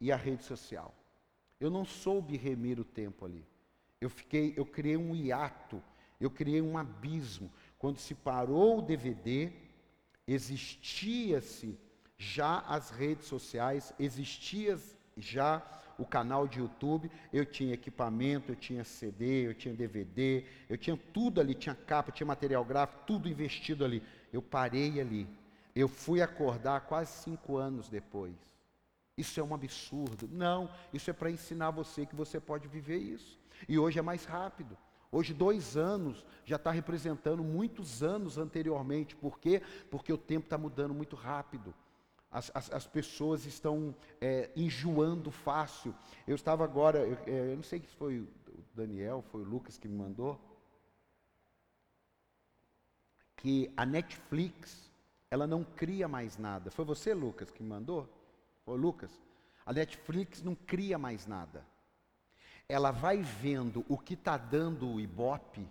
e 0.00 0.10
a 0.10 0.16
rede 0.16 0.44
social? 0.44 0.95
Eu 1.60 1.70
não 1.70 1.84
soube 1.84 2.36
remir 2.36 2.78
o 2.78 2.84
tempo 2.84 3.24
ali. 3.24 3.44
Eu 4.00 4.10
fiquei, 4.10 4.54
eu 4.56 4.66
criei 4.66 4.96
um 4.96 5.14
hiato, 5.14 5.82
eu 6.20 6.30
criei 6.30 6.60
um 6.60 6.76
abismo. 6.76 7.50
Quando 7.78 7.98
se 7.98 8.14
parou 8.14 8.78
o 8.78 8.82
DVD, 8.82 9.50
existia-se 10.26 11.78
já 12.18 12.60
as 12.60 12.90
redes 12.90 13.26
sociais, 13.26 13.92
existia 13.98 14.78
já 15.16 15.62
o 15.98 16.04
canal 16.04 16.46
de 16.46 16.58
YouTube, 16.58 17.10
eu 17.32 17.44
tinha 17.44 17.74
equipamento, 17.74 18.52
eu 18.52 18.56
tinha 18.56 18.84
CD, 18.84 19.46
eu 19.46 19.54
tinha 19.54 19.74
DVD, 19.74 20.44
eu 20.68 20.76
tinha 20.76 20.96
tudo 21.12 21.40
ali, 21.40 21.54
tinha 21.54 21.74
capa, 21.74 22.12
tinha 22.12 22.26
material 22.26 22.64
gráfico, 22.64 23.04
tudo 23.06 23.28
investido 23.28 23.84
ali. 23.84 24.02
Eu 24.32 24.42
parei 24.42 25.00
ali. 25.00 25.26
Eu 25.74 25.88
fui 25.88 26.20
acordar 26.20 26.82
quase 26.82 27.22
cinco 27.22 27.56
anos 27.56 27.88
depois. 27.88 28.34
Isso 29.16 29.40
é 29.40 29.42
um 29.42 29.54
absurdo. 29.54 30.28
Não, 30.30 30.68
isso 30.92 31.08
é 31.08 31.12
para 31.12 31.30
ensinar 31.30 31.70
você 31.70 32.04
que 32.04 32.14
você 32.14 32.38
pode 32.38 32.68
viver 32.68 32.98
isso. 32.98 33.38
E 33.68 33.78
hoje 33.78 33.98
é 33.98 34.02
mais 34.02 34.24
rápido. 34.24 34.76
Hoje, 35.10 35.32
dois 35.32 35.76
anos 35.76 36.24
já 36.44 36.56
está 36.56 36.70
representando 36.70 37.42
muitos 37.42 38.02
anos 38.02 38.36
anteriormente. 38.36 39.16
Por 39.16 39.38
quê? 39.38 39.62
Porque 39.90 40.12
o 40.12 40.18
tempo 40.18 40.44
está 40.46 40.58
mudando 40.58 40.92
muito 40.92 41.16
rápido. 41.16 41.74
As, 42.30 42.50
as, 42.54 42.70
as 42.70 42.86
pessoas 42.86 43.46
estão 43.46 43.94
é, 44.20 44.50
enjoando 44.54 45.30
fácil. 45.30 45.94
Eu 46.26 46.34
estava 46.34 46.64
agora, 46.64 46.98
eu, 46.98 47.16
é, 47.26 47.52
eu 47.52 47.56
não 47.56 47.62
sei 47.62 47.80
se 47.80 47.96
foi 47.96 48.18
o 48.18 48.28
Daniel, 48.74 49.24
foi 49.30 49.40
o 49.40 49.44
Lucas 49.44 49.78
que 49.78 49.88
me 49.88 49.96
mandou, 49.96 50.38
que 53.36 53.72
a 53.76 53.86
Netflix, 53.86 54.90
ela 55.30 55.46
não 55.46 55.64
cria 55.64 56.08
mais 56.08 56.36
nada. 56.36 56.70
Foi 56.70 56.84
você, 56.84 57.14
Lucas, 57.14 57.50
que 57.50 57.62
me 57.62 57.68
mandou? 57.68 58.08
Lucas, 58.74 59.10
a 59.64 59.72
Netflix 59.72 60.42
não 60.42 60.54
cria 60.54 60.98
mais 60.98 61.26
nada. 61.26 61.64
Ela 62.68 62.90
vai 62.90 63.22
vendo 63.22 63.84
o 63.88 63.96
que 63.96 64.14
está 64.14 64.36
dando 64.36 64.88
o 64.88 65.00
Ibope 65.00 65.68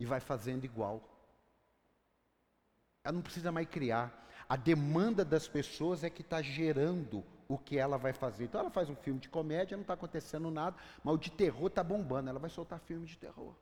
e 0.00 0.06
vai 0.06 0.20
fazendo 0.20 0.64
igual. 0.64 1.02
Ela 3.04 3.14
não 3.14 3.22
precisa 3.22 3.52
mais 3.52 3.68
criar. 3.68 4.26
A 4.48 4.56
demanda 4.56 5.24
das 5.24 5.46
pessoas 5.46 6.02
é 6.02 6.08
que 6.08 6.22
está 6.22 6.40
gerando 6.40 7.22
o 7.48 7.58
que 7.58 7.78
ela 7.78 7.98
vai 7.98 8.12
fazer. 8.12 8.44
Então 8.44 8.60
ela 8.60 8.70
faz 8.70 8.88
um 8.88 8.96
filme 8.96 9.20
de 9.20 9.28
comédia, 9.28 9.76
não 9.76 9.82
está 9.82 9.94
acontecendo 9.94 10.50
nada, 10.50 10.76
mas 11.02 11.14
o 11.14 11.18
de 11.18 11.30
terror 11.30 11.66
está 11.66 11.82
bombando. 11.82 12.30
Ela 12.30 12.38
vai 12.38 12.50
soltar 12.50 12.78
filme 12.80 13.06
de 13.06 13.16
terror. 13.18 13.54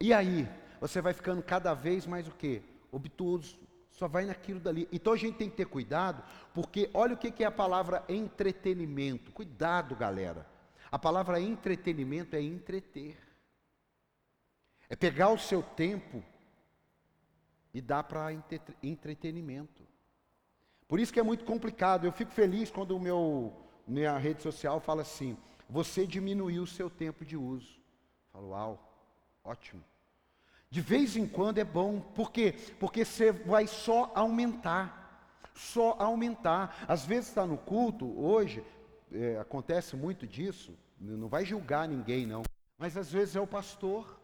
E 0.00 0.12
aí, 0.12 0.48
você 0.80 1.00
vai 1.00 1.12
ficando 1.14 1.42
cada 1.42 1.72
vez 1.72 2.06
mais 2.06 2.28
o 2.28 2.32
quê? 2.32 2.62
Obtuso, 2.92 3.58
só 3.96 4.06
vai 4.06 4.24
naquilo 4.26 4.60
dali. 4.60 4.86
Então 4.92 5.12
a 5.12 5.16
gente 5.16 5.36
tem 5.36 5.50
que 5.50 5.56
ter 5.56 5.66
cuidado, 5.66 6.22
porque 6.54 6.90
olha 6.94 7.14
o 7.14 7.16
que 7.16 7.42
é 7.42 7.46
a 7.46 7.50
palavra 7.50 8.04
entretenimento. 8.08 9.32
Cuidado, 9.32 9.96
galera. 9.96 10.46
A 10.92 10.98
palavra 10.98 11.40
entretenimento 11.40 12.36
é 12.36 12.40
entreter. 12.40 13.18
É 14.88 14.94
pegar 14.94 15.30
o 15.30 15.38
seu 15.38 15.62
tempo 15.62 16.22
e 17.74 17.80
dar 17.80 18.04
para 18.04 18.28
entretenimento. 18.82 19.82
Por 20.86 21.00
isso 21.00 21.12
que 21.12 21.18
é 21.18 21.22
muito 21.22 21.44
complicado. 21.44 22.04
Eu 22.04 22.12
fico 22.12 22.30
feliz 22.30 22.70
quando 22.70 22.96
o 22.96 23.00
meu 23.00 23.52
minha 23.86 24.16
rede 24.18 24.42
social 24.42 24.78
fala 24.78 25.02
assim: 25.02 25.36
você 25.68 26.06
diminuiu 26.06 26.62
o 26.62 26.66
seu 26.66 26.90
tempo 26.90 27.24
de 27.24 27.36
uso. 27.36 27.74
Eu 27.76 28.30
falo, 28.32 28.48
uau, 28.50 29.08
ótimo. 29.42 29.82
De 30.70 30.80
vez 30.80 31.16
em 31.16 31.26
quando 31.26 31.58
é 31.58 31.64
bom, 31.64 32.00
por 32.00 32.30
quê? 32.30 32.54
Porque 32.78 33.04
você 33.04 33.32
vai 33.32 33.66
só 33.66 34.10
aumentar, 34.14 35.50
só 35.54 35.96
aumentar. 35.98 36.84
Às 36.88 37.04
vezes 37.04 37.28
está 37.28 37.46
no 37.46 37.56
culto, 37.56 38.06
hoje, 38.18 38.64
é, 39.12 39.38
acontece 39.38 39.96
muito 39.96 40.26
disso, 40.26 40.76
não 41.00 41.28
vai 41.28 41.44
julgar 41.44 41.88
ninguém 41.88 42.26
não, 42.26 42.42
mas 42.78 42.96
às 42.96 43.10
vezes 43.10 43.36
é 43.36 43.40
o 43.40 43.46
pastor. 43.46 44.20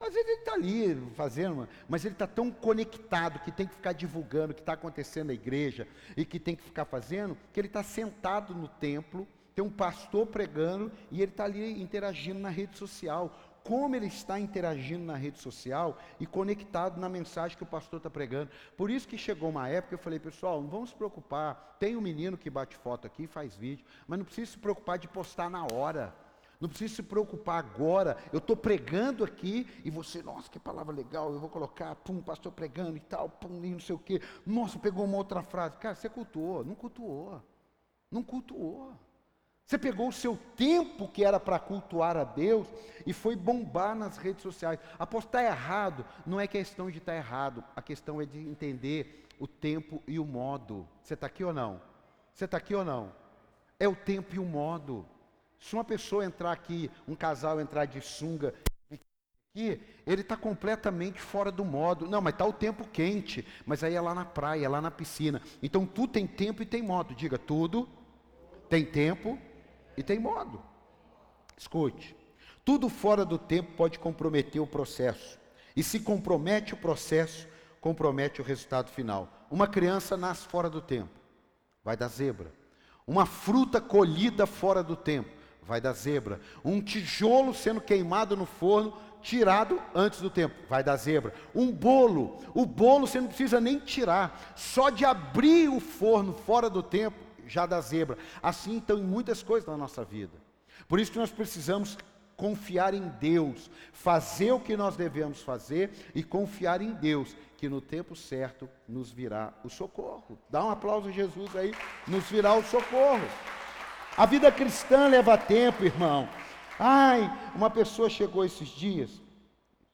Às 0.00 0.14
vezes 0.14 0.28
ele 0.28 0.38
está 0.40 0.54
ali 0.54 1.10
fazendo, 1.14 1.68
mas 1.88 2.04
ele 2.04 2.14
está 2.14 2.26
tão 2.26 2.50
conectado 2.50 3.38
que 3.38 3.52
tem 3.52 3.68
que 3.68 3.74
ficar 3.74 3.92
divulgando 3.92 4.50
o 4.50 4.54
que 4.54 4.60
está 4.60 4.72
acontecendo 4.72 5.28
na 5.28 5.34
igreja 5.34 5.86
e 6.16 6.24
que 6.24 6.40
tem 6.40 6.56
que 6.56 6.62
ficar 6.64 6.84
fazendo, 6.84 7.38
que 7.52 7.60
ele 7.60 7.68
está 7.68 7.84
sentado 7.84 8.52
no 8.52 8.66
templo, 8.66 9.28
tem 9.54 9.64
um 9.64 9.70
pastor 9.70 10.26
pregando 10.26 10.90
e 11.08 11.22
ele 11.22 11.30
está 11.30 11.44
ali 11.44 11.80
interagindo 11.80 12.40
na 12.40 12.48
rede 12.48 12.76
social. 12.76 13.32
Como 13.64 13.94
ele 13.94 14.06
está 14.06 14.40
interagindo 14.40 15.04
na 15.04 15.14
rede 15.14 15.38
social 15.38 15.96
e 16.18 16.26
conectado 16.26 17.00
na 17.00 17.08
mensagem 17.08 17.56
que 17.56 17.62
o 17.62 17.66
pastor 17.66 17.98
está 17.98 18.10
pregando. 18.10 18.50
Por 18.76 18.90
isso 18.90 19.06
que 19.06 19.16
chegou 19.16 19.50
uma 19.50 19.68
época 19.68 19.94
eu 19.94 19.98
falei, 19.98 20.18
pessoal, 20.18 20.60
não 20.60 20.68
vamos 20.68 20.90
se 20.90 20.96
preocupar. 20.96 21.76
Tem 21.78 21.96
um 21.96 22.00
menino 22.00 22.36
que 22.36 22.50
bate 22.50 22.76
foto 22.76 23.06
aqui, 23.06 23.26
faz 23.26 23.54
vídeo, 23.54 23.86
mas 24.06 24.18
não 24.18 24.24
precisa 24.24 24.52
se 24.52 24.58
preocupar 24.58 24.98
de 24.98 25.08
postar 25.08 25.48
na 25.48 25.64
hora. 25.72 26.14
Não 26.62 26.68
precisa 26.68 26.94
se 26.94 27.02
preocupar 27.02 27.58
agora. 27.58 28.16
Eu 28.32 28.38
estou 28.38 28.56
pregando 28.56 29.24
aqui 29.24 29.66
e 29.84 29.90
você, 29.90 30.22
nossa, 30.22 30.48
que 30.48 30.60
palavra 30.60 30.94
legal, 30.94 31.32
eu 31.32 31.40
vou 31.40 31.48
colocar, 31.48 31.94
pum, 31.96 32.22
pastor 32.22 32.52
pregando 32.52 32.96
e 32.96 33.00
tal, 33.00 33.28
pum, 33.28 33.64
e 33.64 33.70
não 33.70 33.80
sei 33.80 33.96
o 33.96 33.98
quê. 33.98 34.22
Nossa, 34.46 34.78
pegou 34.78 35.04
uma 35.04 35.16
outra 35.16 35.42
frase. 35.42 35.76
Cara, 35.78 35.96
você 35.96 36.08
cultuou, 36.08 36.64
não 36.64 36.76
cultuou. 36.76 37.42
Não 38.08 38.22
cultuou. 38.22 38.92
Você 39.66 39.78
pegou 39.78 40.08
o 40.08 40.12
seu 40.12 40.36
tempo 40.56 41.08
que 41.08 41.24
era 41.24 41.40
para 41.40 41.58
cultuar 41.58 42.16
a 42.16 42.24
Deus 42.24 42.66
e 43.06 43.12
foi 43.12 43.34
bombar 43.34 43.94
nas 43.94 44.18
redes 44.18 44.42
sociais. 44.42 44.78
Apostar 44.98 45.44
errado 45.44 46.04
não 46.26 46.38
é 46.38 46.46
questão 46.46 46.90
de 46.90 46.98
estar 46.98 47.14
errado, 47.14 47.64
a 47.74 47.80
questão 47.80 48.20
é 48.20 48.26
de 48.26 48.38
entender 48.38 49.26
o 49.38 49.46
tempo 49.46 50.02
e 50.06 50.18
o 50.18 50.24
modo. 50.24 50.86
Você 51.02 51.14
está 51.14 51.26
aqui 51.26 51.42
ou 51.42 51.52
não? 51.52 51.80
Você 52.32 52.44
está 52.44 52.58
aqui 52.58 52.74
ou 52.74 52.84
não? 52.84 53.12
É 53.78 53.88
o 53.88 53.96
tempo 53.96 54.34
e 54.34 54.38
o 54.38 54.44
modo. 54.44 55.06
Se 55.58 55.74
uma 55.74 55.84
pessoa 55.84 56.24
entrar 56.24 56.52
aqui, 56.52 56.90
um 57.06 57.14
casal 57.14 57.60
entrar 57.60 57.86
de 57.86 58.00
sunga 58.00 58.54
aqui, 58.90 59.80
ele 60.06 60.22
está 60.22 60.36
completamente 60.36 61.20
fora 61.20 61.50
do 61.52 61.64
modo. 61.64 62.06
Não, 62.06 62.20
mas 62.20 62.34
está 62.34 62.44
o 62.44 62.52
tempo 62.52 62.86
quente, 62.88 63.46
mas 63.64 63.82
aí 63.82 63.94
é 63.94 64.00
lá 64.00 64.14
na 64.14 64.24
praia, 64.24 64.66
é 64.66 64.68
lá 64.68 64.80
na 64.80 64.90
piscina. 64.90 65.40
Então 65.62 65.86
tudo 65.86 66.12
tem 66.12 66.26
tempo 66.26 66.62
e 66.62 66.66
tem 66.66 66.82
modo. 66.82 67.14
Diga, 67.14 67.38
tudo 67.38 67.88
tem 68.68 68.84
tempo 68.84 69.38
e 69.96 70.02
tem 70.02 70.18
modo. 70.18 70.62
Escute, 71.56 72.16
tudo 72.64 72.88
fora 72.88 73.24
do 73.24 73.38
tempo 73.38 73.72
pode 73.76 73.98
comprometer 73.98 74.60
o 74.60 74.66
processo. 74.66 75.38
E 75.74 75.82
se 75.82 76.00
compromete 76.00 76.74
o 76.74 76.76
processo, 76.76 77.48
compromete 77.80 78.40
o 78.40 78.44
resultado 78.44 78.90
final. 78.90 79.46
Uma 79.50 79.66
criança 79.66 80.16
nasce 80.16 80.46
fora 80.46 80.68
do 80.70 80.80
tempo, 80.80 81.10
vai 81.84 81.96
dar 81.96 82.08
zebra. 82.08 82.52
Uma 83.06 83.26
fruta 83.26 83.80
colhida 83.80 84.46
fora 84.46 84.82
do 84.82 84.94
tempo, 84.94 85.30
vai 85.62 85.80
dar 85.80 85.92
zebra. 85.92 86.40
Um 86.64 86.80
tijolo 86.80 87.52
sendo 87.52 87.80
queimado 87.80 88.36
no 88.36 88.46
forno, 88.46 88.96
tirado 89.20 89.80
antes 89.94 90.20
do 90.20 90.30
tempo, 90.30 90.54
vai 90.68 90.84
dar 90.84 90.96
zebra. 90.96 91.34
Um 91.54 91.72
bolo, 91.72 92.38
o 92.54 92.66
bolo 92.66 93.06
você 93.06 93.20
não 93.20 93.28
precisa 93.28 93.60
nem 93.60 93.78
tirar, 93.78 94.52
só 94.56 94.90
de 94.90 95.04
abrir 95.04 95.68
o 95.68 95.80
forno 95.80 96.32
fora 96.32 96.68
do 96.68 96.82
tempo, 96.82 97.16
já 97.52 97.66
da 97.66 97.80
zebra. 97.80 98.16
Assim, 98.42 98.76
então, 98.76 98.98
em 98.98 99.04
muitas 99.04 99.42
coisas 99.42 99.68
na 99.68 99.76
nossa 99.76 100.04
vida. 100.04 100.36
Por 100.88 100.98
isso 100.98 101.12
que 101.12 101.18
nós 101.18 101.30
precisamos 101.30 101.98
confiar 102.36 102.94
em 102.94 103.08
Deus, 103.20 103.70
fazer 103.92 104.52
o 104.52 104.58
que 104.58 104.76
nós 104.76 104.96
devemos 104.96 105.42
fazer 105.42 105.90
e 106.14 106.24
confiar 106.24 106.80
em 106.80 106.92
Deus, 106.92 107.36
que 107.56 107.68
no 107.68 107.80
tempo 107.80 108.16
certo 108.16 108.68
nos 108.88 109.12
virá 109.12 109.52
o 109.62 109.68
socorro. 109.68 110.38
Dá 110.50 110.64
um 110.64 110.70
aplauso 110.70 111.08
a 111.08 111.12
Jesus 111.12 111.54
aí, 111.54 111.72
nos 112.08 112.24
virá 112.24 112.54
o 112.54 112.64
socorro. 112.64 113.24
A 114.16 114.26
vida 114.26 114.50
cristã 114.50 115.06
leva 115.06 115.38
tempo, 115.38 115.84
irmão. 115.84 116.28
Ai, 116.78 117.30
uma 117.54 117.70
pessoa 117.70 118.10
chegou 118.10 118.44
esses 118.44 118.68
dias, 118.68 119.22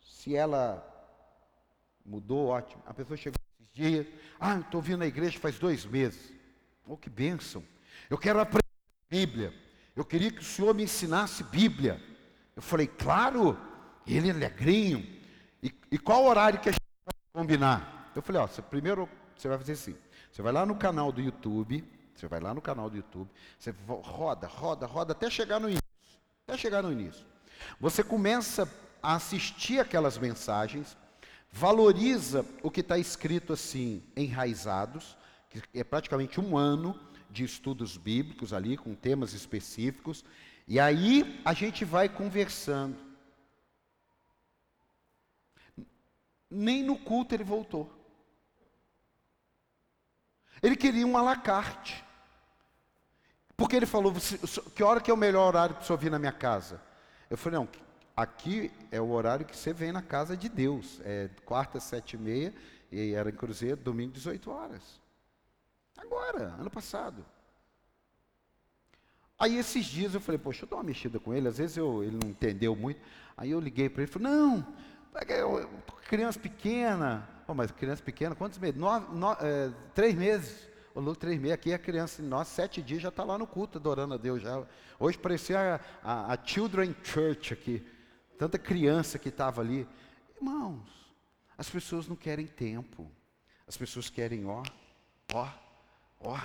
se 0.01 0.35
ela 0.35 0.85
mudou, 2.05 2.47
ótimo. 2.47 2.83
A 2.87 2.95
pessoa 2.95 3.17
chegou 3.17 3.39
esses 3.61 3.73
dias, 3.75 4.07
ah, 4.41 4.59
estou 4.61 4.81
vindo 4.81 5.03
à 5.03 5.07
igreja 5.07 5.39
faz 5.39 5.59
dois 5.59 5.85
meses. 5.85 6.38
Oh, 6.89 6.97
que 6.97 7.11
bênção. 7.11 7.63
Eu 8.09 8.17
quero 8.17 8.41
aprender 8.41 8.65
Bíblia. 9.11 9.53
Eu 9.95 10.05
queria 10.05 10.31
que 10.31 10.41
o 10.41 10.45
senhor 10.45 10.75
me 10.75 10.85
ensinasse 10.85 11.45
Bíblia. 11.45 12.03
Eu 12.57 12.63
falei, 12.63 12.87
claro, 12.87 13.59
ele 14.07 14.29
é 14.29 14.33
alegrinho. 14.33 15.07
E, 15.63 15.73
e 15.91 15.99
qual 15.99 16.25
horário 16.25 16.59
que 16.59 16.71
a 16.71 16.73
gente 16.73 16.81
vai 17.05 17.15
combinar? 17.43 18.11
Eu 18.17 18.23
falei, 18.23 18.41
ó, 18.41 18.47
você, 18.47 18.63
primeiro 18.63 19.09
você 19.37 19.49
vai 19.49 19.59
fazer 19.59 19.73
assim. 19.73 19.97
Você 20.33 20.41
vai 20.41 20.53
lá 20.53 20.65
no 20.65 20.77
canal 20.77 21.13
do 21.13 21.21
YouTube, 21.21 21.85
você 22.15 22.27
vai 22.27 22.41
lá 22.41 22.55
no 22.55 22.61
canal 22.61 22.89
do 22.89 22.97
YouTube, 22.97 23.31
você 23.59 23.75
roda, 24.03 24.47
roda, 24.47 24.87
roda 24.87 25.13
até 25.13 25.29
chegar 25.29 25.61
no 25.61 25.69
início. 25.69 25.83
Até 26.47 26.57
chegar 26.57 26.83
no 26.83 26.91
início. 26.91 27.25
Você 27.79 28.03
começa 28.03 28.69
a 29.03 29.15
assistir 29.15 29.79
aquelas 29.79 30.17
mensagens, 30.17 30.97
valoriza 31.53 32.45
o 32.63 32.71
que 32.71 32.81
está 32.81 32.99
escrito 32.99 33.53
assim, 33.53 34.03
enraizados, 34.17 35.17
que 35.49 35.63
é 35.75 35.85
praticamente 35.85 36.41
um 36.41 36.57
ano 36.57 36.99
de 37.31 37.45
estudos 37.45 37.97
bíblicos 37.97 38.53
ali, 38.53 38.77
com 38.77 38.95
temas 38.95 39.33
específicos, 39.33 40.25
e 40.67 40.79
aí 40.79 41.41
a 41.45 41.53
gente 41.53 41.85
vai 41.85 42.09
conversando. 42.09 42.97
Nem 46.51 46.83
no 46.83 46.99
culto 46.99 47.35
ele 47.35 47.45
voltou. 47.45 47.93
Ele 50.63 50.77
queria 50.77 51.07
um 51.07 51.17
alacarte. 51.17 52.05
Porque 53.57 53.77
ele 53.77 53.87
falou, 53.87 54.15
que 54.75 54.83
hora 54.83 55.01
que 55.01 55.11
é 55.11 55.15
o 55.15 55.17
melhor 55.17 55.49
horário 55.49 55.75
para 55.75 55.83
o 55.83 55.87
senhor 55.87 55.99
vir 55.99 56.11
na 56.11 56.19
minha 56.19 56.33
casa? 56.33 56.81
Eu 57.29 57.37
falei, 57.37 57.59
não, 57.59 57.69
aqui 58.17 58.71
é 58.91 59.01
o 59.01 59.11
horário 59.11 59.45
que 59.45 59.57
você 59.57 59.73
vem 59.73 59.91
na 59.91 60.03
casa 60.03 60.37
de 60.37 60.49
Deus. 60.49 61.01
É 61.05 61.29
quarta, 61.45 61.81
sete 61.81 62.15
e 62.15 62.19
meia, 62.19 62.55
e 62.91 63.13
era 63.13 63.31
em 63.31 63.35
Cruzeiro, 63.35 63.77
domingo, 63.77 64.13
18 64.13 64.51
horas. 64.51 65.01
Agora, 65.99 66.55
ano 66.59 66.71
passado. 66.71 67.25
Aí 69.39 69.57
esses 69.57 69.85
dias 69.85 70.15
eu 70.15 70.21
falei, 70.21 70.39
poxa, 70.39 70.65
eu 70.65 70.69
dou 70.69 70.79
uma 70.79 70.85
mexida 70.85 71.21
com 71.21 71.35
ele, 71.35 71.47
às 71.47 71.59
vezes 71.59 71.77
eu, 71.77 72.03
ele 72.03 72.19
não 72.21 72.31
entendeu 72.31 72.75
muito. 72.75 73.01
Aí 73.37 73.51
eu 73.51 73.61
liguei 73.61 73.89
para 73.89 74.03
ele 74.03 74.11
e 74.11 74.13
falei, 74.13 74.29
não, 74.29 74.67
eu, 75.29 75.69
criança 76.09 76.39
pequena. 76.39 77.29
Pô, 77.47 77.55
mas 77.55 77.71
criança 77.71 78.03
pequena, 78.03 78.35
quantos 78.35 78.59
meses? 78.59 78.79
Nove, 78.79 79.07
é, 79.41 79.71
três 79.95 80.15
meses. 80.15 80.69
O 80.95 81.01
Lu, 81.01 81.15
três 81.15 81.39
meses, 81.39 81.55
aqui 81.55 81.73
a 81.73 81.79
criança, 81.79 82.21
nós, 82.23 82.49
sete 82.49 82.83
dias 82.83 83.01
já 83.01 83.09
está 83.09 83.23
lá 83.23 83.39
no 83.39 83.47
culto, 83.47 83.79
adorando 83.79 84.15
a 84.15 84.17
Deus. 84.17 84.43
Já. 84.43 84.67
Hoje 84.99 85.17
parecia 85.17 85.81
a, 86.03 86.31
a, 86.31 86.33
a 86.33 86.45
Children 86.45 86.95
Church 87.05 87.53
aqui. 87.53 87.87
Tanta 88.37 88.59
criança 88.59 89.19
que 89.19 89.29
estava 89.29 89.61
ali. 89.61 89.87
Irmãos, 90.37 90.83
as 91.57 91.71
pessoas 91.71 92.09
não 92.09 92.17
querem 92.17 92.47
tempo. 92.47 93.09
As 93.67 93.77
pessoas 93.77 94.11
querem, 94.11 94.47
ó, 94.47 94.63
ó, 95.33 95.49
Ó, 96.21 96.39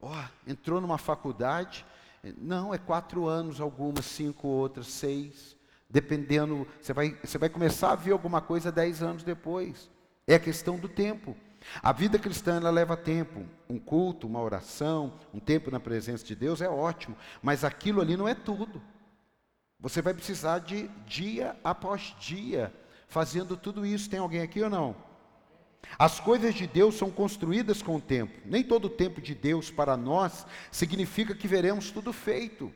ó, 0.00 0.24
entrou 0.46 0.80
numa 0.80 0.98
faculdade, 0.98 1.84
não, 2.38 2.72
é 2.72 2.78
quatro 2.78 3.26
anos, 3.26 3.60
algumas, 3.60 4.04
cinco 4.04 4.48
outras, 4.48 4.86
seis, 4.86 5.56
dependendo, 5.88 6.66
você 6.80 6.92
vai, 6.92 7.18
você 7.22 7.38
vai 7.38 7.48
começar 7.48 7.92
a 7.92 7.96
ver 7.96 8.12
alguma 8.12 8.40
coisa 8.40 8.72
dez 8.72 9.02
anos 9.02 9.22
depois. 9.22 9.90
É 10.26 10.34
a 10.34 10.40
questão 10.40 10.76
do 10.76 10.88
tempo. 10.88 11.36
A 11.82 11.92
vida 11.92 12.18
cristã 12.18 12.56
ela 12.56 12.70
leva 12.70 12.96
tempo. 12.96 13.44
Um 13.68 13.78
culto, 13.78 14.26
uma 14.26 14.40
oração, 14.40 15.14
um 15.32 15.40
tempo 15.40 15.70
na 15.70 15.80
presença 15.80 16.24
de 16.24 16.34
Deus 16.34 16.60
é 16.60 16.68
ótimo, 16.68 17.16
mas 17.42 17.64
aquilo 17.64 18.00
ali 18.00 18.16
não 18.16 18.28
é 18.28 18.34
tudo. 18.34 18.82
Você 19.78 20.00
vai 20.00 20.14
precisar 20.14 20.60
de 20.60 20.88
dia 21.06 21.56
após 21.62 22.14
dia 22.18 22.72
fazendo 23.08 23.56
tudo 23.56 23.84
isso. 23.84 24.10
Tem 24.10 24.18
alguém 24.18 24.42
aqui 24.42 24.62
ou 24.62 24.70
não? 24.70 24.96
As 25.98 26.20
coisas 26.20 26.54
de 26.54 26.66
Deus 26.66 26.96
são 26.96 27.10
construídas 27.10 27.82
com 27.82 27.96
o 27.96 28.00
tempo. 28.00 28.38
Nem 28.44 28.62
todo 28.62 28.86
o 28.86 28.90
tempo 28.90 29.20
de 29.20 29.34
Deus 29.34 29.70
para 29.70 29.96
nós 29.96 30.46
significa 30.70 31.34
que 31.34 31.48
veremos 31.48 31.90
tudo 31.90 32.12
feito. 32.12 32.72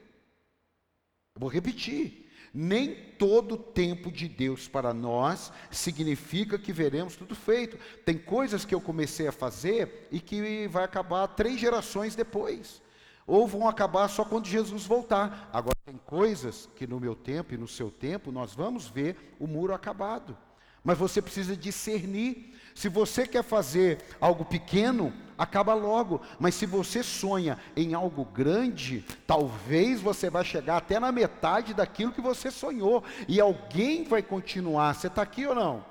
Vou 1.39 1.49
repetir. 1.49 2.29
Nem 2.53 2.95
todo 3.17 3.53
o 3.55 3.59
tempo 3.59 4.11
de 4.11 4.29
Deus 4.29 4.67
para 4.67 4.93
nós 4.93 5.53
significa 5.71 6.59
que 6.59 6.73
veremos 6.73 7.15
tudo 7.15 7.35
feito. 7.35 7.79
Tem 8.05 8.19
coisas 8.19 8.65
que 8.65 8.75
eu 8.75 8.81
comecei 8.81 9.29
a 9.29 9.33
fazer 9.33 10.09
e 10.11 10.19
que 10.19 10.67
vai 10.67 10.83
acabar 10.83 11.29
três 11.29 11.61
gerações 11.61 12.17
depois. 12.17 12.83
Ou 13.27 13.47
vão 13.47 13.69
acabar 13.69 14.09
só 14.09 14.25
quando 14.25 14.47
Jesus 14.49 14.85
voltar. 14.85 15.49
Agora, 15.53 15.77
tem 15.85 15.97
coisas 15.97 16.69
que 16.75 16.87
no 16.87 16.99
meu 16.99 17.15
tempo 17.15 17.55
e 17.55 17.59
no 17.59 17.69
seu 17.69 17.91
tempo 17.91 18.33
nós 18.33 18.55
vamos 18.55 18.89
ver 18.89 19.37
o 19.39 19.47
muro 19.47 19.73
acabado. 19.73 20.37
Mas 20.83 20.99
você 20.99 21.23
precisa 21.23 21.57
discernir 21.57 22.59
se 22.81 22.89
você 22.89 23.27
quer 23.27 23.45
fazer 23.45 23.99
algo 24.19 24.43
pequeno, 24.43 25.13
acaba 25.37 25.75
logo. 25.75 26.19
Mas 26.39 26.55
se 26.55 26.65
você 26.65 27.03
sonha 27.03 27.59
em 27.77 27.93
algo 27.93 28.25
grande, 28.25 29.05
talvez 29.27 30.01
você 30.01 30.31
vai 30.31 30.43
chegar 30.47 30.79
até 30.79 30.99
na 30.99 31.13
metade 31.13 31.75
daquilo 31.75 32.11
que 32.11 32.23
você 32.23 32.51
sonhou. 32.51 33.05
E 33.29 33.39
alguém 33.39 34.05
vai 34.05 34.23
continuar. 34.23 34.95
Você 34.95 35.09
está 35.09 35.21
aqui 35.21 35.45
ou 35.45 35.55
não? 35.55 35.85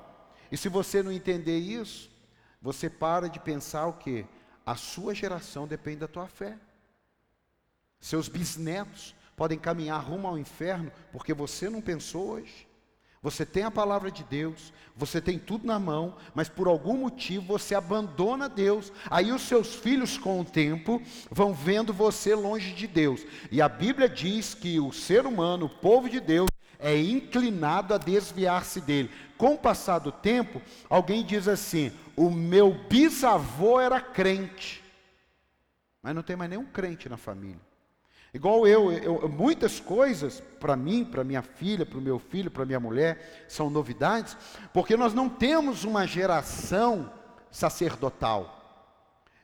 E 0.52 0.58
se 0.58 0.68
você 0.68 1.04
não 1.04 1.12
entender 1.12 1.60
isso, 1.60 2.10
você 2.60 2.90
para 2.90 3.30
de 3.30 3.40
pensar 3.40 3.86
o 3.86 3.94
que? 3.94 4.26
A 4.66 4.74
sua 4.76 5.14
geração 5.14 5.68
depende 5.68 5.98
da 5.98 6.08
tua 6.08 6.26
fé. 6.26 6.58
Seus 8.00 8.28
bisnetos 8.28 9.14
podem 9.36 9.60
caminhar 9.60 10.04
rumo 10.04 10.28
ao 10.28 10.40
inferno 10.40 10.92
porque 11.12 11.36
você 11.36 11.70
não 11.70 11.82
pensou 11.82 12.30
hoje. 12.30 12.68
Você 13.22 13.46
tem 13.46 13.64
a 13.64 13.72
palavra 13.72 14.10
de 14.10 14.24
Deus, 14.24 14.72
você 14.96 15.20
tem 15.20 15.38
tudo 15.38 15.68
na 15.68 15.78
mão, 15.78 16.16
mas 16.34 16.48
por 16.48 16.68
algum 16.68 16.98
motivo 16.98 17.46
você 17.46 17.76
abandona 17.76 18.48
Deus. 18.48 18.94
Aí 19.10 19.32
os 19.32 19.42
seus 19.42 19.76
filhos, 19.76 20.18
com 20.18 20.40
o 20.40 20.46
tempo, 20.46 21.02
vão 21.30 21.54
vendo 21.54 21.94
você 21.94 22.34
longe 22.34 22.74
de 22.74 22.88
Deus. 22.88 23.26
E 23.52 23.62
a 23.62 23.68
Bíblia 23.68 24.08
diz 24.08 24.54
que 24.54 24.80
o 24.80 24.94
ser 24.94 25.26
humano, 25.26 25.66
o 25.66 25.70
povo 25.70 26.10
de 26.10 26.20
Deus, 26.20 26.50
é 26.80 26.98
inclinado 26.98 27.94
a 27.94 27.98
desviar-se 27.98 28.80
dele. 28.80 29.12
Com 29.38 29.56
o 29.56 29.58
passar 29.58 30.00
do 30.00 30.14
tempo, 30.14 30.62
alguém 30.90 31.24
diz 31.24 31.48
assim: 31.48 31.92
o 32.16 32.30
meu 32.30 32.74
bisavô 32.90 33.82
era 33.82 34.00
crente, 34.00 34.82
mas 36.02 36.16
não 36.16 36.24
tem 36.24 36.38
mais 36.38 36.50
nenhum 36.50 36.66
crente 36.66 37.10
na 37.10 37.18
família. 37.18 37.69
Igual 38.34 38.68
eu, 38.68 38.92
eu 38.92 39.28
muitas 39.28 39.80
coisas 39.80 40.42
para 40.60 40.76
mim, 40.76 41.04
para 41.04 41.24
minha 41.24 41.42
filha, 41.42 41.86
para 41.86 41.98
o 41.98 42.02
meu 42.02 42.20
filho, 42.20 42.52
para 42.52 42.66
minha 42.66 42.80
mulher, 42.80 43.46
são 43.48 43.70
novidades, 43.70 44.38
porque 44.72 44.96
nós 44.96 45.14
não 45.14 45.28
temos 45.28 45.84
uma 45.84 46.06
geração 46.06 47.12
sacerdotal. 47.50 48.58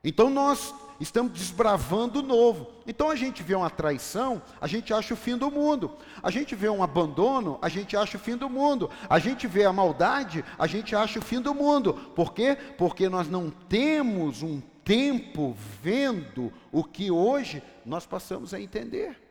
Então 0.03 0.29
nós 0.29 0.71
estamos 0.99 1.33
desbravando 1.33 2.19
o 2.19 2.21
novo. 2.21 2.67
Então 2.85 3.09
a 3.09 3.15
gente 3.15 3.41
vê 3.41 3.55
uma 3.55 3.71
traição, 3.71 4.39
a 4.61 4.67
gente 4.67 4.93
acha 4.93 5.15
o 5.15 5.17
fim 5.17 5.35
do 5.35 5.49
mundo. 5.49 5.91
A 6.21 6.29
gente 6.29 6.55
vê 6.55 6.69
um 6.69 6.83
abandono, 6.83 7.57
a 7.61 7.69
gente 7.69 7.97
acha 7.97 8.17
o 8.17 8.19
fim 8.19 8.37
do 8.37 8.47
mundo. 8.47 8.89
A 9.09 9.17
gente 9.17 9.47
vê 9.47 9.65
a 9.65 9.73
maldade, 9.73 10.45
a 10.59 10.67
gente 10.67 10.95
acha 10.95 11.17
o 11.17 11.23
fim 11.23 11.41
do 11.41 11.55
mundo. 11.55 11.93
Por 12.15 12.33
quê? 12.33 12.55
Porque 12.77 13.09
nós 13.09 13.27
não 13.27 13.49
temos 13.49 14.43
um 14.43 14.61
tempo 14.85 15.57
vendo 15.81 16.53
o 16.71 16.83
que 16.83 17.09
hoje 17.11 17.61
nós 17.83 18.05
passamos 18.05 18.53
a 18.53 18.61
entender. 18.61 19.24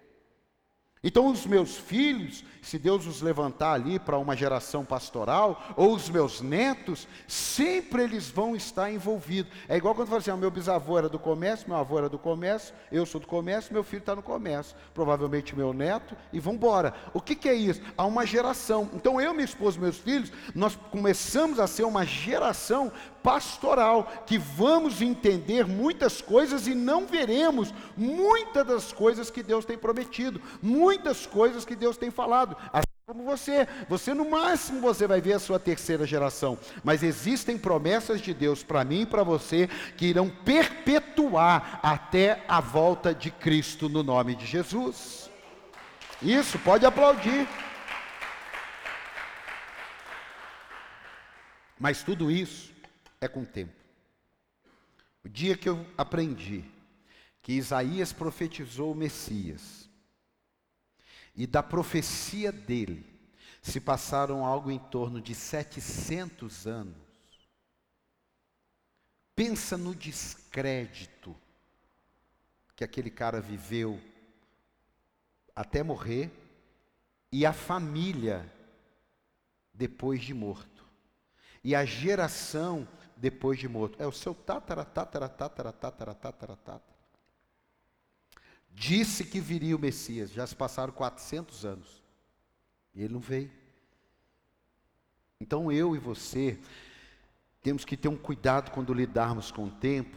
Então, 1.07 1.27
os 1.27 1.45
meus 1.45 1.77
filhos, 1.77 2.43
se 2.63 2.79
Deus 2.79 3.07
os 3.07 3.21
levantar 3.21 3.75
ali 3.75 3.99
para 3.99 4.17
uma 4.17 4.35
geração 4.35 4.87
pastoral, 4.87 5.63
ou 5.77 5.95
os 5.95 6.09
meus 6.09 6.41
netos, 6.41 7.07
sempre 7.29 8.03
eles 8.03 8.31
vão 8.31 8.57
estar 8.57 8.91
envolvidos. 8.91 9.53
É 9.69 9.77
igual 9.77 9.95
quando 9.95 10.09
fala 10.09 10.21
assim: 10.21 10.31
ah, 10.31 10.37
meu 10.37 10.51
bisavô 10.51 10.97
era 10.97 11.09
do 11.09 11.19
comércio, 11.19 11.69
meu 11.69 11.77
avô 11.77 11.99
era 11.99 12.09
do 12.09 12.19
comércio, 12.19 12.75
eu 12.91 13.05
sou 13.05 13.21
do 13.21 13.27
comércio, 13.27 13.75
meu 13.75 13.85
filho 13.85 14.01
está 14.01 14.17
no 14.17 14.23
comércio, 14.23 14.75
provavelmente 14.95 15.55
meu 15.55 15.75
neto, 15.75 16.17
e 16.33 16.41
vamos 16.41 16.57
embora. 16.57 16.95
O 17.13 17.21
que, 17.21 17.37
que 17.37 17.51
é 17.51 17.55
isso? 17.55 17.83
Há 17.99 18.07
uma 18.07 18.25
geração. 18.25 18.89
Então, 18.95 19.21
eu, 19.21 19.35
minha 19.35 19.45
esposa 19.45 19.79
meus 19.79 19.99
filhos, 19.99 20.33
nós 20.55 20.75
começamos 20.91 21.61
a 21.61 21.67
ser 21.67 21.85
uma 21.85 22.07
geração 22.07 22.91
pastoral, 23.23 24.07
que 24.27 24.39
vamos 24.39 25.01
entender 25.01 25.67
muitas 25.67 26.21
coisas 26.21 26.67
e 26.67 26.75
não 26.75 27.07
veremos 27.07 27.73
muitas 27.97 28.67
das 28.67 28.93
coisas 28.93 29.31
que 29.31 29.43
Deus 29.43 29.65
tem 29.65 29.79
prometido, 29.79 30.41
muitas 30.63 30.94
coisas 31.27 31.65
que 31.65 31.77
Deus 31.77 31.97
tem 31.97 32.11
falado. 32.11 32.57
Assim 32.73 32.85
como 33.07 33.25
você, 33.25 33.69
você 33.89 34.15
no 34.15 34.29
máximo 34.29 34.81
você 34.81 35.07
vai 35.07 35.21
ver 35.21 35.35
a 35.35 35.39
sua 35.39 35.59
terceira 35.59 36.07
geração, 36.07 36.59
mas 36.83 37.03
existem 37.03 37.59
promessas 37.59 38.21
de 38.21 38.33
Deus 38.33 38.63
para 38.63 38.85
mim 38.85 39.03
e 39.03 39.07
para 39.07 39.23
você 39.23 39.69
que 39.97 40.07
irão 40.07 40.31
perpetuar 40.31 41.81
até 41.83 42.43
a 42.49 42.61
volta 42.61 43.15
de 43.15 43.31
Cristo 43.31 43.89
no 43.89 44.03
nome 44.03 44.35
de 44.35 44.47
Jesus. 44.47 45.31
Isso, 46.23 46.59
pode 46.61 46.87
aplaudir. 46.87 47.47
Mas 51.79 52.03
tudo 52.03 52.31
isso 52.31 52.73
é 53.21 53.29
com 53.29 53.43
o 53.43 53.47
tempo. 53.47 53.73
O 55.23 55.29
dia 55.29 55.57
que 55.57 55.69
eu 55.69 55.85
aprendi 55.99 56.65
que 57.43 57.53
Isaías 57.53 58.13
profetizou 58.13 58.93
o 58.93 58.95
Messias, 58.95 59.84
e 61.35 61.47
da 61.47 61.63
profecia 61.63 62.53
dele 62.53 63.05
se 63.63 63.81
passaram 63.81 64.45
algo 64.45 64.71
em 64.71 64.79
torno 64.79 65.21
de 65.21 65.35
700 65.35 66.67
anos. 66.67 66.97
Pensa 69.35 69.77
no 69.77 69.95
descrédito 69.95 71.35
que 72.77 72.85
aquele 72.85 73.11
cara 73.11 73.41
viveu 73.41 74.01
até 75.57 75.83
morrer 75.83 76.31
e 77.33 77.45
a 77.45 77.53
família 77.53 78.53
depois 79.73 80.21
de 80.21 80.33
morto. 80.33 80.85
E 81.65 81.75
a 81.75 81.85
geração 81.85 82.87
depois 83.17 83.59
de 83.59 83.69
morto. 83.69 84.01
É 84.01 84.07
o 84.07 84.13
seu 84.13 84.35
tatara, 84.35 84.85
tatara, 84.85 85.29
tatara, 85.29 85.73
tatara, 85.73 86.15
tatara, 86.15 86.57
tatara. 86.57 87.04
Disse 88.75 89.25
que 89.25 89.41
viria 89.41 89.77
o 89.77 89.79
Messias, 89.79 90.33
já 90.33 90.47
se 90.47 90.55
passaram 90.55 90.93
400 90.93 91.65
anos. 91.65 92.03
E 92.95 93.03
ele 93.03 93.15
não 93.15 93.21
veio. 93.21 93.51
Então 95.41 95.71
eu 95.71 95.95
e 95.95 95.99
você 95.99 96.59
temos 97.63 97.85
que 97.85 97.97
ter 97.97 98.09
um 98.09 98.17
cuidado 98.17 98.71
quando 98.71 98.93
lidarmos 98.93 99.51
com 99.51 99.65
o 99.65 99.71
tempo, 99.71 100.17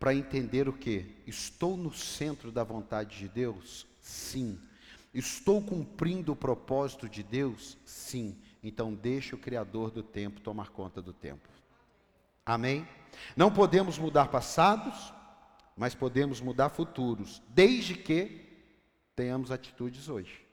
para 0.00 0.14
entender 0.14 0.68
o 0.68 0.72
que? 0.72 1.14
Estou 1.26 1.76
no 1.76 1.92
centro 1.92 2.50
da 2.50 2.64
vontade 2.64 3.18
de 3.18 3.28
Deus? 3.28 3.86
Sim. 4.00 4.58
Estou 5.12 5.62
cumprindo 5.62 6.32
o 6.32 6.36
propósito 6.36 7.08
de 7.08 7.22
Deus? 7.22 7.76
Sim. 7.84 8.36
Então 8.62 8.94
deixe 8.94 9.34
o 9.34 9.38
Criador 9.38 9.90
do 9.90 10.02
tempo 10.02 10.40
tomar 10.40 10.70
conta 10.70 11.02
do 11.02 11.12
tempo. 11.12 11.48
Amém? 12.44 12.86
Não 13.36 13.52
podemos 13.52 13.98
mudar 13.98 14.28
passados, 14.28 15.12
mas 15.78 15.94
podemos 15.94 16.40
mudar 16.40 16.70
futuros, 16.70 17.40
desde 17.50 17.94
que 17.94 18.44
tenhamos 19.14 19.52
atitudes 19.52 20.08
hoje. 20.08 20.44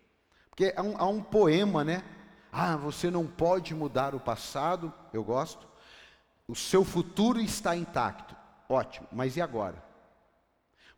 Porque 0.51 0.71
há 0.77 0.83
um, 0.83 0.97
há 0.97 1.07
um 1.07 1.21
poema, 1.21 1.83
né? 1.83 2.03
Ah, 2.51 2.77
você 2.77 3.09
não 3.09 3.25
pode 3.25 3.73
mudar 3.73 4.13
o 4.13 4.19
passado, 4.19 4.93
eu 5.11 5.23
gosto. 5.23 5.67
O 6.47 6.55
seu 6.55 6.85
futuro 6.85 7.41
está 7.41 7.75
intacto. 7.75 8.35
Ótimo, 8.69 9.07
mas 9.11 9.35
e 9.35 9.41
agora? 9.41 9.83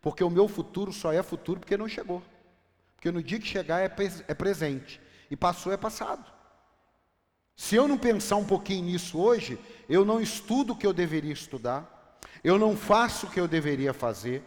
Porque 0.00 0.22
o 0.22 0.30
meu 0.30 0.46
futuro 0.46 0.92
só 0.92 1.10
é 1.10 1.22
futuro 1.22 1.60
porque 1.60 1.76
não 1.76 1.88
chegou. 1.88 2.22
Porque 2.94 3.10
no 3.10 3.22
dia 3.22 3.40
que 3.40 3.46
chegar 3.46 3.80
é, 3.80 3.92
é 4.28 4.34
presente. 4.34 5.00
E 5.30 5.36
passou 5.36 5.72
é 5.72 5.76
passado. 5.78 6.30
Se 7.56 7.74
eu 7.74 7.88
não 7.88 7.96
pensar 7.96 8.36
um 8.36 8.44
pouquinho 8.44 8.84
nisso 8.84 9.18
hoje, 9.18 9.58
eu 9.88 10.04
não 10.04 10.20
estudo 10.20 10.74
o 10.74 10.76
que 10.76 10.86
eu 10.86 10.92
deveria 10.92 11.32
estudar, 11.32 11.97
eu 12.42 12.58
não 12.58 12.76
faço 12.76 13.26
o 13.26 13.30
que 13.30 13.40
eu 13.40 13.48
deveria 13.48 13.92
fazer, 13.92 14.42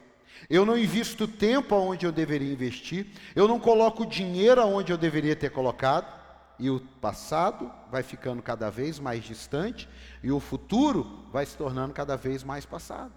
eu 0.49 0.65
não 0.65 0.77
invisto 0.77 1.27
tempo 1.27 1.75
onde 1.75 2.06
eu 2.06 2.12
deveria 2.12 2.51
investir, 2.51 3.08
eu 3.36 3.47
não 3.47 3.60
coloco 3.60 4.06
dinheiro 4.06 4.65
onde 4.65 4.91
eu 4.91 4.97
deveria 4.97 5.36
ter 5.36 5.51
colocado, 5.51 6.21
e 6.58 6.69
o 6.69 6.80
passado 6.80 7.71
vai 7.91 8.04
ficando 8.04 8.41
cada 8.41 8.69
vez 8.69 8.99
mais 8.99 9.23
distante, 9.23 9.89
e 10.21 10.32
o 10.32 10.39
futuro 10.39 11.25
vai 11.32 11.45
se 11.45 11.58
tornando 11.58 11.93
cada 11.93 12.15
vez 12.15 12.43
mais 12.43 12.65
passado. 12.65 13.13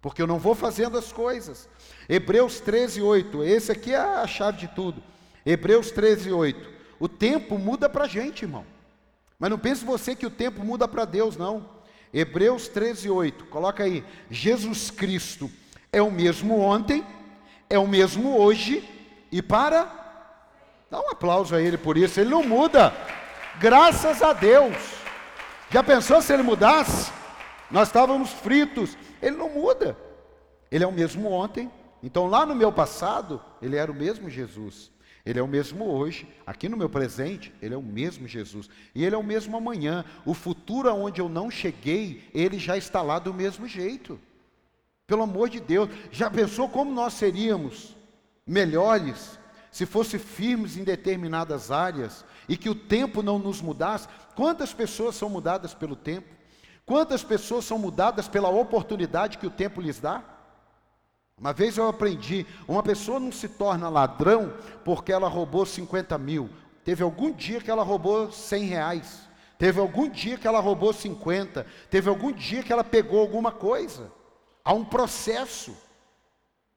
Porque 0.00 0.20
eu 0.20 0.26
não 0.26 0.38
vou 0.38 0.54
fazendo 0.54 0.98
as 0.98 1.12
coisas. 1.12 1.68
Hebreus 2.08 2.60
13, 2.60 3.00
8. 3.00 3.42
Esse 3.42 3.72
aqui 3.72 3.92
é 3.92 3.98
a 3.98 4.26
chave 4.26 4.58
de 4.58 4.68
tudo. 4.68 5.02
Hebreus 5.46 5.90
13, 5.90 6.30
8. 6.30 6.70
O 7.00 7.08
tempo 7.08 7.58
muda 7.58 7.88
para 7.88 8.04
a 8.04 8.08
gente, 8.08 8.42
irmão. 8.42 8.66
Mas 9.38 9.50
não 9.50 9.58
pense 9.58 9.84
você 9.84 10.14
que 10.14 10.26
o 10.26 10.30
tempo 10.30 10.64
muda 10.64 10.86
para 10.86 11.04
Deus, 11.04 11.36
não. 11.36 11.68
Hebreus 12.14 12.68
13, 12.68 13.10
8. 13.10 13.46
Coloca 13.46 13.82
aí. 13.82 14.04
Jesus 14.30 14.88
Cristo 14.88 15.50
é 15.92 16.00
o 16.00 16.12
mesmo 16.12 16.60
ontem, 16.60 17.04
é 17.68 17.76
o 17.76 17.88
mesmo 17.88 18.38
hoje 18.38 18.88
e 19.32 19.42
para. 19.42 20.02
Dá 20.88 21.00
um 21.00 21.10
aplauso 21.10 21.56
a 21.56 21.60
ele 21.60 21.76
por 21.76 21.98
isso. 21.98 22.20
Ele 22.20 22.30
não 22.30 22.44
muda. 22.44 22.94
Graças 23.58 24.22
a 24.22 24.32
Deus. 24.32 24.76
Já 25.70 25.82
pensou 25.82 26.22
se 26.22 26.32
ele 26.32 26.44
mudasse? 26.44 27.12
Nós 27.68 27.88
estávamos 27.88 28.30
fritos. 28.30 28.96
Ele 29.20 29.36
não 29.36 29.48
muda. 29.48 29.96
Ele 30.70 30.84
é 30.84 30.86
o 30.86 30.92
mesmo 30.92 31.32
ontem. 31.32 31.68
Então, 32.00 32.26
lá 32.26 32.46
no 32.46 32.54
meu 32.54 32.70
passado, 32.70 33.42
ele 33.60 33.76
era 33.76 33.90
o 33.90 33.94
mesmo 33.94 34.30
Jesus. 34.30 34.92
Ele 35.24 35.38
é 35.38 35.42
o 35.42 35.48
mesmo 35.48 35.86
hoje, 35.86 36.28
aqui 36.46 36.68
no 36.68 36.76
meu 36.76 36.88
presente, 36.88 37.52
ele 37.62 37.74
é 37.74 37.76
o 37.76 37.82
mesmo 37.82 38.28
Jesus. 38.28 38.68
E 38.94 39.04
ele 39.04 39.14
é 39.14 39.18
o 39.18 39.22
mesmo 39.22 39.56
amanhã. 39.56 40.04
O 40.26 40.34
futuro 40.34 40.88
aonde 40.88 41.20
eu 41.20 41.28
não 41.30 41.50
cheguei, 41.50 42.28
ele 42.34 42.58
já 42.58 42.76
está 42.76 43.00
lá 43.00 43.18
do 43.18 43.32
mesmo 43.32 43.66
jeito. 43.66 44.20
Pelo 45.06 45.22
amor 45.22 45.48
de 45.48 45.60
Deus, 45.60 45.88
já 46.10 46.30
pensou 46.30 46.68
como 46.68 46.92
nós 46.92 47.14
seríamos 47.14 47.96
melhores 48.46 49.38
se 49.70 49.86
fosse 49.86 50.18
firmes 50.18 50.76
em 50.76 50.84
determinadas 50.84 51.70
áreas 51.70 52.24
e 52.48 52.56
que 52.56 52.68
o 52.68 52.74
tempo 52.74 53.22
não 53.22 53.38
nos 53.38 53.62
mudasse? 53.62 54.08
Quantas 54.36 54.74
pessoas 54.74 55.16
são 55.16 55.28
mudadas 55.28 55.72
pelo 55.72 55.96
tempo? 55.96 56.28
Quantas 56.84 57.24
pessoas 57.24 57.64
são 57.64 57.78
mudadas 57.78 58.28
pela 58.28 58.50
oportunidade 58.50 59.38
que 59.38 59.46
o 59.46 59.50
tempo 59.50 59.80
lhes 59.80 59.98
dá? 59.98 60.22
Uma 61.38 61.52
vez 61.52 61.76
eu 61.76 61.88
aprendi, 61.88 62.46
uma 62.66 62.82
pessoa 62.82 63.18
não 63.18 63.32
se 63.32 63.48
torna 63.48 63.88
ladrão 63.88 64.54
porque 64.84 65.12
ela 65.12 65.28
roubou 65.28 65.66
50 65.66 66.16
mil. 66.18 66.48
Teve 66.84 67.02
algum 67.02 67.32
dia 67.32 67.60
que 67.60 67.70
ela 67.70 67.82
roubou 67.82 68.30
100 68.30 68.64
reais. 68.64 69.28
Teve 69.58 69.80
algum 69.80 70.08
dia 70.08 70.38
que 70.38 70.46
ela 70.46 70.60
roubou 70.60 70.92
50. 70.92 71.66
Teve 71.90 72.08
algum 72.08 72.32
dia 72.32 72.62
que 72.62 72.72
ela 72.72 72.84
pegou 72.84 73.20
alguma 73.20 73.50
coisa. 73.50 74.12
Há 74.64 74.72
um 74.72 74.84
processo. 74.84 75.76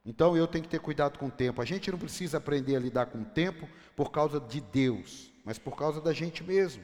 Então 0.05 0.35
eu 0.35 0.47
tenho 0.47 0.63
que 0.63 0.69
ter 0.69 0.79
cuidado 0.79 1.19
com 1.19 1.27
o 1.27 1.31
tempo. 1.31 1.61
A 1.61 1.65
gente 1.65 1.91
não 1.91 1.99
precisa 1.99 2.37
aprender 2.37 2.75
a 2.75 2.79
lidar 2.79 3.07
com 3.07 3.19
o 3.19 3.25
tempo 3.25 3.67
por 3.95 4.11
causa 4.11 4.39
de 4.39 4.61
Deus, 4.61 5.31
mas 5.43 5.59
por 5.59 5.75
causa 5.75 5.99
da 5.99 6.13
gente 6.13 6.43
mesmo. 6.43 6.83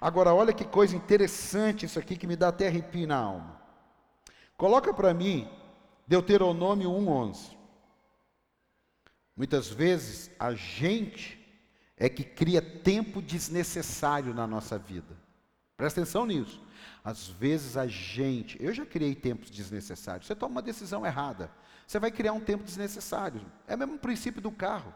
Agora, 0.00 0.34
olha 0.34 0.52
que 0.52 0.64
coisa 0.64 0.96
interessante 0.96 1.86
isso 1.86 1.98
aqui 1.98 2.16
que 2.16 2.26
me 2.26 2.36
dá 2.36 2.48
até 2.48 2.66
arrepio 2.66 3.06
na 3.06 3.16
alma. 3.16 3.60
Coloca 4.56 4.92
para 4.92 5.14
mim 5.14 5.48
Deuteronômio 6.06 6.90
1,11. 6.90 7.56
Muitas 9.36 9.68
vezes 9.68 10.30
a 10.38 10.54
gente 10.54 11.38
é 11.96 12.08
que 12.08 12.24
cria 12.24 12.62
tempo 12.62 13.20
desnecessário 13.20 14.32
na 14.32 14.46
nossa 14.46 14.78
vida. 14.78 15.16
Presta 15.76 16.00
atenção 16.00 16.24
nisso. 16.24 16.62
Às 17.04 17.28
vezes 17.28 17.76
a 17.76 17.86
gente, 17.86 18.62
eu 18.62 18.72
já 18.72 18.84
criei 18.84 19.14
tempos 19.14 19.50
desnecessários. 19.50 20.26
Você 20.26 20.34
toma 20.34 20.52
uma 20.52 20.62
decisão 20.62 21.04
errada, 21.04 21.50
você 21.86 21.98
vai 21.98 22.10
criar 22.10 22.32
um 22.32 22.40
tempo 22.40 22.64
desnecessário. 22.64 23.40
É 23.66 23.74
o 23.74 23.78
mesmo 23.78 23.98
princípio 23.98 24.40
do 24.40 24.50
carro. 24.50 24.92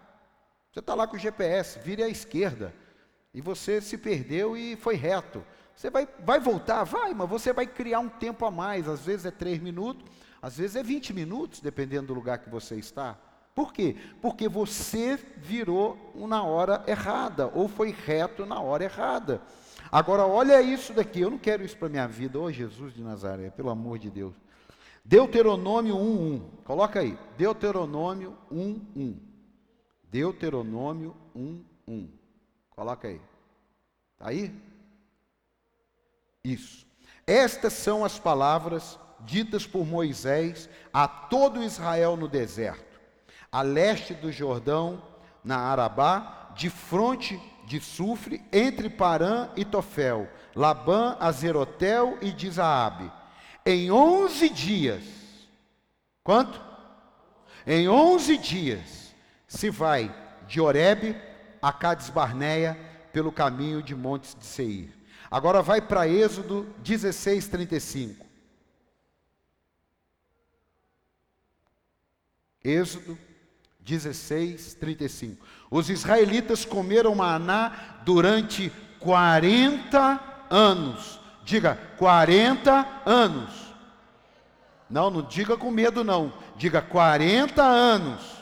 Você 0.72 0.80
está 0.80 0.94
lá 0.94 1.06
com 1.06 1.16
o 1.16 1.18
GPS, 1.18 1.78
vire 1.80 2.02
à 2.02 2.08
esquerda 2.08 2.74
e 3.34 3.40
você 3.40 3.80
se 3.80 3.98
perdeu 3.98 4.56
e 4.56 4.76
foi 4.76 4.94
reto. 4.94 5.44
Você 5.74 5.90
vai, 5.90 6.08
vai 6.20 6.40
voltar? 6.40 6.84
Vai, 6.84 7.14
mas 7.14 7.28
você 7.28 7.52
vai 7.52 7.66
criar 7.66 8.00
um 8.00 8.08
tempo 8.08 8.44
a 8.44 8.50
mais. 8.50 8.88
Às 8.88 9.04
vezes 9.04 9.26
é 9.26 9.30
três 9.30 9.60
minutos, 9.60 10.04
às 10.42 10.56
vezes 10.56 10.76
é 10.76 10.82
20 10.82 11.12
minutos, 11.12 11.60
dependendo 11.60 12.08
do 12.08 12.14
lugar 12.14 12.38
que 12.38 12.48
você 12.48 12.76
está. 12.76 13.18
Por 13.54 13.72
quê? 13.72 13.96
Porque 14.22 14.48
você 14.48 15.16
virou 15.36 16.12
na 16.14 16.42
hora 16.42 16.82
errada, 16.86 17.48
ou 17.48 17.68
foi 17.68 17.90
reto 17.90 18.46
na 18.46 18.60
hora 18.60 18.84
errada. 18.84 19.42
Agora, 19.90 20.24
olha 20.24 20.62
isso 20.62 20.92
daqui, 20.92 21.20
eu 21.20 21.30
não 21.30 21.38
quero 21.38 21.64
isso 21.64 21.76
para 21.76 21.88
a 21.88 21.90
minha 21.90 22.06
vida. 22.06 22.38
Ô 22.38 22.44
oh, 22.44 22.52
Jesus 22.52 22.94
de 22.94 23.02
Nazaré, 23.02 23.50
pelo 23.50 23.70
amor 23.70 23.98
de 23.98 24.08
Deus. 24.08 24.34
Deuteronômio 25.04 25.96
1.1, 25.96 26.42
coloca 26.64 27.00
aí, 27.00 27.18
Deuteronômio 27.36 28.36
1.1. 28.52 29.16
Deuteronômio 30.04 31.16
1.1. 31.34 32.08
Coloca 32.70 33.08
aí. 33.08 33.20
Está 34.14 34.28
aí? 34.28 34.54
Isso. 36.44 36.86
Estas 37.26 37.72
são 37.72 38.04
as 38.04 38.18
palavras 38.18 38.98
ditas 39.24 39.66
por 39.66 39.86
Moisés 39.86 40.68
a 40.92 41.06
todo 41.06 41.62
Israel 41.62 42.16
no 42.16 42.28
deserto, 42.28 43.00
a 43.50 43.62
leste 43.62 44.14
do 44.14 44.30
Jordão, 44.30 45.02
na 45.44 45.58
Arabá, 45.58 46.52
de 46.54 46.68
fronte 46.68 47.40
de 47.66 47.80
Sufre, 47.80 48.42
entre 48.52 48.90
Parã 48.90 49.48
e 49.56 49.64
Tofel, 49.64 50.28
Labã, 50.54 51.16
Azerotel 51.20 52.18
e 52.20 52.32
Dizaabe. 52.32 53.10
Em 53.64 53.90
onze 53.90 54.48
dias, 54.48 55.04
quanto? 56.24 56.60
Em 57.66 57.88
onze 57.88 58.36
dias 58.36 59.14
se 59.46 59.70
vai 59.70 60.14
de 60.46 60.60
Oreb 60.60 61.16
a 61.62 61.72
Cades 61.72 62.10
Barneia 62.10 62.76
pelo 63.12 63.30
caminho 63.30 63.82
de 63.82 63.94
Montes 63.94 64.34
de 64.34 64.44
Seir. 64.44 64.92
Agora 65.30 65.62
vai 65.62 65.80
para 65.80 66.08
Êxodo 66.08 66.66
16, 66.78 67.46
35. 67.48 68.29
Êxodo 72.64 73.18
16, 73.80 74.74
35. 74.74 75.44
Os 75.70 75.88
israelitas 75.88 76.64
comeram 76.64 77.14
maná 77.14 78.00
durante 78.04 78.70
40 78.98 80.20
anos. 80.50 81.20
Diga, 81.44 81.78
40 81.96 83.02
anos. 83.06 83.50
Não, 84.88 85.10
não 85.10 85.22
diga 85.22 85.56
com 85.56 85.70
medo, 85.70 86.04
não. 86.04 86.32
Diga 86.56 86.82
40 86.82 87.62
anos 87.62 88.40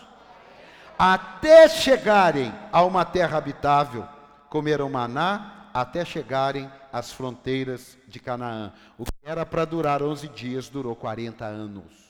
até 0.99 1.69
chegarem 1.69 2.53
a 2.73 2.83
uma 2.83 3.05
terra 3.05 3.39
habitável, 3.39 4.05
comeram 4.51 4.91
maná 4.91 5.71
até 5.73 6.05
chegarem 6.05 6.69
às 6.93 7.12
fronteiras 7.12 7.97
de 8.09 8.19
Canaã. 8.19 8.73
O 8.99 9.05
que 9.05 9.12
era 9.23 9.47
para 9.47 9.64
durar 9.64 10.03
11 10.03 10.27
dias 10.29 10.69
durou 10.69 10.97
40 10.97 11.45
anos. 11.45 12.08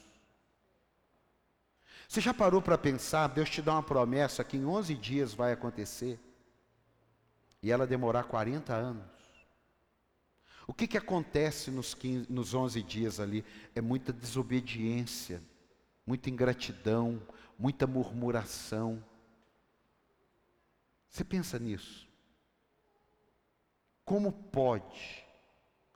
Você 2.08 2.22
já 2.22 2.32
parou 2.32 2.62
para 2.62 2.78
pensar? 2.78 3.26
Deus 3.28 3.50
te 3.50 3.60
dá 3.60 3.74
uma 3.74 3.82
promessa 3.82 4.42
que 4.42 4.56
em 4.56 4.64
11 4.64 4.94
dias 4.94 5.34
vai 5.34 5.52
acontecer 5.52 6.18
e 7.62 7.70
ela 7.70 7.86
demorar 7.86 8.24
40 8.24 8.74
anos. 8.74 9.04
O 10.66 10.72
que, 10.72 10.88
que 10.88 10.96
acontece 10.96 11.70
nos, 11.70 11.92
15, 11.92 12.32
nos 12.32 12.54
11 12.54 12.82
dias 12.82 13.20
ali? 13.20 13.44
É 13.74 13.82
muita 13.82 14.10
desobediência, 14.10 15.42
muita 16.06 16.30
ingratidão, 16.30 17.22
muita 17.58 17.86
murmuração. 17.86 19.04
Você 21.10 21.22
pensa 21.24 21.58
nisso? 21.58 22.08
Como 24.02 24.32
pode 24.32 25.26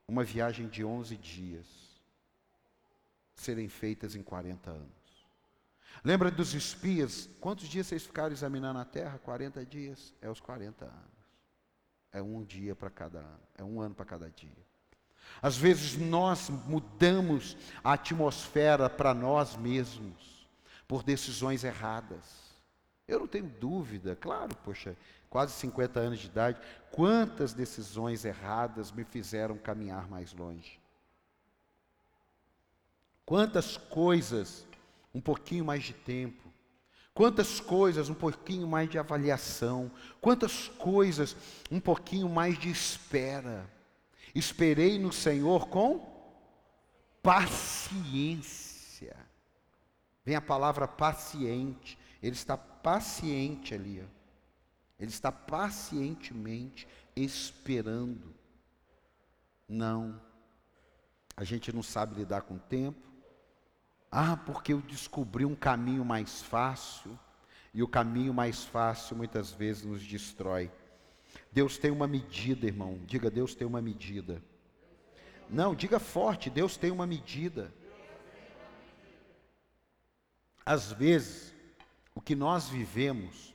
uma 0.06 0.22
viagem 0.24 0.68
de 0.68 0.84
11 0.84 1.16
dias 1.16 1.66
serem 3.34 3.66
feitas 3.66 4.14
em 4.14 4.22
40 4.22 4.70
anos? 4.70 5.01
Lembra 6.04 6.30
dos 6.30 6.54
espias? 6.54 7.28
Quantos 7.40 7.68
dias 7.68 7.86
vocês 7.86 8.02
ficaram 8.02 8.32
examinando 8.32 8.78
a 8.78 8.84
terra? 8.84 9.18
40 9.18 9.64
dias. 9.64 10.12
É 10.20 10.28
os 10.28 10.40
40 10.40 10.84
anos. 10.84 10.96
É 12.12 12.20
um 12.20 12.42
dia 12.42 12.74
para 12.74 12.90
cada 12.90 13.20
ano. 13.20 13.40
É 13.56 13.62
um 13.62 13.80
ano 13.80 13.94
para 13.94 14.04
cada 14.04 14.28
dia. 14.28 14.50
Às 15.40 15.56
vezes 15.56 15.96
nós 15.96 16.50
mudamos 16.50 17.56
a 17.82 17.92
atmosfera 17.92 18.90
para 18.90 19.14
nós 19.14 19.56
mesmos 19.56 20.48
por 20.86 21.02
decisões 21.02 21.64
erradas. 21.64 22.52
Eu 23.06 23.20
não 23.20 23.26
tenho 23.26 23.48
dúvida, 23.48 24.16
claro, 24.16 24.54
poxa, 24.64 24.96
quase 25.30 25.52
50 25.54 25.98
anos 26.00 26.18
de 26.18 26.26
idade, 26.26 26.60
quantas 26.90 27.52
decisões 27.52 28.24
erradas 28.24 28.92
me 28.92 29.04
fizeram 29.04 29.56
caminhar 29.56 30.08
mais 30.08 30.32
longe. 30.32 30.80
Quantas 33.24 33.76
coisas, 33.76 34.66
um 35.14 35.20
pouquinho 35.20 35.64
mais 35.64 35.84
de 35.84 35.92
tempo, 35.92 36.52
quantas 37.14 37.60
coisas, 37.60 38.08
um 38.08 38.14
pouquinho 38.14 38.66
mais 38.66 38.88
de 38.88 38.98
avaliação, 38.98 39.90
quantas 40.20 40.68
coisas, 40.68 41.36
um 41.70 41.80
pouquinho 41.80 42.28
mais 42.28 42.58
de 42.58 42.70
espera. 42.70 43.70
Esperei 44.34 44.98
no 44.98 45.12
Senhor 45.12 45.68
com 45.68 46.10
paciência. 47.22 49.14
Vem 50.24 50.34
a 50.34 50.40
palavra 50.40 50.88
paciente. 50.88 51.98
Ele 52.22 52.34
está 52.34 52.56
paciente 52.56 53.74
ali. 53.74 54.00
Ó. 54.00 54.06
Ele 54.98 55.10
está 55.10 55.30
pacientemente 55.32 56.86
esperando. 57.14 58.34
Não. 59.68 60.20
A 61.36 61.44
gente 61.44 61.72
não 61.72 61.82
sabe 61.82 62.14
lidar 62.14 62.42
com 62.42 62.54
o 62.54 62.60
tempo. 62.60 63.11
Ah, 64.14 64.36
porque 64.36 64.74
eu 64.74 64.82
descobri 64.82 65.46
um 65.46 65.54
caminho 65.54 66.04
mais 66.04 66.42
fácil. 66.42 67.18
E 67.72 67.82
o 67.82 67.88
caminho 67.88 68.34
mais 68.34 68.62
fácil 68.62 69.16
muitas 69.16 69.50
vezes 69.50 69.82
nos 69.84 70.06
destrói. 70.06 70.70
Deus 71.50 71.78
tem 71.78 71.90
uma 71.90 72.06
medida, 72.06 72.66
irmão. 72.66 73.00
Diga, 73.06 73.30
Deus 73.30 73.54
tem 73.54 73.66
uma 73.66 73.80
medida. 73.80 74.42
Não, 75.48 75.74
diga 75.74 75.98
forte, 75.98 76.50
Deus 76.50 76.76
tem 76.76 76.90
uma 76.90 77.06
medida. 77.06 77.72
Às 80.64 80.92
vezes, 80.92 81.54
o 82.14 82.20
que 82.20 82.34
nós 82.34 82.68
vivemos 82.68 83.54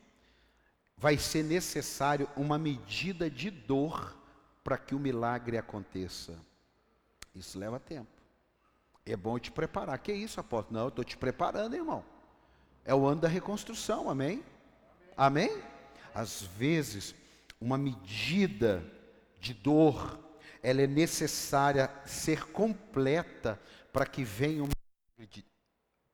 vai 0.97 1.17
ser 1.17 1.43
necessário 1.43 2.27
uma 2.35 2.57
medida 2.57 3.29
de 3.29 3.51
dor 3.51 4.17
para 4.63 4.77
que 4.77 4.95
o 4.95 4.99
milagre 4.99 5.57
aconteça. 5.57 6.39
Isso 7.35 7.59
leva 7.59 7.79
tempo. 7.79 8.16
É 9.11 9.15
bom 9.15 9.39
te 9.39 9.51
preparar. 9.51 9.97
Que 9.99 10.11
isso, 10.11 10.39
apóstolo? 10.39 10.77
Não, 10.77 10.85
eu 10.85 10.89
estou 10.89 11.03
te 11.03 11.17
preparando, 11.17 11.75
irmão. 11.75 12.03
É 12.83 12.93
o 12.93 13.05
ano 13.05 13.21
da 13.21 13.27
reconstrução, 13.27 14.09
amém? 14.09 14.43
Amém? 15.15 15.61
Às 16.13 16.41
vezes, 16.41 17.15
uma 17.59 17.77
medida 17.77 18.83
de 19.39 19.53
dor, 19.53 20.19
ela 20.61 20.81
é 20.81 20.87
necessária 20.87 21.89
ser 22.05 22.45
completa 22.51 23.59
para 23.93 24.05
que 24.05 24.23
venha 24.23 24.63
um 24.63 24.69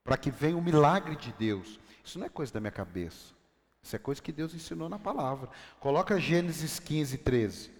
para 0.04 0.18
que 0.18 0.30
venha 0.30 0.58
o 0.58 0.62
milagre 0.62 1.16
de 1.16 1.32
Deus. 1.32 1.80
Isso 2.04 2.20
não 2.20 2.26
é 2.26 2.30
coisa 2.30 2.52
da 2.52 2.60
minha 2.60 2.72
cabeça. 2.72 3.34
Isso 3.82 3.96
é 3.96 4.00
coisa 4.00 4.22
que 4.22 4.34
Deus 4.34 4.54
ensinou 4.54 4.90
na 4.90 5.00
palavra. 5.00 5.50
Coloca 5.80 6.20
Gênesis 6.20 6.78
15, 6.78 7.18
13. 7.20 7.72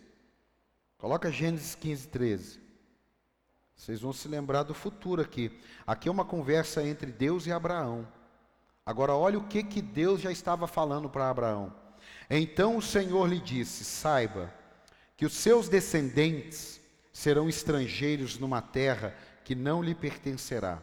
Coloca 0.98 1.30
Gênesis 1.30 1.76
15, 1.76 2.08
13. 2.08 2.62
Vocês 3.76 4.02
vão 4.02 4.14
se 4.14 4.28
lembrar 4.28 4.64
do 4.64 4.74
futuro 4.74 5.22
aqui. 5.22 5.60
Aqui 5.86 6.08
é 6.08 6.12
uma 6.12 6.26
conversa 6.26 6.84
entre 6.84 7.12
Deus 7.12 7.46
e 7.48 7.52
Abraão. 7.52 8.08
Agora 8.86 9.14
olha 9.14 9.38
o 9.38 9.48
que, 9.48 9.64
que 9.64 9.82
Deus 9.82 10.22
já 10.22 10.32
estava 10.32 10.68
falando 10.68 11.10
para 11.10 11.30
Abraão. 11.30 11.74
Então 12.30 12.78
o 12.78 12.82
Senhor 12.82 13.28
lhe 13.28 13.40
disse: 13.40 13.84
Saiba 13.84 14.54
que 15.18 15.26
os 15.26 15.34
seus 15.34 15.68
descendentes 15.70 16.80
serão 17.12 17.50
estrangeiros 17.50 18.38
numa 18.38 18.62
terra 18.62 19.16
que 19.44 19.56
não 19.56 19.82
lhe 19.82 19.94
pertencerá 19.94 20.82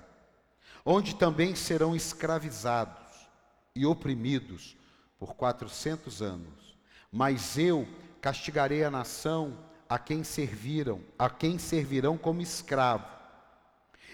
onde 0.84 1.14
também 1.14 1.54
serão 1.54 1.94
escravizados 1.94 3.28
e 3.74 3.84
oprimidos 3.84 4.76
por 5.18 5.34
quatrocentos 5.34 6.22
anos. 6.22 6.78
Mas 7.12 7.58
eu 7.58 7.86
castigarei 8.20 8.84
a 8.84 8.90
nação 8.90 9.56
a 9.90 9.98
quem 9.98 10.22
serviram, 10.22 11.00
a 11.18 11.28
quem 11.28 11.58
servirão 11.58 12.16
como 12.16 12.40
escravo. 12.40 13.04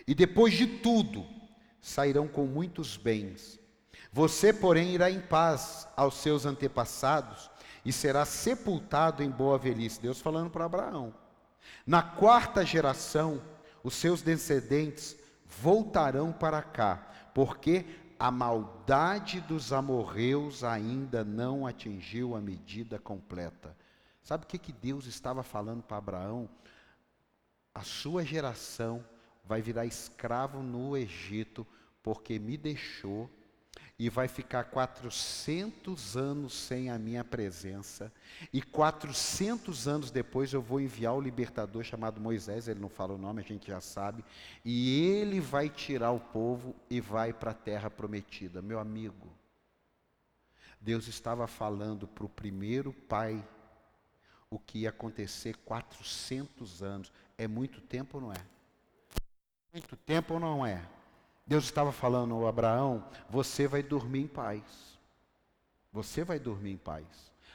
E 0.09 0.15
depois 0.15 0.55
de 0.55 0.67
tudo, 0.67 1.27
sairão 1.83 2.27
com 2.27 2.47
muitos 2.47 2.97
bens. 2.97 3.61
Você, 4.11 4.55
porém, 4.55 4.95
irá 4.95 5.11
em 5.11 5.21
paz 5.21 5.87
aos 5.95 6.15
seus 6.15 6.47
antepassados 6.47 7.51
e 7.85 7.93
será 7.93 8.25
sepultado 8.25 9.23
em 9.23 9.29
boa 9.29 9.59
velhice. 9.59 10.01
Deus 10.01 10.19
falando 10.19 10.49
para 10.49 10.65
Abraão. 10.65 11.13
Na 11.87 12.03
quarta 12.03 12.65
geração, 12.65 13.43
os 13.85 13.93
seus 13.95 14.23
descendentes 14.23 15.15
voltarão 15.61 16.33
para 16.33 16.63
cá, 16.63 17.07
porque 17.35 17.85
a 18.19 18.31
maldade 18.31 19.43
dos 19.43 19.75
amorreus 19.75 20.65
ainda 20.65 21.23
não 21.23 21.67
atingiu 21.67 22.35
a 22.35 22.41
medida 22.41 22.99
completa. 22.99 23.77
Sabe 24.27 24.43
o 24.43 24.49
que, 24.49 24.59
que 24.59 24.73
Deus 24.73 25.07
estava 25.07 25.45
falando 25.45 25.85
para 25.85 25.99
Abraão? 25.99 26.49
A 27.73 27.85
sua 27.85 28.25
geração 28.25 29.07
vai 29.45 29.63
virar 29.63 29.87
escravo 29.87 30.65
no 30.65 30.97
Egito, 30.97 31.65
porque 32.03 32.37
me 32.37 32.57
deixou, 32.57 33.31
e 33.97 34.11
vai 34.11 34.27
ficar 34.27 34.65
400 34.65 36.17
anos 36.17 36.55
sem 36.55 36.91
a 36.91 36.99
minha 36.99 37.23
presença, 37.23 38.13
e 38.53 38.61
400 38.61 39.87
anos 39.87 40.11
depois 40.11 40.53
eu 40.53 40.61
vou 40.61 40.81
enviar 40.81 41.15
o 41.15 41.21
libertador 41.21 41.85
chamado 41.85 42.21
Moisés, 42.21 42.67
ele 42.67 42.81
não 42.81 42.89
fala 42.89 43.15
o 43.15 43.19
nome, 43.19 43.43
a 43.43 43.45
gente 43.45 43.69
já 43.69 43.81
sabe, 43.81 44.25
e 44.65 45.03
ele 45.03 45.39
vai 45.39 45.69
tirar 45.69 46.11
o 46.11 46.19
povo 46.19 46.75
e 46.91 47.01
vai 47.01 47.33
para 47.33 47.53
a 47.53 47.55
terra 47.55 47.89
prometida. 47.89 48.61
Meu 48.61 48.81
amigo, 48.81 49.33
Deus 50.81 51.07
estava 51.07 51.47
falando 51.47 52.09
para 52.09 52.27
o 52.27 52.29
primeiro 52.29 52.93
pai 52.93 53.41
o 54.51 54.59
que 54.59 54.81
ia 54.81 54.91
acontecer 54.91 55.57
400 55.59 56.83
anos. 56.83 57.13
É 57.37 57.47
muito 57.47 57.81
tempo 57.81 58.19
ou 58.19 58.23
não 58.23 58.33
é? 58.33 58.45
Muito 59.73 59.97
tempo 59.97 60.35
ou 60.35 60.41
não 60.41 60.65
é? 60.65 60.83
Deus 61.47 61.65
estava 61.65 61.93
falando 61.93 62.35
ao 62.35 62.47
Abraão: 62.47 63.05
você 63.29 63.69
vai 63.69 63.83
dormir 63.83 64.21
em 64.21 64.27
paz. 64.27 64.63
Você 65.93 66.25
vai 66.25 66.39
dormir 66.39 66.73
em 66.73 66.77
paz. 66.77 67.07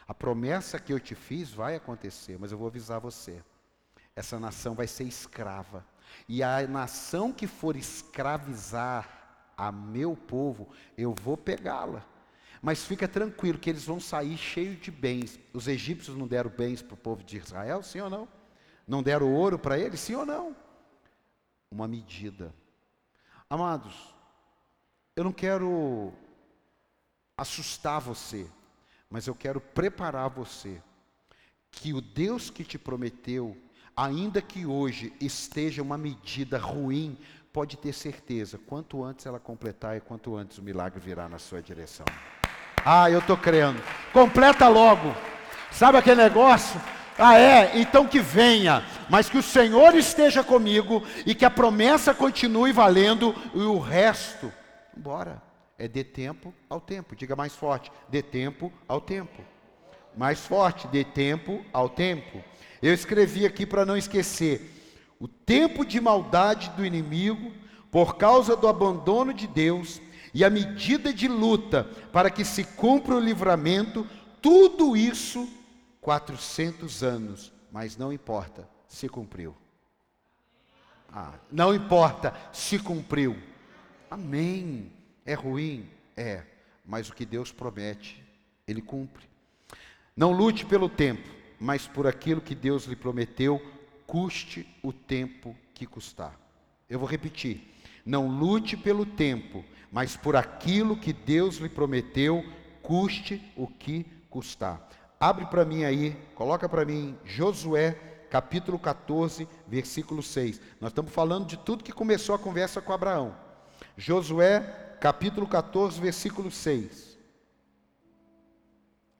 A 0.08 0.14
promessa 0.14 0.80
que 0.80 0.92
eu 0.92 1.00
te 1.00 1.16
fiz 1.16 1.52
vai 1.52 1.76
acontecer, 1.76 2.38
mas 2.39 2.52
eu 2.52 2.58
vou 2.58 2.68
avisar 2.68 3.00
você. 3.00 3.44
Essa 4.16 4.39
nação 4.39 4.74
vai 4.74 4.88
ser 4.88 5.04
escrava. 5.04 5.86
E 6.28 6.44
a 6.44 6.68
nação 6.68 7.32
que 7.32 7.48
for 7.48 7.76
escravizar 7.76 9.54
a 9.56 9.72
meu 9.72 10.16
povo, 10.16 10.70
eu 10.98 11.14
vou 11.14 11.38
pegá-la. 11.38 12.06
Mas 12.62 12.86
fica 12.86 13.07
tranquilo 13.07 13.57
que 13.57 13.70
eles 13.70 13.86
vão 13.86 13.99
sair 13.99 14.38
cheios 14.38 14.80
de 14.80 14.91
bens. 14.91 15.39
Os 15.51 15.68
egípcios 15.68 16.16
não 16.16 16.28
deram 16.28 16.49
bens 16.49 16.82
para 16.82 16.93
o 16.93 16.97
povo 16.97 17.24
de 17.24 17.38
Israel, 17.38 17.82
sim 17.82 17.99
ou 17.99 18.09
não? 18.09 18.28
Não 18.88 19.01
deram 19.01 19.34
ouro 19.34 19.57
para 19.57 19.80
eles, 19.80 19.99
sim 19.99 20.16
ou 20.16 20.26
não? 20.26 20.55
Uma 21.72 21.88
medida. 21.88 22.53
Amados, 23.49 23.95
eu 25.16 25.24
não 25.24 25.32
quero 25.32 26.14
assustar 27.36 27.99
você, 27.99 28.47
mas 29.09 29.26
eu 29.26 29.34
quero 29.34 29.59
preparar 29.59 30.30
você 30.30 30.82
que 31.72 31.93
o 31.93 32.01
Deus 32.01 32.49
que 32.49 32.64
te 32.64 32.78
prometeu, 32.78 33.57
ainda 33.95 34.41
que 34.41 34.66
hoje 34.66 35.14
esteja 35.20 35.82
uma 35.82 35.97
medida 35.97 36.57
ruim, 36.57 37.18
pode 37.54 37.78
ter 37.78 37.93
certeza, 37.93 38.58
quanto 38.58 39.04
antes 39.04 39.26
ela 39.26 39.39
completar 39.39 39.97
e 39.97 40.02
quanto 40.02 40.36
antes 40.36 40.58
o 40.58 40.64
milagre 40.64 40.99
virá 40.99 41.28
na 41.28 41.38
sua 41.38 41.62
direção. 41.62 42.06
Ah, 42.84 43.10
eu 43.10 43.20
estou 43.20 43.38
crendo. 43.38 43.82
Completa 44.14 44.68
logo. 44.68 45.14
Sabe 45.72 45.97
aquele 45.97 46.24
negócio? 46.24 46.80
Ah, 47.18 47.38
é? 47.38 47.80
Então 47.80 48.08
que 48.08 48.20
venha, 48.20 48.84
mas 49.10 49.30
que 49.30 49.38
o 49.38 49.43
Senhor 49.43 49.95
esteja 49.95 50.43
comigo 50.43 51.04
e 51.26 51.36
que 51.36 51.45
a 51.45 51.49
promessa 51.49 52.14
continue 52.14 52.72
valendo 52.72 53.36
e 53.54 53.60
o 53.60 53.78
resto, 53.78 54.52
bora. 54.95 55.41
É 55.78 55.88
de 55.88 56.04
tempo 56.04 56.54
ao 56.70 56.80
tempo. 56.80 57.16
Diga 57.16 57.36
mais 57.36 57.56
forte: 57.56 57.91
de 58.08 58.22
tempo 58.22 58.72
ao 58.88 59.02
tempo. 59.02 59.41
Mais 60.16 60.39
forte: 60.39 60.88
de 60.88 61.04
tempo 61.04 61.64
ao 61.74 61.89
tempo. 61.89 62.43
Eu 62.82 62.93
escrevi 62.93 63.45
aqui 63.45 63.66
para 63.66 63.86
não 63.86 63.97
esquecer: 63.97 64.80
o 65.22 65.28
tempo 65.28 65.86
de 65.86 66.01
maldade 66.01 66.72
do 66.72 66.84
inimigo, 66.84 67.53
por 67.91 68.17
causa 68.17 68.55
do 68.55 68.67
abandono 68.67 69.32
de 69.32 69.45
Deus, 69.45 70.01
e 70.34 70.43
a 70.43 70.49
medida 70.49 71.13
de 71.13 71.28
luta 71.28 71.84
para 72.11 72.32
que 72.32 72.43
se 72.43 72.63
cumpra 72.63 73.15
o 73.15 73.19
livramento, 73.19 74.07
tudo 74.41 74.97
isso 74.97 75.47
400 76.01 77.03
anos, 77.03 77.53
mas 77.72 77.95
não 77.95 78.11
importa 78.11 78.67
se 78.88 79.07
cumpriu. 79.07 79.55
Ah, 81.13 81.34
não 81.51 81.72
importa 81.72 82.34
se 82.51 82.80
cumpriu. 82.80 83.38
Amém. 84.09 84.91
É 85.24 85.36
ruim? 85.36 85.88
É. 86.17 86.43
Mas 86.84 87.09
o 87.09 87.13
que 87.13 87.28
Deus 87.28 87.51
promete, 87.51 88.24
Ele 88.67 88.82
cumpre. 88.82 89.30
Não 90.17 90.32
lute 90.32 90.65
pelo 90.65 90.89
tempo, 90.89 91.30
mas 91.59 91.86
por 91.88 92.07
aquilo 92.07 92.41
que 92.41 92.55
Deus 92.55 92.86
lhe 92.86 92.95
prometeu, 92.95 93.61
custe 94.12 94.68
o 94.84 94.91
tempo 94.91 95.55
que 95.74 95.86
custar. 95.86 96.38
Eu 96.89 96.99
vou 96.99 97.07
repetir. 97.07 97.74
Não 98.05 98.28
lute 98.28 98.76
pelo 98.76 99.05
tempo, 99.05 99.64
mas 99.89 100.18
por 100.18 100.36
aquilo 100.36 100.97
que 100.97 101.14
Deus 101.14 101.55
lhe 101.59 101.70
prometeu, 101.70 102.43
custe 102.82 103.41
o 103.55 103.68
que 103.68 104.03
custar. 104.30 104.86
Abre 105.18 105.45
para 105.45 105.64
mim 105.64 105.86
aí, 105.86 106.12
coloca 106.36 106.68
para 106.68 106.84
mim 106.84 107.18
Josué 107.24 107.91
capítulo 108.30 108.78
14, 108.78 109.47
versículo 109.66 110.22
6. 110.22 110.59
Nós 110.82 110.91
estamos 110.91 111.14
falando 111.14 111.47
de 111.47 111.55
tudo 111.55 111.82
que 111.82 111.93
começou 111.93 112.36
a 112.36 112.39
conversa 112.39 112.82
com 112.82 112.91
Abraão. 112.91 113.34
Josué 113.95 114.97
capítulo 114.99 115.47
14, 115.47 116.01
versículo 116.01 116.51
6. 116.51 117.18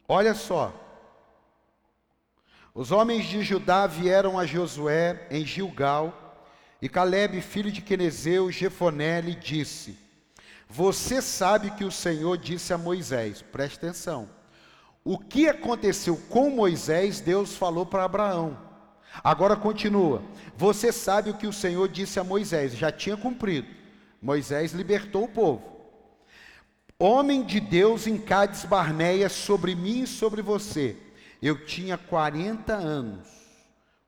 Olha 0.06 0.34
só. 0.34 0.91
Os 2.74 2.92
homens 2.92 3.26
de 3.26 3.42
Judá 3.42 3.88
vieram 3.88 4.40
a 4.40 4.46
Josué 4.46 5.28
em 5.30 5.46
Gilgal, 5.46 6.18
e 6.82 6.90
Caleb, 6.90 7.42
filho 7.42 7.72
de 7.72 7.82
Quenezeu, 7.82 8.52
Jefoné, 8.52 9.22
lhe 9.22 9.36
disse: 9.36 9.98
você 10.74 11.22
sabe 11.22 11.70
que 11.72 11.84
o 11.84 11.92
Senhor 11.92 12.38
disse 12.38 12.72
a 12.72 12.78
Moisés, 12.78 13.42
preste 13.42 13.76
atenção. 13.76 14.30
O 15.04 15.18
que 15.18 15.50
aconteceu 15.50 16.16
com 16.30 16.50
Moisés, 16.50 17.20
Deus 17.20 17.58
falou 17.58 17.86
para 17.86 18.06
Abraão. 18.06 18.58
Agora 19.22 19.58
continua. 19.58 20.24
Você 20.56 20.94
sabe 20.94 21.30
o 21.30 21.34
que 21.34 21.46
o 21.46 21.52
Senhor 21.52 21.90
disse 21.90 22.22
a 22.22 22.24
Moisés, 22.24 22.74
já 22.74 22.90
tinha 22.90 23.18
cumprido. 23.18 23.68
Moisés 24.22 24.72
libertou 24.72 25.26
o 25.26 25.28
povo. 25.28 25.62
Homem 26.98 27.44
de 27.44 27.60
Deus 27.60 28.08
em 28.08 28.18
Cádiz 28.18 28.64
Barneia 28.64 29.28
sobre 29.28 29.76
mim 29.76 30.04
e 30.04 30.08
sobre 30.08 30.42
você. 30.42 30.96
Eu 31.42 31.66
tinha 31.66 31.98
40 31.98 32.74
anos 32.74 33.28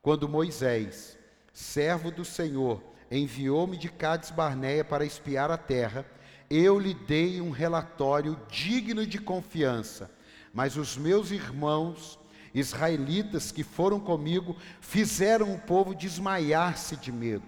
quando 0.00 0.28
Moisés, 0.28 1.18
servo 1.52 2.10
do 2.10 2.24
Senhor, 2.24 2.82
enviou-me 3.10 3.76
de 3.76 3.88
Cádiz 3.88 4.30
Barneia 4.30 4.84
para 4.84 5.04
espiar 5.04 5.50
a 5.50 5.56
terra 5.56 6.06
eu 6.50 6.78
lhe 6.78 6.94
dei 6.94 7.40
um 7.40 7.50
relatório 7.50 8.38
digno 8.48 9.06
de 9.06 9.18
confiança, 9.18 10.10
mas 10.52 10.76
os 10.76 10.96
meus 10.96 11.30
irmãos 11.30 12.18
israelitas 12.54 13.50
que 13.50 13.64
foram 13.64 13.98
comigo 13.98 14.56
fizeram 14.80 15.52
o 15.52 15.58
povo 15.58 15.94
desmaiar-se 15.94 16.96
de 16.96 17.10
medo. 17.10 17.44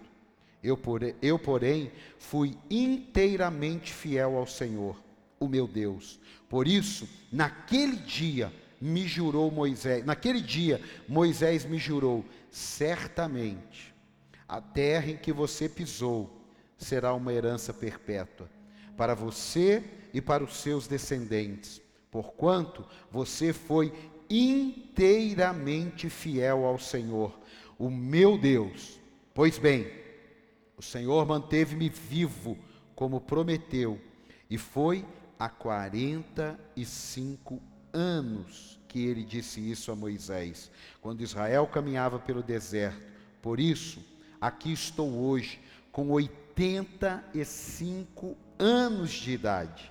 Eu, 0.62 0.78
eu, 1.22 1.38
porém, 1.38 1.92
fui 2.18 2.56
inteiramente 2.68 3.92
fiel 3.92 4.36
ao 4.36 4.46
Senhor, 4.46 5.00
o 5.38 5.46
meu 5.46 5.68
Deus. 5.68 6.18
Por 6.48 6.66
isso, 6.66 7.08
naquele 7.30 7.96
dia 7.96 8.52
me 8.80 9.06
jurou 9.06 9.50
Moisés, 9.50 10.04
naquele 10.04 10.40
dia 10.40 10.80
Moisés 11.08 11.64
me 11.64 11.78
jurou, 11.78 12.24
certamente 12.50 13.94
a 14.48 14.60
terra 14.60 15.10
em 15.10 15.16
que 15.16 15.32
você 15.32 15.68
pisou 15.68 16.30
será 16.76 17.14
uma 17.14 17.32
herança 17.32 17.72
perpétua 17.72 18.48
para 18.96 19.14
você 19.14 19.82
e 20.12 20.20
para 20.20 20.42
os 20.42 20.56
seus 20.56 20.86
descendentes, 20.86 21.80
porquanto 22.10 22.84
você 23.10 23.52
foi 23.52 23.92
inteiramente 24.28 26.08
fiel 26.08 26.64
ao 26.64 26.78
Senhor, 26.78 27.38
o 27.78 27.90
meu 27.90 28.38
Deus. 28.38 28.98
Pois 29.34 29.58
bem, 29.58 29.90
o 30.76 30.82
Senhor 30.82 31.26
manteve-me 31.26 31.88
vivo, 31.88 32.56
como 32.94 33.20
prometeu, 33.20 34.00
e 34.48 34.56
foi 34.56 35.04
há 35.38 35.48
45 35.48 37.60
anos 37.96 38.78
que 38.86 39.04
ele 39.04 39.24
disse 39.24 39.60
isso 39.60 39.90
a 39.90 39.96
Moisés, 39.96 40.70
quando 41.00 41.22
Israel 41.22 41.66
caminhava 41.66 42.18
pelo 42.18 42.42
deserto. 42.42 43.02
Por 43.40 43.58
isso, 43.58 44.04
aqui 44.40 44.72
estou 44.72 45.18
hoje, 45.18 45.58
com 45.90 46.10
85 46.10 48.36
anos 48.58 49.10
de 49.10 49.32
idade, 49.32 49.90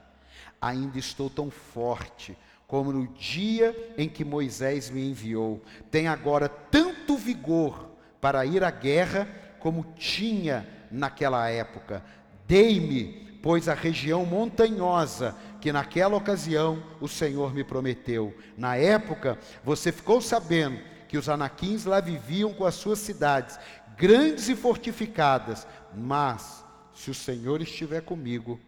ainda 0.62 1.00
estou 1.00 1.30
tão 1.30 1.50
forte 1.50 2.38
como 2.68 2.92
no 2.92 3.08
dia 3.08 3.96
em 3.98 4.10
que 4.10 4.26
Moisés 4.26 4.90
me 4.90 5.10
enviou. 5.10 5.62
Tem 5.92 6.08
agora 6.08 6.50
tanto 6.50 7.16
vigor 7.16 7.92
para 8.20 8.46
ir 8.46 8.64
à 8.64 8.72
guerra 8.72 9.28
como 9.60 9.94
tinha 9.96 10.68
naquela 10.92 11.48
época. 11.50 12.04
Dei-me, 12.48 13.40
pois, 13.42 13.70
a 13.70 13.74
região 13.74 14.26
montanhosa 14.26 15.36
que 15.66 15.72
naquela 15.72 16.16
ocasião 16.16 16.84
o 17.02 17.08
Senhor 17.08 17.52
me 17.52 17.64
prometeu. 17.64 18.38
Na 18.56 18.76
época, 18.76 19.40
você 19.64 19.92
ficou 19.92 20.22
sabendo 20.22 20.80
que 21.08 21.18
os 21.18 21.28
anaquins 21.28 21.86
lá 21.86 22.00
viviam 22.00 22.54
com 22.54 22.66
as 22.66 22.76
suas 22.76 23.00
cidades, 23.00 23.58
grandes 23.98 24.48
e 24.48 24.56
fortificadas, 24.56 25.66
mas 25.92 26.64
se 26.94 27.10
o 27.10 27.16
Senhor 27.16 27.64
estiver 27.64 28.02
comigo, 28.02 28.60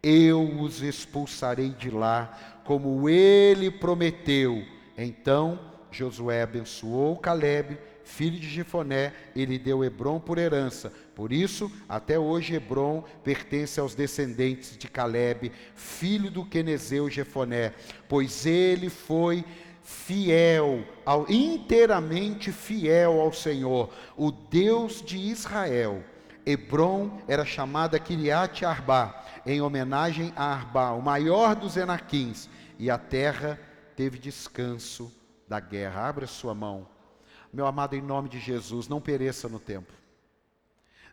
eu 0.00 0.60
os 0.60 0.80
expulsarei 0.80 1.70
de 1.70 1.90
lá, 1.90 2.62
como 2.64 3.08
ele 3.08 3.68
prometeu. 3.68 4.64
Então 4.96 5.58
Josué 5.90 6.42
abençoou 6.42 7.16
Caleb, 7.16 7.76
filho 8.04 8.38
de 8.38 8.48
Jefoné, 8.48 9.12
e 9.34 9.44
lhe 9.44 9.58
deu 9.58 9.84
Hebron 9.84 10.20
por 10.20 10.38
herança. 10.38 10.92
Por 11.14 11.32
isso, 11.32 11.70
até 11.88 12.18
hoje 12.18 12.54
Hebron 12.54 13.04
pertence 13.22 13.80
aos 13.80 13.94
descendentes 13.94 14.76
de 14.76 14.88
Caleb, 14.88 15.50
filho 15.74 16.30
do 16.30 16.44
Quenezeu 16.44 17.08
Jefoné, 17.08 17.72
pois 18.08 18.46
ele 18.46 18.90
foi 18.90 19.44
fiel, 19.82 20.82
ao, 21.04 21.30
inteiramente 21.30 22.50
fiel 22.50 23.20
ao 23.20 23.32
Senhor, 23.32 23.92
o 24.16 24.30
Deus 24.30 25.02
de 25.02 25.18
Israel. 25.18 26.02
Hebron 26.46 27.22
era 27.26 27.44
chamada 27.44 27.98
Kiriat 27.98 28.64
Arba, 28.64 29.14
em 29.46 29.60
homenagem 29.60 30.32
a 30.36 30.44
Arba, 30.44 30.92
o 30.92 31.02
maior 31.02 31.54
dos 31.54 31.76
Enaquins, 31.76 32.48
e 32.78 32.90
a 32.90 32.98
terra 32.98 33.58
teve 33.94 34.18
descanso 34.18 35.12
da 35.48 35.60
guerra. 35.60 36.08
Abra 36.08 36.26
sua 36.26 36.54
mão. 36.54 36.93
Meu 37.54 37.68
amado, 37.68 37.94
em 37.94 38.02
nome 38.02 38.28
de 38.28 38.40
Jesus, 38.40 38.88
não 38.88 39.00
pereça 39.00 39.48
no 39.48 39.60
tempo. 39.60 39.92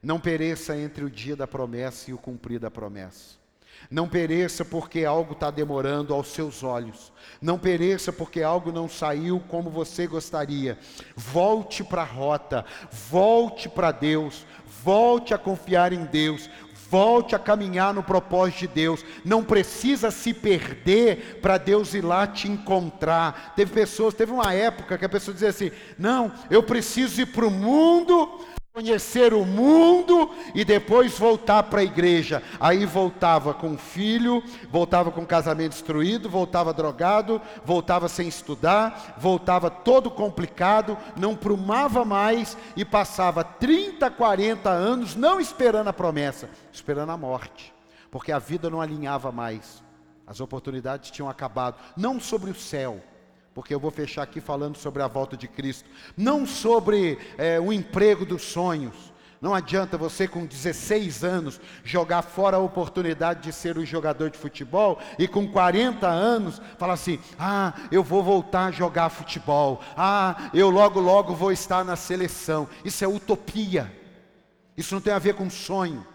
Não 0.02 0.20
pereça 0.20 0.76
entre 0.76 1.06
o 1.06 1.10
dia 1.10 1.36
da 1.36 1.46
promessa 1.46 2.10
e 2.10 2.16
o 2.16 2.18
cumprir 2.18 2.60
da 2.60 2.72
promessa. 2.72 3.40
Não 3.92 4.10
pereça 4.10 4.66
porque 4.66 5.06
algo 5.06 5.34
está 5.34 5.52
demorando 5.52 6.16
aos 6.16 6.30
seus 6.30 6.64
olhos. 6.64 7.14
Não 7.40 7.60
pereça 7.60 8.12
porque 8.12 8.42
algo 8.42 8.72
não 8.72 8.90
saiu 8.90 9.40
como 9.50 9.70
você 9.70 10.08
gostaria. 10.08 10.80
Volte 11.16 11.84
para 11.84 12.02
a 12.02 12.06
rota, 12.06 12.66
volte 12.92 13.70
para 13.70 13.92
Deus, 13.92 14.44
volte 14.84 15.36
a 15.36 15.38
confiar 15.38 15.94
em 15.94 16.06
Deus, 16.06 16.50
volte 16.92 17.34
a 17.34 17.40
caminhar 17.40 17.94
no 17.94 18.04
propósito 18.04 18.60
de 18.60 18.68
Deus. 18.68 19.06
Não 19.24 19.46
precisa 19.46 20.12
se 20.12 20.34
perder 20.34 21.40
para 21.42 21.58
Deus 21.58 21.94
ir 21.94 22.04
lá 22.04 22.28
te 22.28 22.50
encontrar. 22.50 23.54
Teve 23.56 23.72
pessoas, 23.72 24.14
teve 24.14 24.34
uma 24.34 24.54
época 24.54 24.98
que 24.98 25.06
a 25.06 25.10
pessoa 25.10 25.34
dizia 25.34 25.50
assim: 25.50 25.72
Não, 25.98 26.30
eu 26.50 26.62
preciso 26.62 27.22
ir 27.22 27.28
para 27.28 27.48
o 27.48 27.50
mundo 27.50 28.42
conhecer 28.74 29.34
o 29.34 29.44
mundo 29.44 30.32
e 30.56 30.64
depois 30.64 31.18
voltar 31.20 31.64
para 31.64 31.82
a 31.82 31.84
igreja. 31.84 32.42
Aí 32.58 32.86
voltava 32.86 33.54
com 33.54 33.78
filho, 33.78 34.42
voltava 34.70 35.12
com 35.12 35.26
casamento 35.26 35.74
destruído, 35.74 36.30
voltava 36.30 36.74
drogado, 36.74 37.42
voltava 37.66 38.08
sem 38.08 38.30
estudar, 38.30 39.16
voltava 39.18 39.70
todo 39.70 40.10
complicado, 40.10 40.98
não 41.18 41.36
prumava 41.36 42.06
mais 42.06 42.58
e 42.76 42.86
passava 42.86 43.44
30, 43.44 44.10
40 44.10 44.70
anos 44.70 45.16
não 45.16 45.42
esperando 45.42 45.90
a 45.90 45.94
promessa, 45.94 46.50
esperando 46.72 47.12
a 47.12 47.18
morte, 47.18 47.74
porque 48.10 48.32
a 48.32 48.40
vida 48.40 48.70
não 48.70 48.80
alinhava 48.80 49.34
mais. 49.34 49.84
As 50.26 50.40
oportunidades 50.40 51.12
tinham 51.12 51.30
acabado, 51.30 51.76
não 51.98 52.22
sobre 52.22 52.50
o 52.50 52.56
céu, 52.56 53.02
porque 53.54 53.74
eu 53.74 53.80
vou 53.80 53.92
fechar 53.92 54.24
aqui 54.24 54.40
falando 54.40 54.78
sobre 54.78 55.02
a 55.02 55.08
volta 55.08 55.36
de 55.36 55.48
Cristo, 55.48 55.90
não 56.16 56.46
sobre 56.46 57.18
é, 57.38 57.60
o 57.60 57.72
emprego 57.74 58.26
dos 58.26 58.44
sonhos. 58.44 59.12
Não 59.42 59.56
adianta 59.56 59.98
você 59.98 60.28
com 60.28 60.46
16 60.46 61.24
anos 61.24 61.60
jogar 61.84 62.22
fora 62.22 62.58
a 62.58 62.60
oportunidade 62.60 63.42
de 63.42 63.52
ser 63.52 63.76
um 63.76 63.84
jogador 63.84 64.30
de 64.30 64.38
futebol 64.38 65.00
e 65.18 65.28
com 65.28 65.48
40 65.48 66.08
anos 66.08 66.62
falar 66.78 66.94
assim: 66.94 67.20
"Ah, 67.40 67.74
eu 67.92 68.04
vou 68.04 68.22
voltar 68.22 68.66
a 68.66 68.72
jogar 68.72 69.10
futebol. 69.10 69.82
Ah, 69.98 70.52
eu 70.54 70.70
logo 70.70 71.00
logo 71.00 71.34
vou 71.34 71.52
estar 71.52 71.84
na 71.84 71.96
seleção". 71.96 72.70
Isso 72.86 73.04
é 73.04 73.08
utopia. 73.08 73.92
Isso 74.78 74.94
não 74.94 75.02
tem 75.02 75.12
a 75.12 75.20
ver 75.20 75.34
com 75.34 75.50
sonho. 75.50 76.06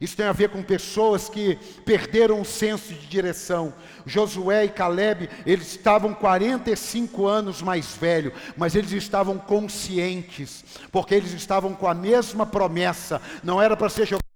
Isso 0.00 0.16
tem 0.16 0.24
a 0.24 0.32
ver 0.32 0.48
com 0.48 0.62
pessoas 0.62 1.28
que 1.28 1.58
perderam 1.84 2.40
o 2.40 2.44
senso 2.44 2.94
de 2.94 3.06
direção. 3.06 3.74
Josué 4.06 4.64
e 4.64 4.68
Caleb, 4.70 5.28
eles 5.44 5.68
estavam 5.68 6.14
45 6.14 7.26
anos 7.26 7.60
mais 7.60 7.96
velhos, 7.96 8.32
mas 8.56 8.74
eles 8.74 8.92
estavam 8.92 9.36
conscientes, 9.36 10.64
porque 10.90 11.14
eles 11.14 11.32
estavam 11.32 11.74
com 11.74 11.86
a 11.86 11.94
mesma 11.94 12.46
promessa. 12.46 13.20
Não 13.44 13.60
era 13.60 13.76
para 13.76 13.90
ser 13.90 14.06
jogado 14.06 14.29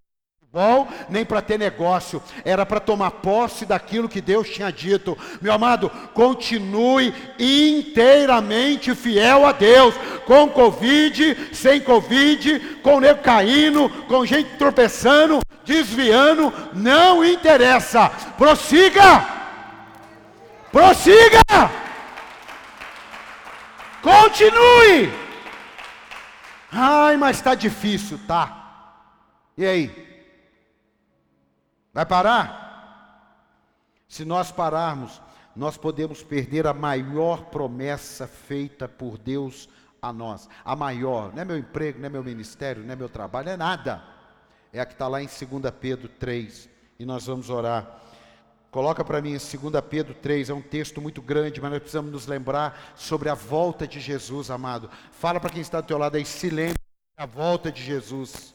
nem 1.08 1.24
para 1.24 1.42
ter 1.42 1.58
negócio, 1.58 2.22
era 2.44 2.64
para 2.64 2.78
tomar 2.78 3.10
posse 3.10 3.66
daquilo 3.66 4.08
que 4.08 4.20
Deus 4.20 4.48
tinha 4.48 4.70
dito. 4.70 5.18
Meu 5.40 5.52
amado, 5.52 5.90
continue 6.12 7.12
inteiramente 7.38 8.94
fiel 8.94 9.44
a 9.46 9.52
Deus, 9.52 9.94
com 10.26 10.48
Covid, 10.48 11.54
sem 11.54 11.80
Covid, 11.80 12.78
com 12.82 13.00
nego 13.00 13.20
caindo, 13.20 13.88
com 14.06 14.24
gente 14.24 14.56
tropeçando, 14.56 15.40
desviando, 15.64 16.52
não 16.72 17.24
interessa. 17.24 18.08
Prossiga! 18.38 19.26
Prossiga! 20.70 21.40
Continue! 24.02 25.12
Ai, 26.70 27.16
mas 27.16 27.36
está 27.36 27.54
difícil, 27.54 28.20
tá? 28.26 28.60
E 29.56 29.64
aí? 29.64 30.03
Vai 31.94 32.04
parar? 32.04 32.64
Se 34.08 34.24
nós 34.24 34.50
pararmos, 34.50 35.22
nós 35.54 35.76
podemos 35.76 36.22
perder 36.22 36.66
a 36.66 36.74
maior 36.74 37.44
promessa 37.44 38.26
feita 38.26 38.88
por 38.88 39.16
Deus 39.16 39.68
a 40.02 40.12
nós. 40.12 40.48
A 40.64 40.74
maior, 40.74 41.32
não 41.32 41.42
é 41.42 41.44
meu 41.44 41.56
emprego, 41.56 42.00
não 42.00 42.06
é 42.06 42.10
meu 42.10 42.24
ministério, 42.24 42.82
não 42.82 42.92
é 42.92 42.96
meu 42.96 43.08
trabalho, 43.08 43.48
é 43.48 43.56
nada. 43.56 44.02
É 44.72 44.80
a 44.80 44.86
que 44.86 44.92
está 44.92 45.06
lá 45.06 45.22
em 45.22 45.26
2 45.26 45.72
Pedro 45.80 46.08
3. 46.08 46.68
E 46.98 47.06
nós 47.06 47.26
vamos 47.26 47.48
orar. 47.48 48.00
Coloca 48.72 49.04
para 49.04 49.22
mim 49.22 49.30
em 49.30 49.38
2 49.38 49.84
Pedro 49.88 50.14
3, 50.14 50.50
é 50.50 50.54
um 50.54 50.60
texto 50.60 51.00
muito 51.00 51.22
grande, 51.22 51.60
mas 51.60 51.70
nós 51.70 51.78
precisamos 51.78 52.10
nos 52.10 52.26
lembrar 52.26 52.92
sobre 52.96 53.28
a 53.28 53.34
volta 53.34 53.86
de 53.86 54.00
Jesus, 54.00 54.50
amado. 54.50 54.90
Fala 55.12 55.38
para 55.38 55.50
quem 55.50 55.62
está 55.62 55.80
do 55.80 55.86
teu 55.86 55.96
lado 55.96 56.16
aí, 56.16 56.24
se 56.24 56.50
lembre 56.50 56.74
da 57.16 57.24
volta 57.24 57.70
de 57.70 57.80
Jesus. 57.80 58.52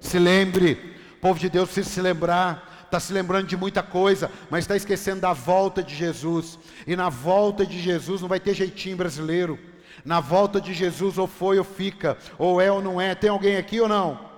Se 0.00 0.18
lembre 0.18 1.03
povo 1.24 1.40
de 1.40 1.48
Deus 1.48 1.70
precisa 1.70 1.88
se 1.88 2.02
lembrar, 2.02 2.84
está 2.84 3.00
se 3.00 3.10
lembrando 3.10 3.46
de 3.46 3.56
muita 3.56 3.82
coisa, 3.82 4.30
mas 4.50 4.64
está 4.64 4.76
esquecendo 4.76 5.22
da 5.22 5.32
volta 5.32 5.82
de 5.82 5.94
Jesus. 5.94 6.58
E 6.86 6.94
na 6.94 7.08
volta 7.08 7.64
de 7.64 7.80
Jesus 7.80 8.20
não 8.20 8.28
vai 8.28 8.38
ter 8.38 8.52
jeitinho 8.52 8.94
brasileiro. 8.94 9.58
Na 10.04 10.20
volta 10.20 10.60
de 10.60 10.74
Jesus, 10.74 11.16
ou 11.16 11.26
foi 11.26 11.56
ou 11.56 11.64
fica, 11.64 12.18
ou 12.36 12.60
é 12.60 12.70
ou 12.70 12.82
não 12.82 13.00
é. 13.00 13.14
Tem 13.14 13.30
alguém 13.30 13.56
aqui 13.56 13.80
ou 13.80 13.88
não? 13.88 14.30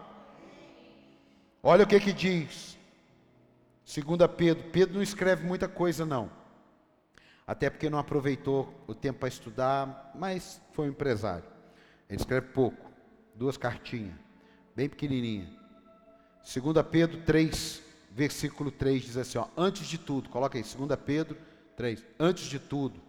Olha 1.60 1.82
o 1.82 1.88
que 1.88 1.98
que 1.98 2.12
diz. 2.12 2.78
Segunda 3.84 4.28
Pedro. 4.28 4.70
Pedro 4.70 4.94
não 4.94 5.02
escreve 5.02 5.44
muita 5.44 5.66
coisa 5.66 6.06
não. 6.06 6.30
Até 7.44 7.68
porque 7.68 7.90
não 7.90 7.98
aproveitou 7.98 8.72
o 8.86 8.94
tempo 8.94 9.18
para 9.18 9.28
estudar, 9.28 10.12
mas 10.14 10.62
foi 10.72 10.86
um 10.86 10.90
empresário. 10.90 11.48
Ele 12.08 12.20
escreve 12.20 12.46
pouco. 12.46 12.88
Duas 13.34 13.56
cartinhas, 13.56 14.14
bem 14.76 14.88
pequenininha. 14.88 15.55
2 16.46 16.86
Pedro 16.88 17.20
3, 17.22 17.82
versículo 18.12 18.70
3 18.70 19.02
diz 19.02 19.16
assim: 19.16 19.36
ó, 19.36 19.48
Antes 19.56 19.88
de 19.88 19.98
tudo, 19.98 20.28
coloca 20.28 20.56
aí, 20.56 20.62
2 20.62 21.00
Pedro 21.04 21.36
3, 21.76 22.04
antes 22.20 22.44
de 22.44 22.60
tudo, 22.60 23.00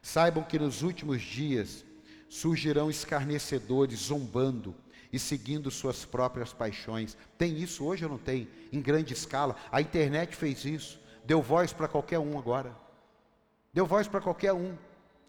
saibam 0.00 0.44
que 0.44 0.56
nos 0.56 0.82
últimos 0.82 1.20
dias 1.20 1.84
surgirão 2.28 2.88
escarnecedores 2.88 3.98
zombando 3.98 4.72
e 5.12 5.18
seguindo 5.18 5.68
suas 5.68 6.04
próprias 6.04 6.52
paixões. 6.52 7.16
Tem 7.36 7.58
isso 7.58 7.84
hoje 7.84 8.04
ou 8.04 8.10
não 8.10 8.18
tem? 8.18 8.48
Em 8.72 8.80
grande 8.80 9.12
escala. 9.12 9.56
A 9.72 9.80
internet 9.80 10.36
fez 10.36 10.64
isso, 10.64 11.00
deu 11.24 11.42
voz 11.42 11.72
para 11.72 11.88
qualquer 11.88 12.20
um 12.20 12.38
agora. 12.38 12.72
Deu 13.72 13.84
voz 13.84 14.06
para 14.06 14.20
qualquer 14.20 14.52
um. 14.52 14.76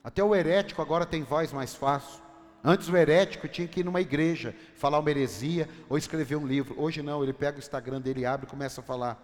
Até 0.04 0.24
o 0.24 0.36
herético 0.36 0.82
agora 0.82 1.06
tem 1.06 1.24
voz 1.24 1.52
mais 1.52 1.74
fácil. 1.74 2.22
Antes 2.64 2.90
o 2.90 2.98
herético 2.98 3.48
tinha 3.48 3.68
que 3.68 3.82
ir 3.82 3.84
numa 3.84 4.02
igreja, 4.02 4.56
falar 4.76 5.00
uma 5.00 5.10
heresia 5.10 5.70
ou 5.88 5.98
escrever 5.98 6.36
um 6.36 6.46
livro. 6.46 6.76
Hoje 6.78 7.02
não, 7.02 7.24
ele 7.24 7.34
pega 7.34 7.58
o 7.58 7.60
Instagram 7.60 8.02
dele, 8.02 8.26
abre 8.26 8.46
e 8.46 8.50
começa 8.50 8.82
a 8.82 8.84
falar. 8.84 9.22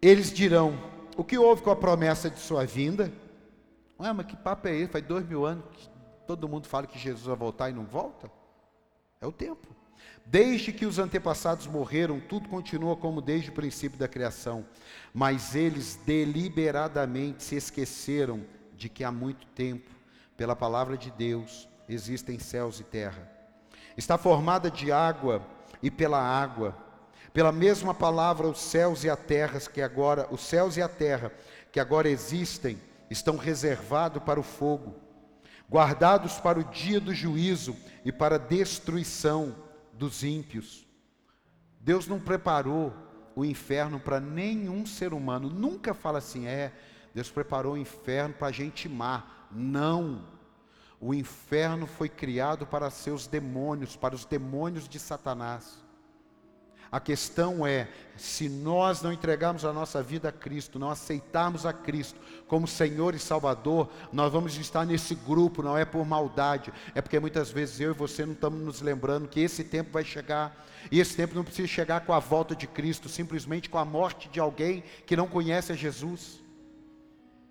Eles 0.00 0.32
dirão: 0.32 0.78
O 1.16 1.24
que 1.24 1.38
houve 1.38 1.62
com 1.62 1.70
a 1.70 1.76
promessa 1.76 2.30
de 2.30 2.38
sua 2.38 2.64
vinda? 2.64 3.12
Ué, 3.98 4.12
mas 4.12 4.26
que 4.26 4.36
papo 4.36 4.68
é 4.68 4.76
esse? 4.76 4.92
Faz 4.92 5.04
dois 5.04 5.26
mil 5.26 5.44
anos 5.44 5.64
que 5.72 5.88
todo 6.26 6.48
mundo 6.48 6.68
fala 6.68 6.86
que 6.86 6.98
Jesus 6.98 7.26
vai 7.26 7.36
voltar 7.36 7.70
e 7.70 7.72
não 7.72 7.84
volta? 7.84 8.30
É 9.20 9.26
o 9.26 9.32
tempo. 9.32 9.66
Desde 10.24 10.72
que 10.72 10.86
os 10.86 10.98
antepassados 10.98 11.66
morreram, 11.66 12.20
tudo 12.20 12.48
continua 12.48 12.96
como 12.96 13.20
desde 13.20 13.50
o 13.50 13.54
princípio 13.54 13.98
da 13.98 14.06
criação. 14.06 14.64
Mas 15.12 15.54
eles 15.54 15.98
deliberadamente 16.04 17.42
se 17.42 17.56
esqueceram 17.56 18.44
de 18.76 18.88
que 18.88 19.02
há 19.02 19.10
muito 19.10 19.46
tempo, 19.48 19.90
pela 20.36 20.54
palavra 20.54 20.96
de 20.96 21.10
Deus, 21.10 21.67
existem 21.88 22.38
céus 22.38 22.80
e 22.80 22.84
terra. 22.84 23.30
Está 23.96 24.16
formada 24.18 24.70
de 24.70 24.92
água 24.92 25.42
e 25.82 25.90
pela 25.90 26.20
água. 26.20 26.76
Pela 27.32 27.52
mesma 27.52 27.94
palavra, 27.94 28.46
os 28.46 28.60
céus 28.60 29.04
e 29.04 29.10
a 29.10 29.16
terra 29.16 29.60
que 29.60 29.80
agora, 29.80 30.26
os 30.30 30.40
céus 30.40 30.76
e 30.76 30.82
a 30.82 30.88
terra 30.88 31.32
que 31.70 31.80
agora 31.80 32.08
existem, 32.08 32.80
estão 33.10 33.36
reservados 33.36 34.22
para 34.22 34.40
o 34.40 34.42
fogo, 34.42 34.96
guardados 35.70 36.38
para 36.38 36.58
o 36.58 36.64
dia 36.64 37.00
do 37.00 37.14
juízo 37.14 37.76
e 38.04 38.12
para 38.12 38.36
a 38.36 38.38
destruição 38.38 39.54
dos 39.92 40.22
ímpios. 40.22 40.86
Deus 41.80 42.06
não 42.06 42.20
preparou 42.20 42.92
o 43.34 43.44
inferno 43.44 44.00
para 44.00 44.20
nenhum 44.20 44.84
ser 44.84 45.12
humano. 45.12 45.48
Nunca 45.48 45.94
fala 45.94 46.18
assim, 46.18 46.46
é, 46.46 46.72
Deus 47.14 47.30
preparou 47.30 47.74
o 47.74 47.78
inferno 47.78 48.34
para 48.34 48.52
gente 48.52 48.88
má. 48.88 49.46
Não. 49.50 50.37
O 51.00 51.14
inferno 51.14 51.86
foi 51.86 52.08
criado 52.08 52.66
para 52.66 52.90
seus 52.90 53.26
demônios, 53.26 53.96
para 53.96 54.14
os 54.14 54.24
demônios 54.24 54.88
de 54.88 54.98
Satanás. 54.98 55.86
A 56.90 56.98
questão 56.98 57.66
é, 57.66 57.86
se 58.16 58.48
nós 58.48 59.02
não 59.02 59.12
entregarmos 59.12 59.64
a 59.64 59.74
nossa 59.74 60.02
vida 60.02 60.30
a 60.30 60.32
Cristo, 60.32 60.78
não 60.78 60.90
aceitarmos 60.90 61.66
a 61.66 61.72
Cristo 61.72 62.18
como 62.46 62.66
Senhor 62.66 63.14
e 63.14 63.18
Salvador, 63.18 63.90
nós 64.10 64.32
vamos 64.32 64.56
estar 64.56 64.86
nesse 64.86 65.14
grupo, 65.14 65.62
não 65.62 65.76
é 65.76 65.84
por 65.84 66.04
maldade, 66.06 66.72
é 66.94 67.02
porque 67.02 67.20
muitas 67.20 67.50
vezes 67.50 67.78
eu 67.78 67.90
e 67.90 67.94
você 67.94 68.24
não 68.24 68.32
estamos 68.32 68.60
nos 68.60 68.80
lembrando 68.80 69.28
que 69.28 69.38
esse 69.38 69.62
tempo 69.62 69.90
vai 69.92 70.02
chegar, 70.02 70.66
e 70.90 70.98
esse 70.98 71.14
tempo 71.14 71.34
não 71.34 71.44
precisa 71.44 71.68
chegar 71.68 72.06
com 72.06 72.14
a 72.14 72.18
volta 72.18 72.56
de 72.56 72.66
Cristo, 72.66 73.06
simplesmente 73.06 73.68
com 73.68 73.76
a 73.76 73.84
morte 73.84 74.30
de 74.30 74.40
alguém 74.40 74.82
que 75.06 75.16
não 75.16 75.28
conhece 75.28 75.70
a 75.72 75.76
Jesus. 75.76 76.42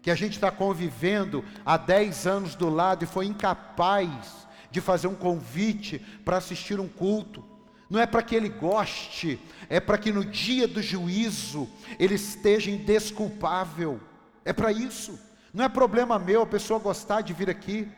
Que 0.08 0.12
a 0.12 0.16
gente 0.16 0.36
está 0.36 0.49
convivendo 0.49 1.43
há 1.66 1.76
10 1.76 2.28
anos 2.28 2.55
do 2.55 2.70
lado 2.70 3.03
e 3.03 3.05
foi 3.05 3.26
incapaz 3.26 4.47
de 4.72 4.80
fazer 4.80 5.08
um 5.08 5.14
convite 5.14 5.99
para 6.24 6.38
assistir 6.38 6.80
um 6.80 6.88
culto 6.88 7.43
não 7.89 7.99
é 7.99 8.05
para 8.05 8.24
que 8.24 8.34
ele 8.34 8.47
goste, 8.47 9.38
é 9.70 9.82
para 9.82 9.97
que 9.97 10.14
no 10.14 10.24
dia 10.24 10.66
do 10.66 10.82
juízo 10.82 11.68
ele 11.99 12.16
esteja 12.16 12.72
indesculpável. 12.72 13.99
É 14.45 14.53
para 14.53 14.72
isso. 14.72 15.20
Não 15.53 15.66
é 15.66 15.70
problema 15.70 16.18
meu 16.18 16.41
a 16.41 16.45
pessoa 16.45 16.80
gostar 16.80 17.20
de 17.20 17.34
vir 17.34 17.49
aqui. 17.49 17.91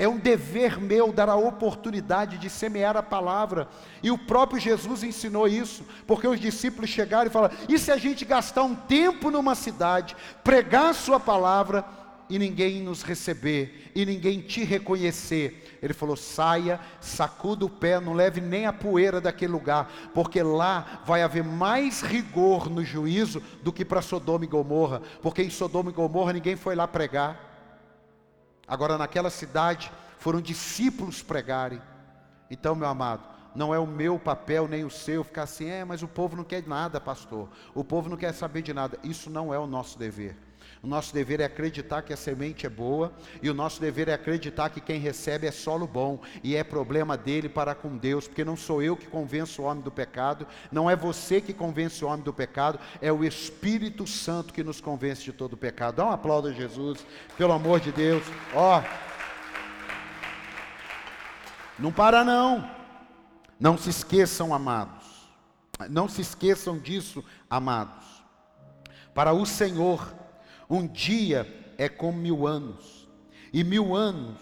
É 0.00 0.08
um 0.08 0.16
dever 0.16 0.80
meu 0.80 1.12
dar 1.12 1.28
a 1.28 1.36
oportunidade 1.36 2.38
de 2.38 2.48
semear 2.48 2.96
a 2.96 3.02
palavra. 3.02 3.68
E 4.02 4.10
o 4.10 4.16
próprio 4.16 4.58
Jesus 4.58 5.02
ensinou 5.02 5.46
isso, 5.46 5.84
porque 6.06 6.26
os 6.26 6.40
discípulos 6.40 6.88
chegaram 6.88 7.26
e 7.26 7.30
falaram: 7.30 7.54
e 7.68 7.78
se 7.78 7.92
a 7.92 7.98
gente 7.98 8.24
gastar 8.24 8.62
um 8.62 8.74
tempo 8.74 9.30
numa 9.30 9.54
cidade, 9.54 10.16
pregar 10.42 10.86
a 10.86 10.94
sua 10.94 11.20
palavra, 11.20 11.84
e 12.30 12.38
ninguém 12.38 12.80
nos 12.80 13.02
receber, 13.02 13.92
e 13.94 14.06
ninguém 14.06 14.40
te 14.40 14.64
reconhecer. 14.64 15.78
Ele 15.82 15.92
falou: 15.92 16.16
saia, 16.16 16.80
sacuda 16.98 17.66
o 17.66 17.68
pé, 17.68 18.00
não 18.00 18.14
leve 18.14 18.40
nem 18.40 18.64
a 18.64 18.72
poeira 18.72 19.20
daquele 19.20 19.52
lugar, 19.52 19.92
porque 20.14 20.42
lá 20.42 21.02
vai 21.04 21.22
haver 21.22 21.44
mais 21.44 22.00
rigor 22.00 22.70
no 22.70 22.82
juízo 22.82 23.42
do 23.62 23.70
que 23.70 23.84
para 23.84 24.00
Sodoma 24.00 24.46
e 24.46 24.48
Gomorra, 24.48 25.02
porque 25.20 25.42
em 25.42 25.50
Sodoma 25.50 25.90
e 25.90 25.92
Gomorra 25.92 26.32
ninguém 26.32 26.56
foi 26.56 26.74
lá 26.74 26.88
pregar. 26.88 27.49
Agora 28.70 28.96
naquela 28.96 29.30
cidade 29.30 29.90
foram 30.16 30.40
discípulos 30.40 31.24
pregarem. 31.24 31.82
Então, 32.48 32.76
meu 32.76 32.86
amado, 32.86 33.24
não 33.52 33.74
é 33.74 33.80
o 33.80 33.86
meu 33.86 34.16
papel 34.16 34.68
nem 34.68 34.84
o 34.84 34.90
seu 34.90 35.24
ficar 35.24 35.42
assim, 35.42 35.68
é, 35.68 35.84
mas 35.84 36.04
o 36.04 36.08
povo 36.08 36.36
não 36.36 36.44
quer 36.44 36.64
nada, 36.64 37.00
pastor. 37.00 37.48
O 37.74 37.82
povo 37.82 38.08
não 38.08 38.16
quer 38.16 38.32
saber 38.32 38.62
de 38.62 38.72
nada. 38.72 38.96
Isso 39.02 39.28
não 39.28 39.52
é 39.52 39.58
o 39.58 39.66
nosso 39.66 39.98
dever. 39.98 40.36
O 40.82 40.86
nosso 40.86 41.12
dever 41.12 41.40
é 41.40 41.44
acreditar 41.44 42.00
que 42.00 42.12
a 42.12 42.16
semente 42.16 42.64
é 42.64 42.70
boa, 42.70 43.12
e 43.42 43.50
o 43.50 43.54
nosso 43.54 43.78
dever 43.80 44.08
é 44.08 44.14
acreditar 44.14 44.70
que 44.70 44.80
quem 44.80 44.98
recebe 44.98 45.46
é 45.46 45.50
solo 45.50 45.86
bom, 45.86 46.20
e 46.42 46.56
é 46.56 46.64
problema 46.64 47.18
dele 47.18 47.50
para 47.50 47.74
com 47.74 47.98
Deus, 47.98 48.26
porque 48.26 48.44
não 48.44 48.56
sou 48.56 48.82
eu 48.82 48.96
que 48.96 49.06
convenço 49.06 49.60
o 49.60 49.66
homem 49.66 49.82
do 49.82 49.90
pecado, 49.90 50.46
não 50.72 50.88
é 50.88 50.96
você 50.96 51.38
que 51.38 51.52
convence 51.52 52.02
o 52.02 52.08
homem 52.08 52.24
do 52.24 52.32
pecado, 52.32 52.80
é 53.02 53.12
o 53.12 53.22
Espírito 53.22 54.06
Santo 54.06 54.54
que 54.54 54.64
nos 54.64 54.80
convence 54.80 55.22
de 55.22 55.32
todo 55.32 55.52
o 55.52 55.56
pecado. 55.56 55.96
Dá 55.96 56.06
um 56.06 56.12
aplauso 56.12 56.48
a 56.48 56.52
Jesus, 56.52 57.04
pelo 57.36 57.52
amor 57.52 57.78
de 57.80 57.92
Deus. 57.92 58.24
Ó, 58.54 58.82
não 61.78 61.92
para 61.92 62.24
não. 62.24 62.70
Não 63.58 63.76
se 63.76 63.90
esqueçam, 63.90 64.54
amados. 64.54 65.28
Não 65.90 66.08
se 66.08 66.22
esqueçam 66.22 66.78
disso, 66.78 67.22
amados. 67.50 68.22
Para 69.12 69.34
o 69.34 69.44
Senhor, 69.44 70.19
um 70.70 70.86
dia 70.86 71.46
é 71.76 71.88
como 71.88 72.16
mil 72.16 72.46
anos, 72.46 73.08
e 73.52 73.64
mil 73.64 73.94
anos 73.94 74.38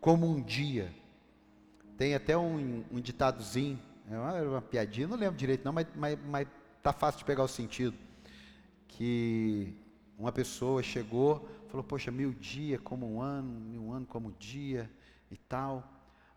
como 0.00 0.26
um 0.26 0.42
dia. 0.42 0.94
Tem 1.98 2.14
até 2.14 2.36
um, 2.36 2.84
um 2.90 3.00
ditadozinho, 3.00 3.78
é 4.10 4.16
uma, 4.16 4.42
uma, 4.42 4.62
piadinha, 4.62 5.06
não 5.06 5.16
lembro 5.16 5.36
direito 5.36 5.64
não, 5.64 5.72
mas, 5.72 5.86
mas 5.94 6.48
tá 6.82 6.92
fácil 6.92 7.18
de 7.18 7.24
pegar 7.24 7.42
o 7.42 7.48
sentido. 7.48 7.94
Que 8.86 9.76
uma 10.16 10.32
pessoa 10.32 10.82
chegou, 10.82 11.46
falou, 11.68 11.84
poxa, 11.84 12.10
mil 12.10 12.32
dias 12.32 12.80
como 12.80 13.06
um 13.06 13.20
ano, 13.20 13.60
mil 13.60 13.92
anos 13.92 14.08
como 14.08 14.28
um 14.28 14.34
dia 14.38 14.90
e 15.30 15.36
tal. 15.36 15.86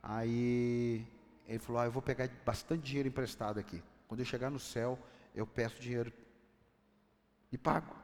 Aí 0.04 1.08
ele 1.48 1.60
falou, 1.60 1.82
ah, 1.82 1.86
eu 1.86 1.92
vou 1.92 2.02
pegar 2.02 2.30
bastante 2.46 2.84
dinheiro 2.84 3.08
emprestado 3.08 3.60
aqui. 3.60 3.82
Quando 4.08 4.20
eu 4.20 4.26
chegar 4.26 4.50
no 4.50 4.60
céu, 4.60 5.00
eu 5.34 5.48
peço 5.48 5.80
dinheiro 5.80 6.12
e 7.52 7.58
pago. 7.58 8.01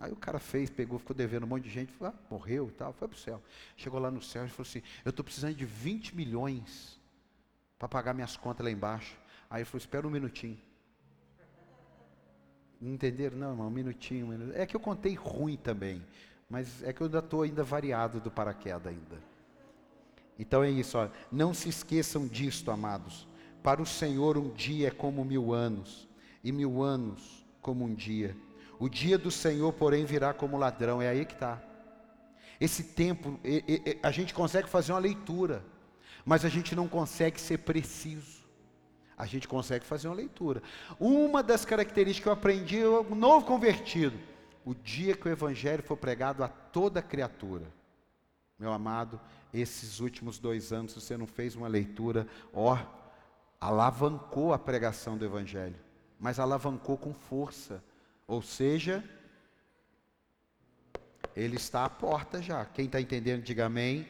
Aí 0.00 0.10
o 0.10 0.16
cara 0.16 0.40
fez, 0.40 0.70
pegou, 0.70 0.98
ficou 0.98 1.14
devendo 1.14 1.44
um 1.44 1.46
monte 1.46 1.64
de 1.64 1.70
gente, 1.70 1.92
falou, 1.92 2.14
ah, 2.14 2.26
morreu 2.28 2.68
e 2.68 2.72
tal, 2.72 2.92
foi 2.92 3.06
para 3.06 3.16
o 3.16 3.18
céu. 3.18 3.40
Chegou 3.76 4.00
lá 4.00 4.10
no 4.10 4.20
céu 4.20 4.44
e 4.44 4.48
falou 4.48 4.68
assim: 4.68 4.82
Eu 5.04 5.10
estou 5.10 5.24
precisando 5.24 5.54
de 5.54 5.64
20 5.64 6.16
milhões 6.16 7.00
para 7.78 7.88
pagar 7.88 8.12
minhas 8.12 8.36
contas 8.36 8.64
lá 8.64 8.70
embaixo. 8.70 9.16
Aí 9.48 9.58
ele 9.58 9.64
falou: 9.64 9.78
Espera 9.78 10.06
um 10.06 10.10
minutinho. 10.10 10.58
Entenderam? 12.82 13.38
Não, 13.38 13.50
irmão, 13.50 13.68
um 13.68 13.70
minutinho, 13.70 14.26
um 14.26 14.28
minutinho. 14.30 14.60
É 14.60 14.66
que 14.66 14.74
eu 14.74 14.80
contei 14.80 15.14
ruim 15.14 15.56
também, 15.56 16.04
mas 16.50 16.82
é 16.82 16.92
que 16.92 17.00
eu 17.00 17.06
ainda 17.06 17.20
estou 17.20 17.42
ainda 17.42 17.62
variado 17.62 18.20
do 18.20 18.30
paraquedas 18.30 18.88
ainda. 18.88 19.34
Então 20.38 20.64
é 20.64 20.70
isso, 20.70 20.98
ó. 20.98 21.08
não 21.30 21.54
se 21.54 21.68
esqueçam 21.68 22.26
disto, 22.26 22.70
amados. 22.70 23.28
Para 23.62 23.80
o 23.80 23.86
Senhor 23.86 24.36
um 24.36 24.50
dia 24.50 24.88
é 24.88 24.90
como 24.90 25.24
mil 25.24 25.52
anos, 25.52 26.08
e 26.42 26.50
mil 26.50 26.82
anos 26.82 27.46
como 27.62 27.84
um 27.84 27.94
dia. 27.94 28.36
O 28.78 28.88
dia 28.88 29.16
do 29.16 29.30
Senhor, 29.30 29.72
porém, 29.72 30.04
virá 30.04 30.32
como 30.32 30.56
ladrão. 30.56 31.00
É 31.00 31.08
aí 31.08 31.24
que 31.24 31.34
está. 31.34 31.62
Esse 32.60 32.82
tempo, 32.82 33.38
a 34.02 34.10
gente 34.10 34.32
consegue 34.32 34.68
fazer 34.68 34.92
uma 34.92 34.98
leitura, 34.98 35.64
mas 36.24 36.44
a 36.44 36.48
gente 36.48 36.74
não 36.74 36.88
consegue 36.88 37.40
ser 37.40 37.58
preciso. 37.58 38.44
A 39.16 39.26
gente 39.26 39.46
consegue 39.46 39.84
fazer 39.84 40.08
uma 40.08 40.16
leitura. 40.16 40.62
Uma 40.98 41.42
das 41.42 41.64
características 41.64 42.22
que 42.22 42.28
eu 42.28 42.32
aprendi, 42.32 42.84
um 42.84 43.14
novo 43.14 43.46
convertido, 43.46 44.18
o 44.64 44.74
dia 44.74 45.14
que 45.14 45.28
o 45.28 45.30
Evangelho 45.30 45.82
for 45.82 45.96
pregado 45.96 46.42
a 46.42 46.48
toda 46.48 47.02
criatura. 47.02 47.66
Meu 48.58 48.72
amado, 48.72 49.20
esses 49.52 50.00
últimos 50.00 50.38
dois 50.38 50.72
anos, 50.72 50.94
você 50.94 51.16
não 51.16 51.26
fez 51.26 51.54
uma 51.54 51.68
leitura, 51.68 52.26
ó, 52.52 52.78
alavancou 53.60 54.52
a 54.52 54.58
pregação 54.58 55.16
do 55.16 55.24
Evangelho, 55.24 55.76
mas 56.18 56.38
alavancou 56.38 56.96
com 56.96 57.12
força 57.12 57.82
ou 58.26 58.42
seja, 58.42 59.04
ele 61.36 61.56
está 61.56 61.84
à 61.84 61.90
porta 61.90 62.40
já. 62.40 62.64
Quem 62.64 62.86
está 62.86 63.00
entendendo, 63.00 63.42
diga 63.42 63.66
amém. 63.66 64.08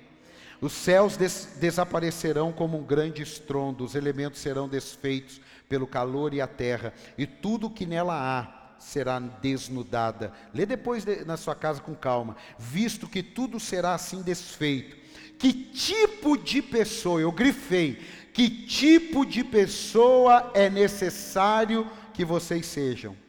Os 0.61 0.73
céus 0.73 1.17
des 1.17 1.57
desaparecerão 1.61 2.53
como 2.53 2.79
um 2.79 2.85
grande 2.85 3.23
estrondo, 3.23 3.85
os 3.85 3.95
elementos 3.95 4.41
serão 4.41 4.69
desfeitos 4.69 5.41
pelo 5.69 5.87
calor 5.87 6.33
e 6.33 6.41
a 6.41 6.47
terra, 6.47 6.93
e 7.19 7.27
tudo 7.27 7.71
que 7.71 7.85
nela 7.85 8.15
há 8.15 8.77
será 8.79 9.19
desnudada. 9.19 10.33
Lê 10.53 10.65
depois 10.65 11.05
de, 11.05 11.25
na 11.25 11.37
sua 11.37 11.55
casa 11.55 11.81
com 11.81 11.95
calma. 11.95 12.37
Visto 12.59 13.09
que 13.09 13.23
tudo 13.23 13.59
será 13.59 13.95
assim 13.95 14.23
desfeito, 14.23 14.97
que 15.39 15.53
tipo 15.53 16.37
de 16.37 16.63
pessoa, 16.63 17.21
eu 17.21 17.33
grifei, 17.33 17.97
que 18.33 18.49
tipo 18.67 19.25
de 19.25 19.43
pessoa 19.43 20.51
é 20.55 20.69
necessário 20.71 21.91
que 22.13 22.25
vocês 22.25 22.67
sejam? 22.67 23.24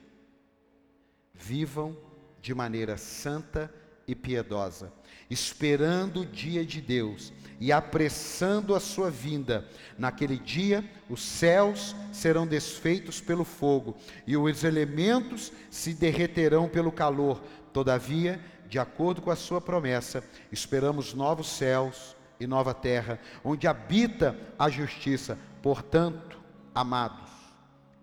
Vivam 1.45 1.95
de 2.41 2.55
maneira 2.55 2.97
santa 2.97 3.71
e 4.07 4.15
piedosa, 4.15 4.91
esperando 5.29 6.21
o 6.21 6.25
dia 6.25 6.65
de 6.65 6.81
Deus 6.81 7.31
e 7.59 7.71
apressando 7.71 8.73
a 8.73 8.79
sua 8.79 9.11
vinda. 9.11 9.67
Naquele 9.97 10.37
dia, 10.37 10.83
os 11.07 11.21
céus 11.21 11.95
serão 12.11 12.47
desfeitos 12.47 13.21
pelo 13.21 13.43
fogo 13.43 13.95
e 14.25 14.35
os 14.35 14.63
elementos 14.63 15.51
se 15.69 15.93
derreterão 15.93 16.67
pelo 16.67 16.91
calor. 16.91 17.43
Todavia, 17.71 18.39
de 18.67 18.79
acordo 18.79 19.21
com 19.21 19.29
a 19.29 19.35
sua 19.35 19.61
promessa, 19.61 20.23
esperamos 20.51 21.13
novos 21.13 21.47
céus 21.47 22.15
e 22.39 22.47
nova 22.47 22.73
terra, 22.73 23.19
onde 23.43 23.67
habita 23.67 24.35
a 24.57 24.67
justiça. 24.67 25.37
Portanto, 25.61 26.39
amados, 26.73 27.29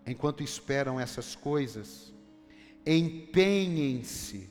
enquanto 0.06 0.44
esperam 0.44 0.98
essas 0.98 1.34
coisas, 1.34 2.11
empenhem-se 2.86 4.50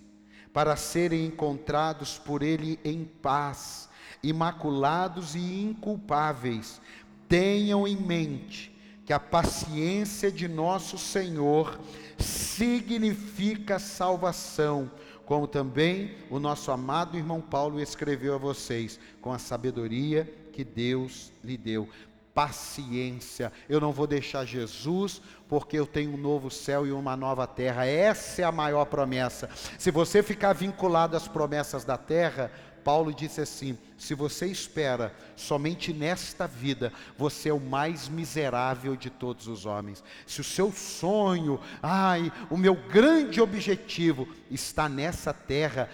para 0.53 0.75
serem 0.75 1.25
encontrados 1.25 2.17
por 2.17 2.43
Ele 2.43 2.79
em 2.83 3.03
paz, 3.03 3.89
imaculados 4.21 5.35
e 5.35 5.61
inculpáveis. 5.61 6.81
Tenham 7.27 7.87
em 7.87 7.95
mente 7.95 8.71
que 9.05 9.13
a 9.13 9.19
paciência 9.19 10.31
de 10.31 10.47
nosso 10.47 10.97
Senhor 10.97 11.79
significa 12.17 13.79
salvação, 13.79 14.91
como 15.25 15.47
também 15.47 16.15
o 16.29 16.39
nosso 16.39 16.71
amado 16.71 17.17
irmão 17.17 17.41
Paulo 17.41 17.79
escreveu 17.79 18.35
a 18.35 18.37
vocês, 18.37 18.99
com 19.21 19.31
a 19.31 19.39
sabedoria 19.39 20.25
que 20.51 20.63
Deus 20.63 21.31
lhe 21.43 21.57
deu 21.57 21.87
paciência. 22.33 23.51
Eu 23.67 23.79
não 23.79 23.91
vou 23.91 24.07
deixar 24.07 24.45
Jesus, 24.45 25.21
porque 25.47 25.77
eu 25.77 25.85
tenho 25.85 26.13
um 26.13 26.17
novo 26.17 26.49
céu 26.49 26.85
e 26.85 26.91
uma 26.91 27.15
nova 27.15 27.45
terra. 27.45 27.85
Essa 27.85 28.41
é 28.41 28.45
a 28.45 28.51
maior 28.51 28.85
promessa. 28.85 29.49
Se 29.77 29.91
você 29.91 30.23
ficar 30.23 30.53
vinculado 30.53 31.15
às 31.15 31.27
promessas 31.27 31.83
da 31.83 31.97
terra, 31.97 32.51
Paulo 32.83 33.13
disse 33.13 33.41
assim: 33.41 33.77
se 33.97 34.13
você 34.13 34.47
espera 34.47 35.13
somente 35.35 35.93
nesta 35.93 36.47
vida, 36.47 36.91
você 37.17 37.49
é 37.49 37.53
o 37.53 37.59
mais 37.59 38.09
miserável 38.09 38.95
de 38.95 39.09
todos 39.09 39.47
os 39.47 39.65
homens. 39.65 40.03
Se 40.25 40.41
o 40.41 40.43
seu 40.43 40.71
sonho, 40.71 41.59
ai, 41.81 42.31
o 42.49 42.57
meu 42.57 42.75
grande 42.75 43.41
objetivo 43.41 44.27
está 44.49 44.89
nessa 44.89 45.33
terra, 45.33 45.89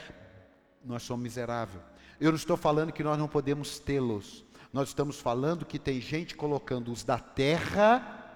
nós 0.84 1.04
somos 1.04 1.24
miseráveis. 1.24 1.84
Eu 2.20 2.32
não 2.32 2.38
estou 2.38 2.58
falando 2.58 2.92
que 2.92 3.04
nós 3.04 3.18
não 3.18 3.28
podemos 3.28 3.78
tê-los, 3.78 4.44
nós 4.78 4.90
estamos 4.90 5.20
falando 5.20 5.66
que 5.66 5.80
tem 5.80 6.00
gente 6.00 6.36
colocando 6.36 6.92
os 6.92 7.04
da 7.04 7.18
terra 7.18 8.30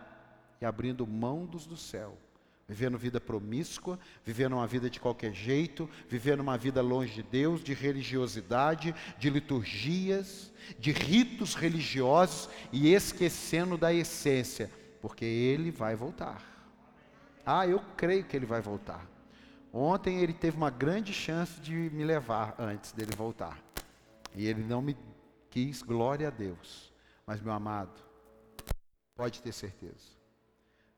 e 0.59 0.65
abrindo 0.65 1.05
mão 1.05 1.45
dos 1.45 1.67
do 1.67 1.77
céu. 1.77 2.17
Vivendo 2.67 2.97
vida 2.97 3.21
promíscua, 3.21 3.99
vivendo 4.25 4.53
uma 4.53 4.65
vida 4.65 4.89
de 4.89 4.99
qualquer 4.99 5.35
jeito, 5.35 5.87
vivendo 6.09 6.39
uma 6.39 6.57
vida 6.57 6.81
longe 6.81 7.13
de 7.13 7.21
Deus, 7.21 7.63
de 7.63 7.75
religiosidade, 7.75 8.95
de 9.19 9.29
liturgias, 9.29 10.51
de 10.79 10.91
ritos 10.91 11.53
religiosos 11.53 12.49
e 12.71 12.91
esquecendo 12.91 13.77
da 13.77 13.93
essência, 13.93 14.71
porque 14.99 15.23
ele 15.23 15.69
vai 15.69 15.95
voltar. 15.95 16.41
Ah, 17.45 17.67
eu 17.67 17.83
creio 17.95 18.23
que 18.23 18.35
ele 18.35 18.47
vai 18.47 18.61
voltar. 18.61 19.07
Ontem 19.71 20.19
ele 20.19 20.33
teve 20.33 20.57
uma 20.57 20.71
grande 20.71 21.13
chance 21.13 21.61
de 21.61 21.71
me 21.71 22.03
levar 22.03 22.55
antes 22.57 22.93
dele 22.93 23.15
voltar. 23.15 23.59
E 24.35 24.47
ele 24.47 24.63
não 24.63 24.81
me 24.81 24.97
quis, 25.51 25.83
glória 25.83 26.29
a 26.29 26.31
Deus. 26.31 26.91
Mas, 27.27 27.39
meu 27.39 27.53
amado, 27.53 28.01
pode 29.15 29.43
ter 29.43 29.51
certeza. 29.51 30.19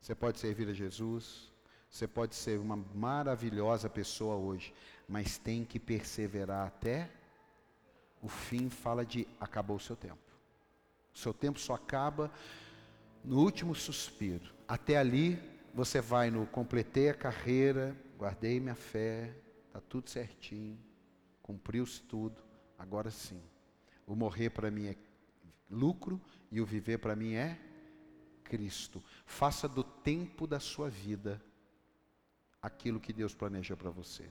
Você 0.00 0.14
pode 0.14 0.38
servir 0.38 0.68
a 0.68 0.72
Jesus, 0.72 1.52
você 1.90 2.06
pode 2.08 2.34
ser 2.34 2.58
uma 2.58 2.76
maravilhosa 2.94 3.90
pessoa 3.90 4.36
hoje, 4.36 4.72
mas 5.08 5.36
tem 5.36 5.64
que 5.64 5.78
perseverar 5.78 6.66
até 6.66 7.10
o 8.22 8.28
fim. 8.28 8.70
Fala 8.70 9.04
de 9.04 9.26
acabou 9.38 9.76
o 9.76 9.80
seu 9.80 9.96
tempo. 9.96 10.18
O 11.14 11.18
seu 11.18 11.34
tempo 11.34 11.58
só 11.58 11.74
acaba 11.74 12.30
no 13.22 13.38
último 13.38 13.74
suspiro. 13.74 14.52
Até 14.66 14.96
ali, 14.96 15.38
você 15.72 16.00
vai 16.00 16.30
no 16.30 16.46
completei 16.46 17.10
a 17.10 17.14
carreira, 17.14 17.96
guardei 18.18 18.60
minha 18.60 18.74
fé, 18.74 19.34
está 19.66 19.80
tudo 19.80 20.10
certinho, 20.10 20.78
cumpriu-se 21.42 22.02
tudo, 22.02 22.42
agora 22.78 23.10
sim. 23.10 23.40
O 24.06 24.14
morrer 24.14 24.50
para 24.50 24.70
mim 24.70 24.86
é 24.86 24.96
lucro 25.70 26.20
e 26.50 26.60
o 26.60 26.66
viver 26.66 26.98
para 26.98 27.16
mim 27.16 27.34
é 27.34 27.58
Cristo. 28.44 29.02
Faça 29.26 29.68
do 29.68 29.82
tempo 29.82 30.46
da 30.46 30.60
sua 30.60 30.88
vida 30.88 31.42
aquilo 32.60 33.00
que 33.00 33.12
Deus 33.12 33.34
planeja 33.34 33.76
para 33.76 33.90
você. 33.90 34.24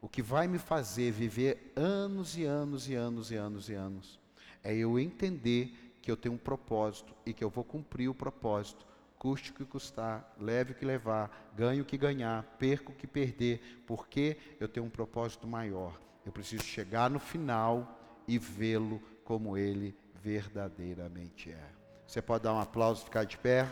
O 0.00 0.08
que 0.08 0.22
vai 0.22 0.46
me 0.46 0.58
fazer 0.58 1.10
viver 1.10 1.72
anos 1.74 2.36
e 2.36 2.44
anos 2.44 2.88
e 2.88 2.94
anos 2.94 3.30
e 3.30 3.36
anos 3.36 3.68
e 3.68 3.74
anos 3.74 4.20
é 4.62 4.74
eu 4.74 4.98
entender 4.98 5.98
que 6.02 6.10
eu 6.10 6.16
tenho 6.16 6.34
um 6.34 6.38
propósito 6.38 7.14
e 7.24 7.32
que 7.32 7.42
eu 7.42 7.50
vou 7.50 7.64
cumprir 7.64 8.08
o 8.08 8.14
propósito, 8.14 8.86
custe 9.18 9.50
o 9.50 9.54
que 9.54 9.64
custar, 9.64 10.34
leve 10.38 10.72
o 10.72 10.74
que 10.74 10.84
levar, 10.84 11.52
ganhe 11.56 11.80
o 11.80 11.84
que 11.84 11.96
ganhar, 11.96 12.44
perca 12.58 12.90
o 12.90 12.94
que 12.94 13.06
perder, 13.06 13.82
porque 13.86 14.36
eu 14.60 14.68
tenho 14.68 14.86
um 14.86 14.90
propósito 14.90 15.46
maior. 15.46 15.98
Eu 16.24 16.30
preciso 16.30 16.62
chegar 16.62 17.10
no 17.10 17.18
final 17.18 17.95
e 18.26 18.38
vê-lo 18.38 19.00
como 19.24 19.56
ele 19.56 19.96
verdadeiramente 20.22 21.50
é. 21.50 21.68
Você 22.06 22.22
pode 22.22 22.44
dar 22.44 22.54
um 22.54 22.60
aplauso 22.60 23.04
ficar 23.04 23.24
de 23.24 23.36
pé? 23.36 23.68